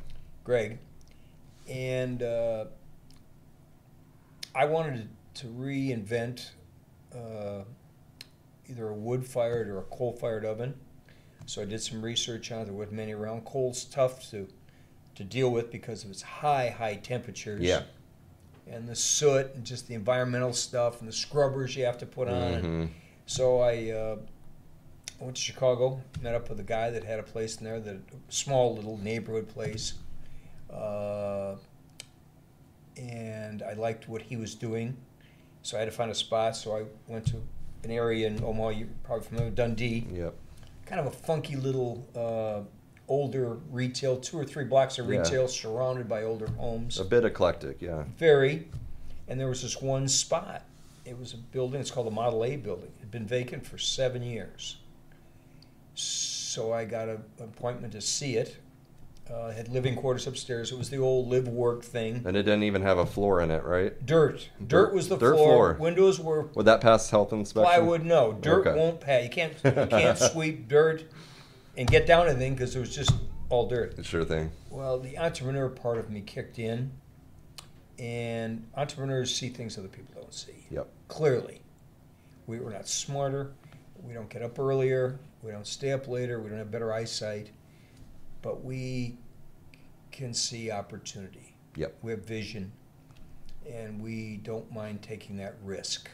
Greg. 0.45 0.79
And 1.69 2.23
uh, 2.23 2.66
I 4.55 4.66
wanted 4.66 5.09
to 5.35 5.49
reinvent 5.49 6.51
uh, 7.12 7.64
either 8.71 8.88
a 8.88 8.95
wood 8.95 9.27
fired 9.27 9.66
or 9.66 9.79
a 9.79 9.85
coal 9.87 10.12
fired 10.12 10.45
oven. 10.45 10.75
So 11.47 11.62
I 11.62 11.64
did 11.64 11.83
some 11.83 12.01
research 12.01 12.53
on 12.53 12.61
it. 12.61 12.64
There 12.66 12.75
wasn't 12.75 12.95
many 12.95 13.12
around. 13.12 13.45
Coal's 13.45 13.85
tough 13.85 14.31
to, 14.31 14.47
to 15.16 15.25
deal 15.25 15.51
with 15.51 15.73
because 15.73 16.05
of 16.05 16.11
its 16.12 16.23
high, 16.23 16.71
high 16.71 16.95
temperatures. 16.95 17.62
Yeah. 17.62 17.83
And 18.68 18.88
the 18.88 18.96
soot 18.96 19.55
and 19.55 19.64
just 19.64 19.87
the 19.87 19.94
environmental 19.94 20.52
stuff 20.52 21.00
and 21.00 21.09
the 21.09 21.12
scrubbers 21.12 21.76
you 21.76 21.85
have 21.85 21.98
to 21.98 22.07
put 22.07 22.29
on. 22.29 22.62
Mhm. 22.62 22.88
So 23.26 23.61
I 23.61 23.90
uh, 23.90 24.16
went 25.20 25.37
to 25.37 25.42
Chicago, 25.42 26.00
met 26.20 26.35
up 26.35 26.48
with 26.48 26.59
a 26.61 26.64
guy 26.64 26.90
that 26.90 27.05
had 27.05 27.18
a 27.20 27.22
place 27.22 27.57
in 27.59 27.64
there, 27.64 27.79
that 27.81 27.98
small 28.29 28.74
little 28.74 28.98
neighborhood 28.98 29.48
place, 29.48 29.94
uh, 30.72 31.55
and 32.96 33.62
I 33.62 33.74
liked 33.74 34.09
what 34.09 34.22
he 34.22 34.37
was 34.37 34.55
doing. 34.55 34.96
So 35.62 35.76
I 35.76 35.81
had 35.81 35.87
to 35.87 35.92
find 35.92 36.11
a 36.11 36.14
spot. 36.14 36.57
So 36.57 36.76
I 36.76 36.85
went 37.07 37.26
to 37.29 37.42
an 37.85 37.90
area 37.90 38.26
in 38.26 38.42
Omaha. 38.42 38.68
You're 38.70 38.88
probably 39.05 39.26
familiar 39.26 39.46
with 39.48 39.57
Dundee. 39.57 40.07
Yep. 40.12 40.35
Kind 40.87 41.00
of 41.00 41.07
a 41.07 41.11
funky 41.11 41.57
little 41.57 42.07
uh, 42.14 42.61
older 43.09 43.59
retail, 43.71 44.16
two 44.19 44.38
or 44.38 44.45
three 44.45 44.64
blocks 44.64 44.99
of 44.99 45.09
Yeah. 45.11 45.19
retail 45.21 45.49
surrounded 45.49 46.09
by 46.09 46.23
older 46.25 46.49
homes. 46.59 46.99
A 46.99 47.05
bit 47.05 47.25
eclectic, 47.25 47.81
yeah. 47.81 48.05
Very. 48.19 48.69
And 49.29 49.38
there 49.40 49.49
was 49.49 49.62
this 49.62 49.81
one 49.81 50.09
spot. 50.09 50.62
It 51.05 51.19
was 51.19 51.33
a 51.33 51.37
building. 51.37 51.81
It's 51.81 51.90
called 51.90 52.07
the 52.07 52.11
Model 52.12 52.45
A 52.45 52.57
building. 52.57 52.90
It 52.99 53.01
had 53.03 53.11
been 53.11 53.27
vacant 53.27 53.64
for 53.66 53.79
seven 53.79 54.23
years. 54.23 54.77
So 55.95 56.73
I 56.73 56.85
got 56.85 57.09
a, 57.09 57.12
an 57.38 57.45
appointment 57.45 57.92
to 57.95 58.01
see 58.01 58.37
it. 58.37 58.57
Uh, 59.33 59.51
had 59.51 59.66
living 59.69 59.97
quarters 59.97 60.27
upstairs. 60.29 60.71
It 60.71 60.79
was 60.79 60.88
the 60.88 60.99
old 60.99 61.29
live 61.29 61.49
work 61.49 61.83
thing. 61.83 62.23
And 62.25 62.37
it 62.37 62.45
didn't 62.45 62.62
even 62.62 62.83
have 62.83 62.99
a 62.99 63.07
floor 63.07 63.40
in 63.40 63.51
it, 63.51 63.64
right? 63.64 64.05
Dirt. 64.07 64.49
Dirt, 64.61 64.69
Dirt- 64.69 64.95
was 64.95 65.09
the 65.09 65.16
dirt 65.16 65.35
floor. 65.35 65.75
floor. 65.75 65.77
Windows 65.81 66.21
were 66.21 66.42
Would 66.55 66.66
that 66.66 66.81
pass 66.81 67.11
health 67.11 67.33
inspection? 67.33 67.64
plywood. 67.75 68.05
No, 68.05 68.35
dirt 68.35 68.66
Okay. 68.69 68.79
won't 68.79 69.01
pass. 69.01 69.25
You 69.25 69.31
can't. 69.31 69.53
You 69.64 69.87
can't 69.90 70.19
sweep 70.33 70.69
dirt 70.69 71.05
and 71.77 71.89
get 71.89 72.07
down 72.07 72.29
anything 72.29 72.55
because 72.55 72.75
it 72.75 72.81
was 72.81 72.95
just 72.95 73.12
all 73.49 73.69
dirt. 73.69 74.05
Sure 74.05 74.25
thing. 74.25 74.51
Well, 74.71 74.99
the 74.99 75.19
entrepreneur 75.19 75.69
part 75.69 75.99
of 75.99 76.11
me 76.11 76.21
kicked 76.21 76.59
in, 76.59 76.91
and 77.99 78.67
entrepreneurs 78.77 79.35
see 79.35 79.49
things 79.49 79.79
other 79.79 79.89
people 79.89 80.15
don't 80.21 80.35
see. 80.35 80.67
Yep. 80.71 80.89
Clearly, 81.09 81.61
we, 82.47 82.61
we're 82.61 82.73
not 82.73 82.89
smarter. 82.89 83.53
We 84.03 84.12
don't 84.12 84.29
get 84.29 84.43
up 84.43 84.59
earlier. 84.59 85.19
We 85.43 85.51
don't 85.51 85.67
stay 85.67 85.93
up 85.93 86.09
later. 86.09 86.41
We 86.41 86.49
don't 86.49 86.59
have 86.59 86.71
better 86.71 86.93
eyesight, 86.93 87.51
but 88.43 88.65
we 88.65 89.17
can 90.11 90.35
see 90.35 90.71
opportunity. 90.71 91.55
Yep. 91.77 91.99
We 92.03 92.11
have 92.12 92.25
vision, 92.25 92.73
and 93.71 94.01
we 94.01 94.39
don't 94.43 94.71
mind 94.73 95.03
taking 95.03 95.37
that 95.39 95.57
risk. 95.62 96.11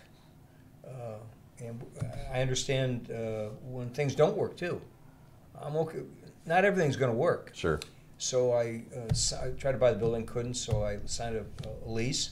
Uh, 0.85 1.19
and 1.61 1.81
I 2.33 2.41
understand 2.41 3.11
uh, 3.11 3.51
when 3.65 3.91
things 3.91 4.15
don't 4.15 4.37
work 4.37 4.57
too. 4.57 4.81
I'm 5.63 5.77
okay. 5.77 6.01
Not 6.47 6.65
everything's 6.65 6.97
going 6.97 7.13
to 7.13 7.17
work. 7.17 7.53
Sure. 7.55 7.81
So 8.19 8.53
I, 8.53 8.83
uh, 8.97 9.13
I 9.43 9.51
tried 9.59 9.73
to 9.73 9.79
buy 9.79 9.93
the 9.93 9.99
building, 9.99 10.27
couldn't, 10.27 10.55
so 10.55 10.85
I 10.85 10.99
signed 11.07 11.37
a, 11.37 11.45
a 11.69 11.91
lease. 11.91 12.31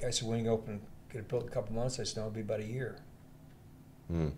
Guy 0.00 0.10
said, 0.10 0.28
when 0.28 0.44
you 0.44 0.50
open, 0.50 0.80
get 1.12 1.18
it 1.20 1.28
built 1.28 1.42
in 1.42 1.48
a 1.48 1.52
couple 1.52 1.74
months? 1.74 2.00
I 2.00 2.04
said, 2.04 2.16
no, 2.16 2.22
it'll 2.22 2.34
be 2.34 2.40
about 2.40 2.60
a 2.60 2.66
year. 2.66 2.96
Mm. 4.10 4.32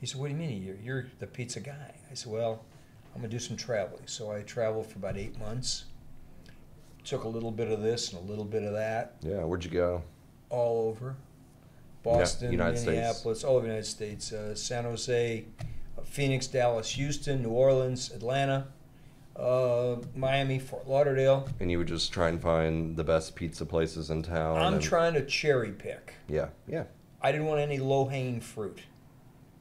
He 0.00 0.06
said, 0.06 0.20
what 0.20 0.28
do 0.28 0.32
you 0.32 0.38
mean 0.38 0.50
a 0.50 0.54
year? 0.54 0.78
You're 0.82 1.06
the 1.18 1.26
pizza 1.26 1.60
guy. 1.60 1.94
I 2.10 2.14
said, 2.14 2.32
well, 2.32 2.64
I'm 3.14 3.20
going 3.20 3.30
to 3.30 3.36
do 3.36 3.40
some 3.40 3.56
traveling. 3.56 4.06
So 4.06 4.30
I 4.30 4.42
traveled 4.42 4.86
for 4.86 4.98
about 4.98 5.16
eight 5.16 5.38
months. 5.38 5.84
Took 7.04 7.24
a 7.24 7.28
little 7.28 7.50
bit 7.50 7.70
of 7.70 7.82
this 7.82 8.12
and 8.12 8.22
a 8.22 8.24
little 8.24 8.44
bit 8.44 8.62
of 8.62 8.72
that 8.74 9.16
Yeah. 9.22 9.44
Where'd 9.44 9.64
you 9.64 9.70
go? 9.70 10.02
all 10.48 10.88
over. 10.88 11.16
Boston, 12.02 12.50
United 12.50 12.76
States. 12.78 12.90
Minneapolis, 12.90 13.44
all 13.44 13.56
over 13.56 13.66
the 13.66 13.72
United 13.72 13.88
States, 13.88 14.32
uh, 14.32 14.54
San 14.54 14.84
Jose, 14.84 15.44
Phoenix, 16.10 16.46
Dallas, 16.48 16.90
Houston, 16.90 17.42
New 17.42 17.50
Orleans, 17.50 18.10
Atlanta, 18.12 18.66
uh, 19.36 19.96
Miami, 20.16 20.58
Fort 20.58 20.88
Lauderdale. 20.88 21.48
And 21.60 21.70
you 21.70 21.78
would 21.78 21.86
just 21.86 22.12
try 22.12 22.28
and 22.28 22.42
find 22.42 22.96
the 22.96 23.04
best 23.04 23.36
pizza 23.36 23.64
places 23.64 24.10
in 24.10 24.22
town. 24.22 24.58
I'm 24.58 24.74
and- 24.74 24.82
trying 24.82 25.14
to 25.14 25.24
cherry 25.24 25.70
pick. 25.70 26.14
Yeah. 26.28 26.48
Yeah. 26.66 26.84
I 27.22 27.30
didn't 27.32 27.46
want 27.46 27.60
any 27.60 27.78
low 27.78 28.06
hanging 28.06 28.40
fruit. 28.40 28.80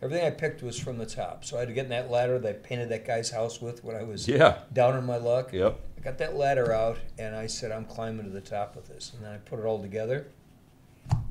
Everything 0.02 0.26
I 0.26 0.32
picked 0.32 0.64
was 0.64 0.80
from 0.80 0.98
the 0.98 1.06
top. 1.06 1.44
So 1.46 1.58
I 1.58 1.60
had 1.60 1.68
to 1.68 1.74
get 1.74 1.84
in 1.84 1.90
that 1.90 2.10
ladder 2.10 2.40
that 2.40 2.50
I 2.50 2.54
painted 2.54 2.90
that 2.90 3.06
guy's 3.06 3.30
house 3.30 3.62
with 3.62 3.84
when 3.84 3.96
I 3.96 4.04
was 4.04 4.28
Yeah. 4.28 4.60
down 4.74 4.96
on 4.96 5.06
my 5.06 5.18
luck. 5.18 5.52
Yep. 5.54 5.78
I 5.98 6.02
got 6.02 6.18
that 6.18 6.36
ladder 6.36 6.72
out 6.72 6.98
and 7.20 7.36
I 7.36 7.48
said, 7.48 7.72
I'm 7.72 7.86
climbing 7.86 8.26
to 8.26 8.32
the 8.32 8.40
top 8.42 8.76
of 8.76 8.88
this. 8.88 9.12
And 9.14 9.24
then 9.24 9.34
I 9.34 9.38
put 9.38 9.60
it 9.60 9.66
all 9.66 9.82
together. 9.82 10.28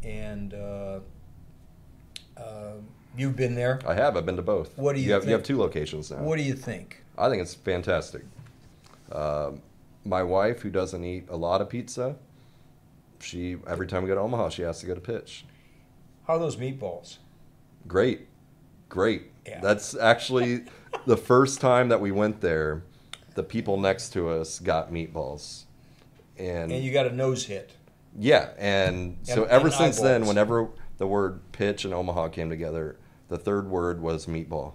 And 0.05 0.53
uh, 0.55 1.01
uh, 2.37 2.73
you've 3.19 3.37
been 3.37 3.55
there. 3.55 3.81
I 3.87 3.95
have. 3.95 4.17
I've 4.17 4.25
been 4.27 4.37
to 4.37 4.43
both. 4.43 4.77
What 4.79 4.95
do 4.95 5.01
you 5.01 5.13
have? 5.13 5.25
You 5.27 5.33
have 5.33 5.43
two 5.43 5.59
locations 5.59 6.11
now. 6.11 6.19
What 6.19 6.37
do 6.37 6.43
you 6.43 6.55
think? 6.55 7.03
I 7.17 7.29
think 7.29 7.43
it's 7.43 7.55
fantastic. 7.55 8.23
Um, 9.13 9.61
my 10.05 10.23
wife, 10.23 10.61
who 10.61 10.71
doesn't 10.71 11.03
eat 11.05 11.27
a 11.29 11.37
lot 11.37 11.61
of 11.61 11.69
pizza, 11.69 12.17
she 13.21 13.57
every 13.67 13.87
time 13.87 14.03
we 14.03 14.09
go 14.09 14.15
to 14.15 14.21
Omaha, 14.21 14.51
she 14.51 14.63
has 14.63 14.81
to 14.81 14.87
go 14.87 14.95
to 14.95 15.01
Pitch. 15.01 15.45
How 16.27 16.35
are 16.35 16.39
those 16.39 16.57
meatballs? 16.57 17.17
Great, 17.87 18.29
great. 18.89 19.31
Yeah. 19.47 19.61
That's 19.61 19.97
actually 19.97 20.65
the 21.07 21.17
first 21.17 21.61
time 21.61 21.89
that 21.89 22.01
we 22.01 22.11
went 22.13 22.41
there. 22.41 22.83
The 23.35 23.43
people 23.45 23.79
next 23.79 24.11
to 24.15 24.29
us 24.31 24.59
got 24.59 24.93
meatballs, 24.93 25.63
and, 26.37 26.73
And 26.73 26.83
you 26.83 26.93
got 26.93 27.07
a 27.07 27.15
nose 27.15 27.47
hit. 27.47 27.71
yeah, 28.19 28.49
and 28.59 29.17
so 29.23 29.45
ever 29.45 29.67
and 29.67 29.75
since 29.75 30.01
then, 30.01 30.27
whenever 30.27 30.69
the 30.97 31.07
word 31.07 31.41
pitch 31.53 31.85
and 31.85 31.95
Omaha 31.95 32.29
came 32.31 32.51
together, 32.51 32.97
the 33.29 33.39
third 33.39 33.69
word 33.69 34.01
was 34.01 34.27
meatball. 34.27 34.73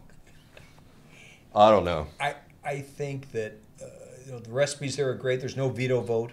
I 1.56 1.70
don't 1.70 1.86
know. 1.86 2.08
I, 2.20 2.36
I 2.64 2.80
think 2.82 3.32
that 3.32 3.54
uh, 3.82 3.86
you 4.26 4.32
know, 4.32 4.40
the 4.40 4.52
recipes 4.52 4.96
there 4.96 5.10
are 5.10 5.14
great. 5.16 5.40
There's 5.40 5.58
no 5.58 5.70
veto 5.70 6.02
vote. 6.02 6.32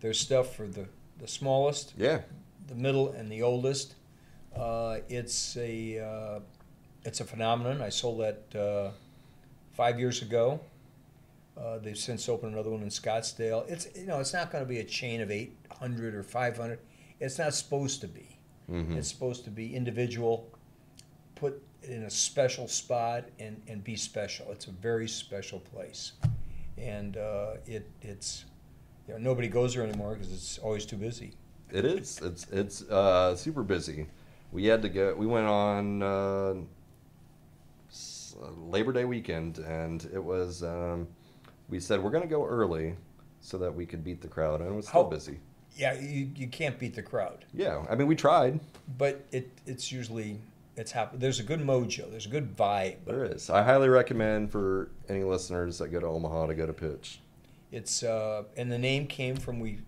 There's 0.00 0.20
stuff 0.20 0.54
for 0.54 0.66
the, 0.66 0.86
the 1.18 1.26
smallest, 1.28 1.94
Yeah, 1.96 2.20
the 2.66 2.74
middle, 2.74 3.10
and 3.12 3.30
the 3.30 3.42
oldest. 3.42 3.94
Uh, 4.54 4.98
it's 5.08 5.56
a 5.56 5.98
uh, 5.98 6.40
it's 7.04 7.20
a 7.20 7.24
phenomenon. 7.24 7.80
I 7.80 7.88
sold 7.88 8.20
that 8.20 8.58
uh, 8.58 8.90
five 9.72 9.98
years 9.98 10.22
ago. 10.22 10.60
Uh, 11.56 11.76
they've 11.78 11.98
since 11.98 12.28
opened 12.28 12.52
another 12.52 12.70
one 12.70 12.82
in 12.82 12.88
Scottsdale. 12.88 13.68
It's 13.68 13.88
you 13.96 14.06
know 14.06 14.20
it's 14.20 14.32
not 14.32 14.52
going 14.52 14.62
to 14.62 14.68
be 14.68 14.78
a 14.78 14.84
chain 14.84 15.20
of 15.20 15.30
800 15.30 16.14
or 16.14 16.22
500. 16.22 16.78
It's 17.18 17.38
not 17.38 17.52
supposed 17.54 18.00
to 18.02 18.08
be. 18.08 18.38
hmm 18.68 18.96
It's 18.96 19.08
supposed 19.08 19.42
to 19.44 19.50
be 19.50 19.74
individual, 19.74 20.52
put 21.38 21.62
in 21.82 22.02
a 22.04 22.10
special 22.10 22.66
spot, 22.68 23.24
and, 23.38 23.60
and 23.68 23.82
be 23.84 23.96
special. 23.96 24.46
It's 24.50 24.66
a 24.66 24.70
very 24.72 25.08
special 25.08 25.60
place, 25.60 26.12
and 26.76 27.16
uh, 27.16 27.52
it 27.66 27.88
it's 28.02 28.44
you 29.06 29.14
know 29.14 29.20
nobody 29.20 29.48
goes 29.48 29.74
there 29.74 29.84
anymore 29.84 30.14
because 30.14 30.32
it's 30.32 30.58
always 30.58 30.84
too 30.84 30.96
busy. 30.96 31.32
It 31.70 31.84
is. 31.84 32.20
It's 32.22 32.46
it's 32.50 32.82
uh, 32.90 33.36
super 33.36 33.62
busy. 33.62 34.06
We 34.52 34.66
had 34.66 34.82
to 34.82 34.88
go. 34.88 35.14
We 35.14 35.26
went 35.26 35.46
on 35.46 36.02
uh, 36.02 36.54
Labor 38.66 38.92
Day 38.92 39.04
weekend, 39.04 39.58
and 39.58 40.08
it 40.12 40.22
was. 40.22 40.62
Um, 40.62 41.06
we 41.68 41.78
said 41.80 42.02
we're 42.02 42.10
going 42.10 42.22
to 42.22 42.28
go 42.28 42.44
early 42.46 42.96
so 43.40 43.58
that 43.58 43.72
we 43.74 43.86
could 43.86 44.02
beat 44.02 44.20
the 44.20 44.28
crowd, 44.28 44.60
and 44.60 44.70
it 44.70 44.74
was 44.74 44.88
still 44.88 45.04
How- 45.04 45.08
busy. 45.10 45.38
Yeah, 45.76 45.92
you, 46.00 46.28
you 46.34 46.48
can't 46.48 46.76
beat 46.76 46.94
the 46.96 47.02
crowd, 47.02 47.44
Yeah, 47.54 47.84
I 47.88 47.94
mean 47.94 48.08
we 48.08 48.16
tried. 48.16 48.58
but 48.96 49.24
it 49.30 49.48
it's 49.64 49.92
usually 49.92 50.36
it's 50.78 50.92
happen. 50.92 51.18
There's 51.18 51.40
a 51.40 51.42
good 51.42 51.60
mojo. 51.60 52.10
There's 52.10 52.26
a 52.26 52.30
good 52.30 52.56
vibe. 52.56 53.04
There 53.04 53.24
is. 53.24 53.50
I 53.50 53.62
highly 53.62 53.88
recommend 53.88 54.50
for 54.52 54.90
any 55.08 55.24
listeners 55.24 55.78
that 55.78 55.88
go 55.88 56.00
to 56.00 56.06
Omaha 56.06 56.46
to 56.46 56.54
go 56.54 56.66
to 56.66 56.72
pitch. 56.72 57.20
It's 57.70 58.02
uh, 58.02 58.44
and 58.56 58.70
the 58.72 58.78
name 58.78 59.06
came 59.06 59.36
from 59.36 59.60
we 59.60 59.80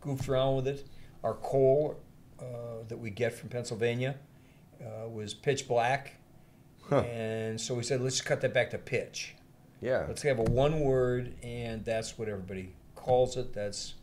goofed 0.00 0.28
around 0.28 0.56
with 0.56 0.68
it. 0.68 0.86
Our 1.24 1.34
coal 1.34 1.98
uh, 2.38 2.44
that 2.88 2.98
we 2.98 3.10
get 3.10 3.32
from 3.34 3.48
Pennsylvania 3.48 4.16
uh, 4.80 5.08
was 5.08 5.34
pitch 5.34 5.66
black, 5.66 6.14
Huh. 6.88 7.00
and 7.00 7.60
so 7.60 7.74
we 7.74 7.82
said 7.82 8.00
let's 8.00 8.20
cut 8.20 8.40
that 8.42 8.54
back 8.54 8.70
to 8.70 8.78
pitch. 8.78 9.34
Yeah. 9.80 10.04
Let's 10.06 10.22
have 10.22 10.38
a 10.38 10.42
one 10.44 10.80
word, 10.80 11.34
and 11.42 11.84
that's 11.84 12.16
what 12.18 12.28
everybody 12.28 12.74
calls 12.94 13.36
it. 13.36 13.52
That's 13.52 13.94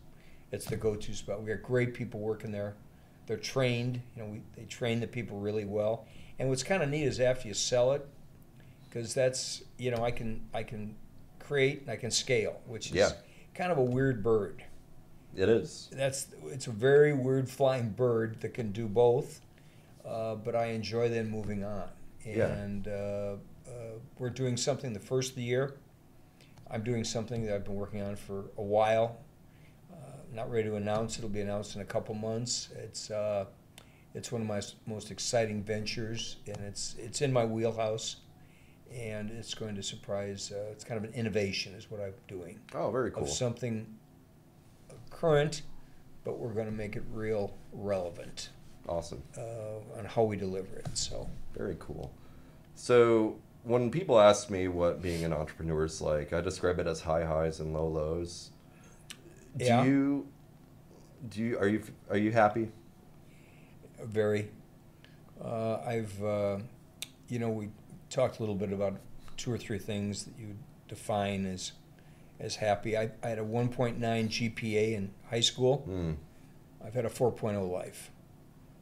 it's 0.52 0.66
the 0.66 0.76
go-to 0.76 1.14
spot. 1.16 1.42
We 1.42 1.50
got 1.52 1.64
great 1.64 1.94
people 1.94 2.20
working 2.20 2.52
there. 2.52 2.76
They're 3.26 3.38
trained. 3.38 4.02
You 4.16 4.24
know, 4.24 4.30
we, 4.30 4.42
they 4.56 4.66
train 4.66 5.00
the 5.00 5.08
people 5.08 5.40
really 5.40 5.66
well. 5.66 6.06
And 6.40 6.50
what's 6.50 6.64
kind 6.64 6.84
of 6.84 6.90
neat 6.90 7.04
is 7.04 7.20
after 7.20 7.48
you 7.48 7.54
sell 7.54 7.92
it, 7.94 8.06
because 8.90 9.14
that's 9.14 9.64
you 9.78 9.92
know 9.92 10.04
I 10.04 10.12
can 10.12 10.42
I 10.54 10.64
can 10.64 10.96
create 11.40 11.82
and 11.82 11.90
I 11.92 11.96
can 11.96 12.12
scale, 12.12 12.60
which 12.66 12.88
is 12.88 12.96
Yeah. 12.96 13.12
kind 13.54 13.72
of 13.72 13.78
a 13.78 13.84
weird 13.84 14.24
bird. 14.24 14.64
It 15.36 15.50
is. 15.50 15.90
That's 15.92 16.28
it's 16.46 16.68
a 16.68 16.72
very 16.72 17.14
weird 17.14 17.50
flying 17.50 17.90
bird 17.90 18.42
that 18.42 18.54
can 18.54 18.72
do 18.72 18.88
both. 18.88 19.42
Uh, 20.06 20.36
but 20.36 20.56
I 20.56 20.66
enjoy 20.68 21.08
then 21.10 21.30
moving 21.30 21.64
on. 21.64 21.88
Yeah. 22.26 22.48
And 22.48 22.88
uh, 22.88 22.92
uh, 22.92 23.72
we're 24.20 24.30
doing 24.30 24.58
something 24.58 24.92
the 24.94 25.00
first 25.00 25.32
of 25.32 25.36
the 25.38 25.44
year. 25.44 25.76
I'm 26.70 26.84
doing 26.84 27.04
something 27.04 27.46
that 27.46 27.54
I've 27.56 27.64
been 27.64 27.76
working 27.76 28.02
on 28.02 28.16
for 28.16 28.46
a 28.58 28.62
while. 28.62 29.18
Not 30.34 30.50
ready 30.52 30.68
to 30.70 30.76
announce. 30.76 31.18
It'll 31.18 31.30
be 31.30 31.42
announced 31.42 31.76
in 31.76 31.82
a 31.82 31.86
couple 31.86 32.16
months. 32.16 32.70
It's 32.76 33.12
uh, 33.12 33.46
it's 34.16 34.32
one 34.32 34.42
of 34.42 34.48
my 34.48 34.62
most 34.88 35.12
exciting 35.12 35.64
ventures, 35.64 36.38
and 36.48 36.58
it's 36.58 36.96
it's 36.98 37.22
in 37.22 37.32
my 37.32 37.46
wheelhouse, 37.46 38.18
and 38.92 39.30
it's 39.30 39.54
going 39.54 39.76
to 39.76 39.84
surprise. 39.84 40.52
Uh, 40.52 40.72
it's 40.72 40.84
kind 40.84 40.98
of 40.98 41.04
an 41.10 41.14
innovation, 41.16 41.74
is 41.76 41.90
what 41.92 42.02
I'm 42.02 42.14
doing 42.28 42.60
Oh, 42.74 42.90
very 42.90 43.12
cool. 43.12 43.24
of 43.24 43.30
something 43.30 43.86
current, 45.12 45.62
but 46.24 46.40
we're 46.40 46.54
going 46.54 46.66
to 46.66 46.72
make 46.72 46.96
it 46.96 47.04
real 47.12 47.54
relevant 47.72 48.50
Awesome. 48.88 49.22
uh, 49.38 49.98
on 50.00 50.06
how 50.06 50.24
we 50.24 50.36
deliver 50.36 50.76
it. 50.78 50.88
So 50.98 51.30
Very 51.56 51.76
cool. 51.80 52.12
So 52.76 53.36
when 53.64 53.92
people 53.92 54.20
ask 54.20 54.50
me 54.50 54.68
what 54.68 55.02
being 55.02 55.24
an 55.24 55.32
entrepreneur 55.32 55.86
is 55.86 56.02
like, 56.02 56.34
I 56.34 56.42
describe 56.42 56.80
it 56.80 56.88
as 56.88 57.02
high 57.02 57.24
highs 57.24 57.60
and 57.60 57.72
low 57.74 57.88
lows. 57.88 58.50
Do 59.58 59.66
Yeah. 59.66 59.84
you 59.84 60.28
do 61.30 61.42
you 61.42 61.58
are 61.60 61.68
you 61.68 61.84
are 62.10 62.18
you 62.18 62.32
happy? 62.32 62.70
very. 64.04 64.50
Uh, 65.44 65.78
I've, 65.86 66.24
uh, 66.24 66.58
you 67.30 67.40
know, 67.40 67.50
we 67.50 67.70
talked 68.10 68.40
a 68.40 68.42
little 68.42 68.56
bit 68.56 68.72
about 68.74 68.98
two 69.38 69.52
or 69.52 69.58
three 69.58 69.80
things 69.80 70.26
that 70.26 70.34
you 70.38 70.56
define 70.88 71.46
as 71.46 71.72
as 72.40 72.56
happy. 72.58 72.98
I, 72.98 73.12
I 73.24 73.30
had 73.30 73.40
a 73.40 73.44
1.9 73.44 73.98
GPA 74.00 74.94
in 74.96 75.12
high 75.30 75.40
school. 75.40 75.86
Mm. 75.90 76.16
I've 76.86 76.94
had 76.94 77.06
a 77.06 77.10
4.0 77.10 77.70
life, 77.72 78.12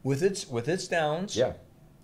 with 0.03 0.23
its 0.23 0.47
with 0.49 0.67
its 0.67 0.87
downs. 0.87 1.35
Yeah. 1.35 1.53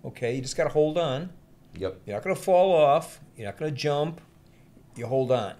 Okay, 0.04 0.36
you 0.36 0.42
just 0.42 0.56
got 0.56 0.64
to 0.64 0.70
hold 0.70 0.96
on. 0.96 1.30
Yep. 1.76 2.00
You're 2.06 2.16
not 2.16 2.22
going 2.24 2.36
to 2.36 2.40
fall 2.42 2.72
off. 2.72 3.20
You're 3.36 3.46
not 3.46 3.56
going 3.56 3.72
to 3.74 3.76
jump. 3.76 4.20
You 4.96 5.06
hold 5.06 5.32
on. 5.32 5.54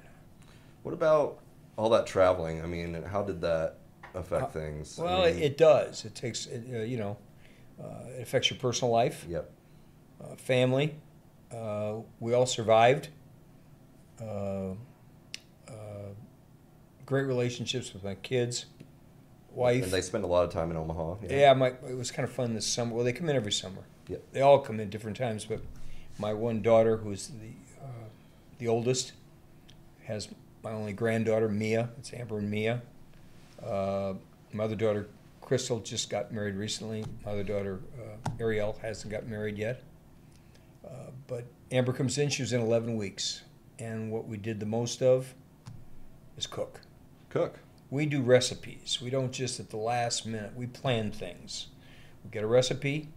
What 0.85 0.95
about 0.95 1.41
all 1.79 1.89
that 1.91 2.07
traveling? 2.07 2.61
I 2.63 2.67
mean, 2.67 3.03
how 3.05 3.23
did 3.23 3.41
that 3.41 3.77
affect 4.15 4.43
Uh, 4.43 4.47
things? 4.49 4.99
I 4.99 5.03
Well, 5.05 5.25
mean, 5.27 5.39
it, 5.43 5.57
does. 5.57 6.05
It 6.05 6.15
takes, 6.15 6.47
it, 6.47 6.65
uh, 6.75 6.79
you 6.83 6.97
know, 6.99 7.17
uh, 7.81 8.05
it 8.19 8.23
affects 8.23 8.51
your 8.51 8.59
personal 8.59 8.93
life, 8.93 9.25
Yep. 9.29 9.51
uh, 10.21 10.35
family. 10.37 10.97
Uh, 11.53 12.01
we 12.21 12.35
all 12.35 12.47
survived. 12.47 13.09
Uh, 14.21 14.73
uh, 15.69 16.13
great 17.07 17.23
relationships 17.23 17.95
with 17.95 18.03
my 18.03 18.17
kids, 18.17 18.67
wife. 19.53 19.85
And 19.85 19.93
they 19.93 20.03
spend 20.03 20.25
a 20.25 20.27
lot 20.27 20.45
of 20.45 20.51
time 20.51 20.73
in 20.73 20.77
Omaha. 20.77 21.17
yeah, 21.31 21.55
my, 21.55 21.69
it 21.89 21.97
was 21.97 22.11
kind 22.11 22.29
of 22.29 22.35
fun 22.35 22.55
this 22.55 22.67
summer. 22.67 22.95
Well, 22.95 23.05
they 23.05 23.13
come 23.13 23.29
in 23.29 23.37
every 23.37 23.53
summer. 23.53 23.83
Yep. 24.09 24.23
They 24.33 24.41
all 24.41 24.59
come 24.59 24.81
in 24.81 24.91
different 24.91 25.17
times, 25.17 25.45
but 25.45 25.61
my 26.19 26.33
one 26.35 26.61
daughter, 26.61 26.97
who's 26.97 27.29
the 27.29 27.53
uh, 27.81 28.09
the 28.59 28.67
oldest, 28.67 29.13
has 30.05 30.29
my 30.63 30.73
only 30.73 30.93
granddaughter, 30.93 31.49
Mia. 31.49 31.91
It's 31.99 32.13
Amber 32.13 32.39
and 32.39 32.51
Mia. 32.51 32.83
Uh, 33.65 34.15
my 34.53 34.65
other 34.65 34.77
daughter, 34.77 35.09
Crystal, 35.41 35.81
just 35.81 36.11
got 36.11 36.33
married 36.33 36.55
recently. 36.55 37.05
Mother 37.25 37.43
daughter, 37.43 37.81
uh, 37.99 38.31
Ariel, 38.41 38.79
hasn't 38.83 39.11
got 39.11 39.27
married 39.27 39.59
yet. 39.59 39.83
Uh, 40.85 41.11
but 41.27 41.45
Amber 41.71 41.93
comes 41.93 42.19
in. 42.19 42.29
She 42.29 42.43
was 42.43 42.53
in 42.53 42.61
11 42.61 42.97
weeks, 42.97 43.43
and 43.79 44.11
what 44.11 44.27
we 44.27 44.37
did 44.37 44.61
the 44.61 44.67
most 44.67 45.03
of 45.03 45.35
is 46.37 46.47
cook. 46.47 46.81
Cook. 47.31 47.59
We 47.91 48.07
do 48.07 48.21
recipes. 48.21 48.99
We 49.03 49.11
don't 49.11 49.33
just 49.33 49.61
at 49.61 49.71
the 49.71 49.77
last 49.77 50.27
minute. 50.27 50.53
We 50.55 50.67
plan 50.67 51.11
things. 51.11 51.69
We 52.25 52.31
get 52.31 52.43
a 52.43 52.47
recipe. 52.47 53.09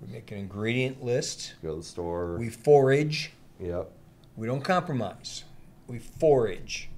We 0.00 0.12
make 0.12 0.30
an 0.30 0.38
ingredient 0.38 1.02
list. 1.02 1.54
Go 1.62 1.74
to 1.74 1.76
the 1.80 1.82
store. 1.82 2.36
We 2.38 2.48
forage. 2.48 3.32
yep. 3.58 3.90
We 4.36 4.46
don't 4.46 4.62
compromise. 4.62 5.44
We 5.90 5.98
forage. 5.98 6.88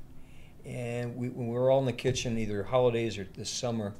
And 0.66 1.16
we, 1.16 1.30
when 1.30 1.48
we're 1.48 1.72
all 1.72 1.80
in 1.80 1.86
the 1.86 1.92
kitchen, 1.94 2.38
either 2.38 2.62
holidays 2.64 3.16
or 3.18 3.26
this 3.36 3.48
summer, 3.50 3.94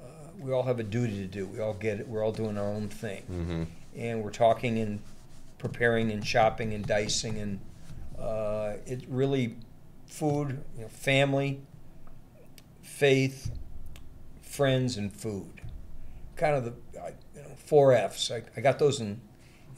uh, 0.00 0.06
we 0.38 0.52
all 0.52 0.62
have 0.62 0.80
a 0.80 0.82
duty 0.82 1.18
to 1.18 1.26
do. 1.26 1.46
We 1.46 1.60
all 1.60 1.74
get 1.74 2.00
it. 2.00 2.08
We're 2.08 2.24
all 2.24 2.32
doing 2.32 2.56
our 2.56 2.64
own 2.66 2.88
thing. 2.88 3.22
Mm-hmm. 3.30 3.62
And 3.96 4.24
we're 4.24 4.30
talking 4.30 4.78
and 4.78 5.00
preparing 5.58 6.10
and 6.10 6.26
shopping 6.26 6.72
and 6.72 6.84
dicing. 6.86 7.38
And 7.38 7.60
uh, 8.18 8.76
it 8.86 9.04
really, 9.06 9.56
food, 10.06 10.64
you 10.76 10.82
know, 10.82 10.88
family, 10.88 11.60
faith, 12.82 13.50
friends, 14.40 14.96
and 14.96 15.12
food. 15.12 15.60
Kind 16.36 16.56
of 16.56 16.64
the 16.64 16.72
I- 16.98 17.12
you 17.36 17.42
know, 17.42 17.54
four 17.56 17.92
F's. 17.92 18.30
I, 18.30 18.42
I 18.56 18.60
got 18.62 18.78
those 18.78 18.98
in, 19.00 19.20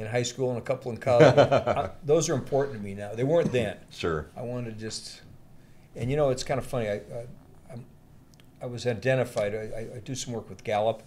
in 0.03 0.11
high 0.11 0.22
school 0.22 0.50
and 0.50 0.59
a 0.59 0.62
couple 0.62 0.90
in 0.90 0.98
college. 0.98 1.36
I- 1.38 1.90
those 2.05 2.28
are 2.28 2.34
important 2.34 2.76
to 2.78 2.82
me 2.82 2.94
now. 2.94 3.14
They 3.14 3.24
weren't 3.24 3.53
then. 3.53 3.76
Sure. 3.90 4.26
I 4.36 4.42
wanted 4.42 4.74
to 4.74 4.80
just, 4.80 5.22
and 5.96 6.11
you 6.11 6.16
know, 6.16 6.30
it's 6.30 6.44
kind 6.44 6.59
of 6.59 6.66
funny. 6.66 6.88
I, 6.88 6.94
I, 6.94 7.26
I'm, 7.72 7.84
I 8.61 8.66
was 8.66 8.86
identified. 8.86 9.55
I, 9.55 9.88
I, 9.96 9.98
do 10.05 10.14
some 10.14 10.34
work 10.34 10.48
with 10.48 10.62
Gallup, 10.64 11.03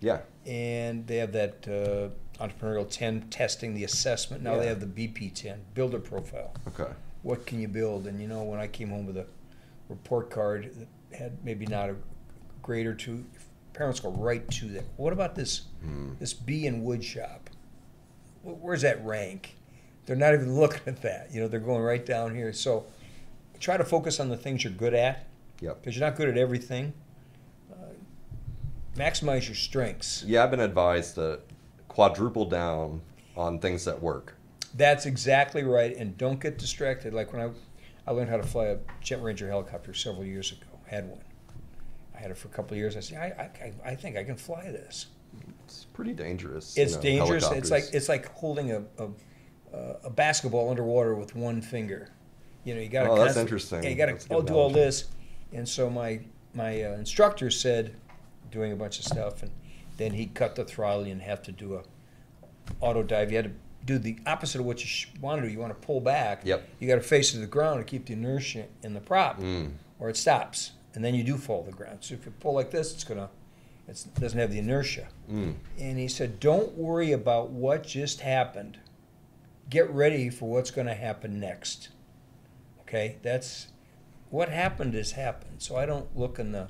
Yeah. 0.00 0.20
and 0.46 1.06
they 1.06 1.16
have 1.16 1.32
that 1.32 1.66
uh, 1.68 2.42
entrepreneurial 2.44 2.88
10 2.88 3.28
testing, 3.30 3.74
the 3.74 3.84
assessment. 3.84 4.42
Now 4.42 4.56
they 4.56 4.66
have 4.66 4.80
the 4.80 4.86
BP 4.86 5.34
10 5.34 5.60
builder 5.74 5.98
profile. 5.98 6.54
Okay. 6.68 6.90
What 7.22 7.46
can 7.46 7.60
you 7.60 7.68
build? 7.68 8.06
And 8.06 8.20
you 8.20 8.28
know, 8.28 8.42
when 8.44 8.60
I 8.60 8.68
came 8.68 8.90
home 8.90 9.06
with 9.06 9.16
a 9.16 9.26
report 9.88 10.30
card 10.30 10.70
that 11.10 11.16
had 11.18 11.44
maybe 11.44 11.66
not 11.66 11.90
a 11.90 11.96
grade 12.62 12.86
or 12.86 12.94
two, 12.94 13.24
parents 13.72 14.00
go 14.00 14.10
right 14.10 14.48
to 14.52 14.66
that. 14.68 14.84
What 14.96 15.12
about 15.12 15.34
this 15.34 15.62
Mm. 15.86 16.18
this 16.18 16.32
B 16.34 16.66
and 16.66 16.82
wood 16.84 17.04
shop? 17.04 17.48
Wh- 18.48 18.62
Where's 18.62 18.82
that 18.82 19.04
rank? 19.04 19.56
They're 20.06 20.16
not 20.16 20.34
even 20.34 20.54
looking 20.58 20.80
at 20.86 21.02
that. 21.02 21.28
You 21.32 21.42
know, 21.42 21.48
they're 21.48 21.60
going 21.60 21.82
right 21.82 22.04
down 22.04 22.34
here. 22.34 22.52
So 22.52 22.86
try 23.60 23.76
to 23.76 23.84
focus 23.84 24.20
on 24.20 24.28
the 24.28 24.36
things 24.36 24.64
you're 24.64 24.72
good 24.72 24.94
at 24.94 25.26
Yep. 25.60 25.80
because 25.80 25.96
you're 25.96 26.06
not 26.08 26.16
good 26.16 26.28
at 26.28 26.38
everything. 26.38 26.92
Uh, 27.72 27.76
maximize 28.96 29.46
your 29.46 29.56
strengths. 29.56 30.22
Yeah, 30.26 30.44
I've 30.44 30.50
been 30.50 30.60
advised 30.60 31.16
to 31.16 31.40
quadruple 31.88 32.44
down 32.44 33.00
on 33.36 33.58
things 33.58 33.84
that 33.84 34.00
work. 34.00 34.34
That's 34.74 35.06
exactly 35.06 35.64
right. 35.64 35.96
And 35.96 36.16
don't 36.16 36.38
get 36.40 36.58
distracted. 36.58 37.12
Like 37.14 37.32
when 37.32 37.42
I, 37.42 37.50
I 38.06 38.12
learned 38.12 38.30
how 38.30 38.36
to 38.36 38.42
fly 38.44 38.66
a 38.66 38.78
Jet 39.00 39.22
Ranger 39.22 39.48
helicopter 39.48 39.94
several 39.94 40.24
years 40.24 40.52
ago. 40.52 40.66
Had 40.86 41.08
one. 41.08 41.20
I 42.14 42.20
had 42.20 42.30
it 42.30 42.36
for 42.38 42.48
a 42.48 42.50
couple 42.50 42.72
of 42.74 42.78
years. 42.78 42.96
I 42.96 43.00
said, 43.00 43.18
I, 43.18 43.64
I, 43.64 43.90
I 43.90 43.94
think 43.94 44.16
I 44.16 44.24
can 44.24 44.36
fly 44.36 44.64
this. 44.70 45.06
It's 45.68 45.84
pretty 45.84 46.14
dangerous. 46.14 46.76
It's 46.78 46.92
you 46.92 46.96
know, 46.96 47.02
dangerous. 47.02 47.50
It's 47.50 47.70
like 47.70 47.84
it's 47.92 48.08
like 48.08 48.32
holding 48.32 48.72
a, 48.72 48.82
a, 48.98 49.08
a 50.04 50.10
basketball 50.10 50.70
underwater 50.70 51.14
with 51.14 51.36
one 51.36 51.60
finger. 51.60 52.08
You 52.64 52.74
know, 52.74 52.80
you 52.80 52.88
got 52.88 53.04
to. 53.04 53.10
Oh, 53.10 53.16
that's 53.24 53.36
interesting. 53.36 53.84
You 53.84 53.94
got 53.94 54.18
to 54.20 54.42
do 54.42 54.54
all 54.54 54.70
this, 54.70 55.04
and 55.52 55.68
so 55.68 55.90
my 55.90 56.20
my 56.54 56.82
uh, 56.84 56.92
instructor 56.94 57.50
said, 57.50 57.94
doing 58.50 58.72
a 58.72 58.76
bunch 58.76 58.98
of 58.98 59.04
stuff, 59.04 59.42
and 59.42 59.50
then 59.98 60.12
he 60.12 60.26
cut 60.26 60.54
the 60.56 60.64
throttle. 60.64 61.04
and 61.04 61.20
have 61.20 61.42
to 61.42 61.52
do 61.52 61.74
a 61.74 61.82
auto 62.80 63.02
dive. 63.02 63.30
You 63.30 63.36
had 63.36 63.44
to 63.46 63.52
do 63.84 63.98
the 63.98 64.18
opposite 64.26 64.60
of 64.60 64.66
what 64.66 64.80
you 64.80 64.86
sh- 64.86 65.08
want 65.20 65.40
to 65.42 65.46
do. 65.46 65.52
You 65.52 65.58
want 65.60 65.78
to 65.78 65.86
pull 65.86 66.00
back. 66.00 66.42
Yep. 66.44 66.66
You 66.80 66.88
got 66.88 66.96
to 66.96 67.00
face 67.02 67.32
to 67.32 67.38
the 67.38 67.46
ground 67.46 67.80
to 67.80 67.84
keep 67.84 68.06
the 68.06 68.14
inertia 68.14 68.64
in 68.82 68.94
the 68.94 69.00
prop, 69.00 69.38
Mm. 69.40 69.72
or 69.98 70.08
it 70.08 70.16
stops, 70.16 70.72
and 70.94 71.04
then 71.04 71.14
you 71.14 71.22
do 71.24 71.36
fall 71.36 71.64
to 71.64 71.70
the 71.70 71.76
ground. 71.76 71.98
So 72.00 72.14
if 72.14 72.24
you 72.24 72.32
pull 72.40 72.54
like 72.54 72.70
this, 72.70 72.92
it's 72.94 73.04
gonna. 73.04 73.28
It 73.88 74.20
doesn't 74.20 74.38
have 74.38 74.52
the 74.52 74.58
inertia. 74.58 75.08
Mm. 75.30 75.54
And 75.78 75.98
he 75.98 76.08
said, 76.08 76.40
Don't 76.40 76.76
worry 76.76 77.12
about 77.12 77.50
what 77.50 77.84
just 77.86 78.20
happened. 78.20 78.78
Get 79.70 79.90
ready 79.90 80.28
for 80.28 80.48
what's 80.48 80.70
going 80.70 80.86
to 80.86 80.94
happen 80.94 81.40
next. 81.40 81.88
Okay? 82.82 83.16
That's 83.22 83.68
what 84.30 84.50
happened 84.50 84.94
has 84.94 85.12
happened. 85.12 85.62
So 85.62 85.76
I 85.76 85.86
don't 85.86 86.14
look 86.16 86.38
in 86.38 86.52
the, 86.52 86.68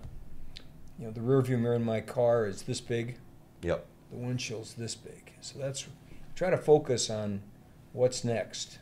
you 0.99 1.07
know, 1.07 1.11
the 1.11 1.21
rearview 1.21 1.59
mirror 1.59 1.75
in 1.75 1.85
my 1.85 2.01
car 2.01 2.47
is 2.47 2.63
this 2.63 2.81
big, 2.81 3.19
Yep. 3.63 3.85
the 4.11 4.17
windshield's 4.17 4.75
this 4.75 4.95
big. 4.95 5.33
So 5.41 5.59
that's, 5.59 5.87
try 6.37 6.51
to 6.51 6.57
focus 6.57 7.11
on 7.11 7.43
what's 7.93 8.25
next. 8.25 8.79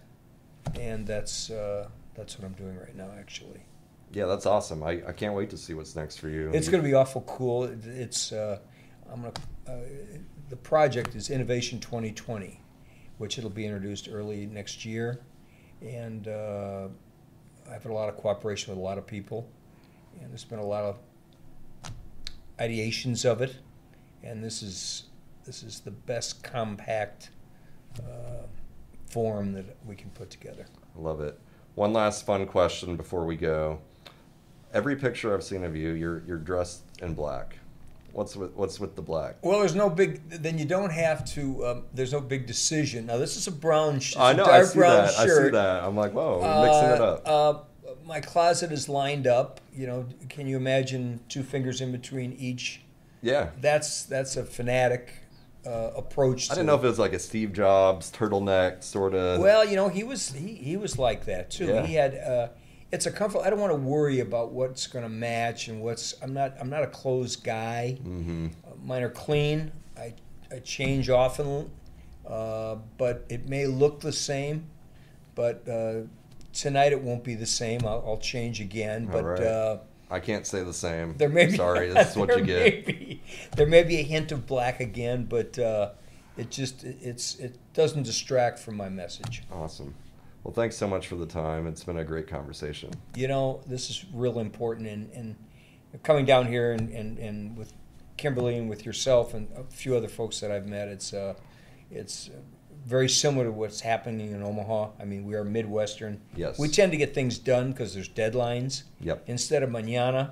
And 0.78 1.06
that's, 1.06 1.50
uh, 1.50 1.88
that's 2.14 2.38
what 2.38 2.46
I'm 2.46 2.52
doing 2.54 2.78
right 2.78 2.94
now, 2.94 3.10
actually. 3.18 3.62
Yeah, 4.12 4.26
that's 4.26 4.46
awesome. 4.46 4.82
I, 4.82 5.02
I 5.06 5.12
can't 5.12 5.34
wait 5.34 5.50
to 5.50 5.58
see 5.58 5.74
what's 5.74 5.96
next 5.96 6.18
for 6.18 6.28
you. 6.28 6.50
It's 6.54 6.68
going 6.68 6.82
to 6.82 6.88
be 6.88 6.94
awful 6.94 7.22
cool. 7.22 7.64
It's 7.64 8.32
uh, 8.32 8.58
I'm 9.12 9.22
going 9.22 9.32
to. 9.32 9.40
Uh, 9.68 9.76
the 10.48 10.56
project 10.56 11.16
is 11.16 11.28
Innovation 11.28 11.80
2020, 11.80 12.60
which 13.18 13.36
it'll 13.36 13.50
be 13.50 13.66
introduced 13.66 14.08
early 14.10 14.46
next 14.46 14.84
year, 14.84 15.20
and 15.82 16.28
uh, 16.28 16.86
I've 17.68 17.82
had 17.82 17.90
a 17.90 17.94
lot 17.94 18.08
of 18.08 18.16
cooperation 18.16 18.72
with 18.72 18.78
a 18.78 18.82
lot 18.82 18.96
of 18.96 19.06
people, 19.06 19.50
and 20.20 20.30
there's 20.30 20.44
been 20.44 20.60
a 20.60 20.66
lot 20.66 20.84
of 20.84 20.98
ideations 22.58 23.24
of 23.24 23.42
it, 23.42 23.56
and 24.22 24.42
this 24.42 24.62
is 24.62 25.04
this 25.44 25.62
is 25.62 25.80
the 25.80 25.90
best 25.90 26.42
compact 26.42 27.30
uh, 27.98 28.46
form 29.10 29.52
that 29.52 29.76
we 29.84 29.94
can 29.94 30.10
put 30.10 30.30
together. 30.30 30.66
I 30.96 31.00
Love 31.00 31.20
it. 31.20 31.38
One 31.74 31.92
last 31.92 32.24
fun 32.24 32.46
question 32.46 32.96
before 32.96 33.24
we 33.24 33.36
go. 33.36 33.80
Every 34.72 34.96
picture 34.96 35.32
I've 35.32 35.44
seen 35.44 35.64
of 35.64 35.76
you, 35.76 35.90
you're 35.90 36.22
you're 36.26 36.38
dressed 36.38 36.82
in 37.00 37.14
black. 37.14 37.58
What's 38.12 38.34
with 38.34 38.52
what's 38.54 38.80
with 38.80 38.96
the 38.96 39.02
black? 39.02 39.36
Well, 39.42 39.60
there's 39.60 39.74
no 39.74 39.90
big. 39.90 40.28
Then 40.30 40.58
you 40.58 40.64
don't 40.64 40.90
have 40.90 41.24
to. 41.34 41.66
Um, 41.66 41.84
there's 41.92 42.12
no 42.12 42.20
big 42.20 42.46
decision. 42.46 43.06
Now 43.06 43.18
this 43.18 43.36
is 43.36 43.46
a 43.46 43.52
brown. 43.52 44.00
sh- 44.00 44.16
I 44.18 44.32
know. 44.32 44.44
I 44.44 44.62
see 44.64 44.80
that. 44.80 45.12
shirt. 45.14 45.18
I 45.18 45.44
see 45.44 45.50
that. 45.50 45.84
I'm 45.84 45.96
like, 45.96 46.12
whoa, 46.12 46.40
we're 46.40 46.66
mixing 46.66 46.90
it 46.90 47.00
up. 47.00 47.26
Uh, 47.26 47.50
uh, 47.50 47.58
my 48.06 48.20
closet 48.20 48.72
is 48.72 48.88
lined 48.88 49.26
up. 49.26 49.60
You 49.74 49.86
know, 49.86 50.06
can 50.28 50.46
you 50.46 50.56
imagine 50.56 51.20
two 51.28 51.42
fingers 51.42 51.80
in 51.80 51.92
between 51.92 52.32
each? 52.34 52.80
yeah. 53.22 53.50
That's 53.60 54.04
that's 54.04 54.36
a 54.36 54.44
fanatic 54.44 55.12
uh, 55.66 55.90
approach. 55.96 56.46
To 56.46 56.52
I 56.52 56.54
didn't 56.54 56.68
know 56.68 56.76
if 56.76 56.84
it 56.84 56.88
was 56.88 56.98
like 56.98 57.12
a 57.12 57.18
Steve 57.18 57.52
Jobs 57.52 58.10
turtleneck 58.12 58.82
sort 58.82 59.14
of. 59.14 59.40
Well, 59.40 59.64
you 59.64 59.76
know, 59.76 59.88
he 59.88 60.04
was 60.04 60.32
he, 60.32 60.54
he 60.54 60.76
was 60.76 60.98
like 60.98 61.26
that 61.26 61.50
too. 61.50 61.66
Yeah. 61.66 61.86
He 61.86 61.94
had 61.94 62.14
uh, 62.14 62.48
it's 62.92 63.06
a 63.06 63.10
comfort. 63.10 63.42
I 63.44 63.50
don't 63.50 63.58
want 63.60 63.72
to 63.72 63.78
worry 63.78 64.20
about 64.20 64.52
what's 64.52 64.86
going 64.86 65.02
to 65.04 65.08
match 65.08 65.68
and 65.68 65.80
what's. 65.82 66.14
I'm 66.22 66.32
not 66.32 66.54
I'm 66.60 66.70
not 66.70 66.82
a 66.82 66.86
clothes 66.88 67.36
guy. 67.36 67.98
hmm 68.02 68.48
Uh, 68.66 68.70
mine 68.84 69.02
are 69.02 69.10
clean. 69.10 69.72
I, 69.98 70.14
I 70.52 70.58
change 70.60 71.08
often, 71.10 71.70
uh, 72.26 72.76
but 72.98 73.24
it 73.28 73.48
may 73.48 73.66
look 73.66 74.00
the 74.00 74.12
same. 74.12 74.66
But 75.34 75.68
uh, 75.68 76.02
tonight 76.52 76.92
it 76.92 77.00
won't 77.02 77.24
be 77.24 77.34
the 77.34 77.46
same. 77.46 77.80
I'll, 77.84 78.02
I'll 78.06 78.18
change 78.18 78.60
again. 78.60 79.06
But 79.06 79.24
right. 79.24 79.40
uh, 79.42 79.78
I 80.10 80.20
can't 80.20 80.46
say 80.46 80.62
the 80.62 80.72
same. 80.72 81.16
There 81.16 81.28
may 81.28 81.46
be, 81.46 81.56
Sorry, 81.56 81.88
this 81.92 82.10
is 82.12 82.16
what 82.16 82.30
you 82.36 82.44
may 82.44 82.70
get. 82.70 82.86
be- 82.86 83.22
there 83.56 83.66
may 83.66 83.82
be 83.82 83.96
a 83.98 84.02
hint 84.02 84.30
of 84.32 84.46
black 84.46 84.80
again, 84.80 85.24
but 85.24 85.58
uh, 85.58 85.90
it 86.36 86.50
just 86.50 86.84
it- 86.84 86.98
it's 87.02 87.34
it 87.36 87.56
doesn't 87.74 88.04
distract 88.04 88.58
from 88.60 88.76
my 88.76 88.88
message. 88.88 89.42
Awesome. 89.52 89.94
Well, 90.46 90.54
thanks 90.54 90.76
so 90.76 90.86
much 90.86 91.08
for 91.08 91.16
the 91.16 91.26
time. 91.26 91.66
It's 91.66 91.82
been 91.82 91.98
a 91.98 92.04
great 92.04 92.28
conversation. 92.28 92.90
You 93.16 93.26
know, 93.26 93.62
this 93.66 93.90
is 93.90 94.04
real 94.14 94.38
important, 94.38 94.86
and, 94.86 95.10
and 95.10 95.34
coming 96.04 96.24
down 96.24 96.46
here 96.46 96.70
and, 96.70 96.88
and, 96.90 97.18
and 97.18 97.56
with 97.56 97.72
Kimberly 98.16 98.56
and 98.56 98.70
with 98.70 98.86
yourself 98.86 99.34
and 99.34 99.48
a 99.56 99.64
few 99.64 99.96
other 99.96 100.06
folks 100.06 100.38
that 100.38 100.52
I've 100.52 100.68
met, 100.68 100.86
it's 100.86 101.12
uh, 101.12 101.34
it's 101.90 102.30
very 102.84 103.08
similar 103.08 103.46
to 103.46 103.50
what's 103.50 103.80
happening 103.80 104.30
in 104.30 104.40
Omaha. 104.40 104.90
I 105.00 105.04
mean, 105.04 105.24
we 105.24 105.34
are 105.34 105.42
Midwestern. 105.42 106.20
Yes. 106.36 106.60
We 106.60 106.68
tend 106.68 106.92
to 106.92 106.96
get 106.96 107.12
things 107.12 107.40
done 107.40 107.72
because 107.72 107.92
there's 107.92 108.08
deadlines. 108.08 108.84
Yep. 109.00 109.24
Instead 109.26 109.64
of 109.64 109.70
mañana, 109.70 110.30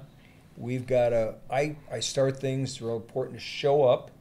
we've 0.56 0.86
got 0.86 1.12
a. 1.12 1.34
I 1.50 1.74
I 1.90 1.98
start 1.98 2.38
things. 2.38 2.70
It's 2.70 2.80
real 2.80 2.94
important 2.94 3.36
to 3.36 3.44
show 3.44 3.82
up. 3.82 4.12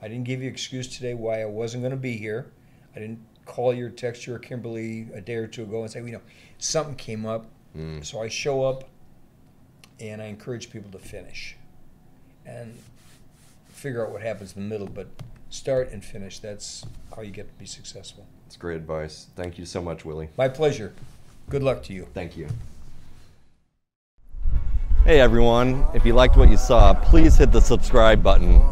I 0.00 0.08
didn't 0.08 0.24
give 0.24 0.42
you 0.42 0.48
excuse 0.48 0.88
today 0.88 1.12
why 1.12 1.42
I 1.42 1.44
wasn't 1.44 1.82
going 1.82 1.90
to 1.90 1.98
be 1.98 2.16
here. 2.16 2.52
I 2.96 3.00
didn't 3.00 3.20
call 3.52 3.74
your 3.74 3.90
text 3.90 4.26
your 4.26 4.38
Kimberly 4.38 5.08
a 5.12 5.20
day 5.20 5.34
or 5.34 5.46
two 5.46 5.64
ago 5.64 5.82
and 5.82 5.90
say, 5.90 6.00
you 6.00 6.12
know, 6.12 6.22
something 6.56 6.94
came 6.94 7.26
up. 7.26 7.50
Mm. 7.76 8.02
So 8.02 8.22
I 8.22 8.28
show 8.28 8.64
up, 8.64 8.84
and 10.00 10.22
I 10.22 10.26
encourage 10.26 10.70
people 10.70 10.90
to 10.92 10.98
finish, 10.98 11.56
and 12.46 12.78
figure 13.68 14.04
out 14.04 14.10
what 14.10 14.22
happens 14.22 14.56
in 14.56 14.62
the 14.62 14.68
middle. 14.68 14.86
But 14.86 15.08
start 15.50 15.92
and 15.92 16.02
finish. 16.02 16.38
That's 16.38 16.84
how 17.14 17.20
you 17.20 17.30
get 17.30 17.48
to 17.48 17.54
be 17.54 17.66
successful. 17.66 18.26
It's 18.46 18.56
great 18.56 18.76
advice. 18.76 19.26
Thank 19.36 19.58
you 19.58 19.66
so 19.66 19.82
much, 19.82 20.04
Willy. 20.04 20.30
My 20.38 20.48
pleasure. 20.48 20.94
Good 21.50 21.62
luck 21.62 21.82
to 21.84 21.92
you. 21.92 22.06
Thank 22.14 22.36
you. 22.38 22.48
Hey 25.04 25.20
everyone, 25.20 25.84
if 25.94 26.06
you 26.06 26.14
liked 26.14 26.36
what 26.36 26.48
you 26.48 26.56
saw, 26.56 26.94
please 26.94 27.36
hit 27.36 27.50
the 27.50 27.60
subscribe 27.60 28.22
button. 28.22 28.62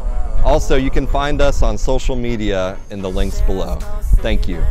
Also, 0.43 0.75
you 0.75 0.89
can 0.89 1.05
find 1.05 1.41
us 1.41 1.61
on 1.61 1.77
social 1.77 2.15
media 2.15 2.79
in 2.89 3.01
the 3.01 3.09
links 3.09 3.41
below. 3.41 3.77
Thank 4.21 4.47
you. 4.47 4.63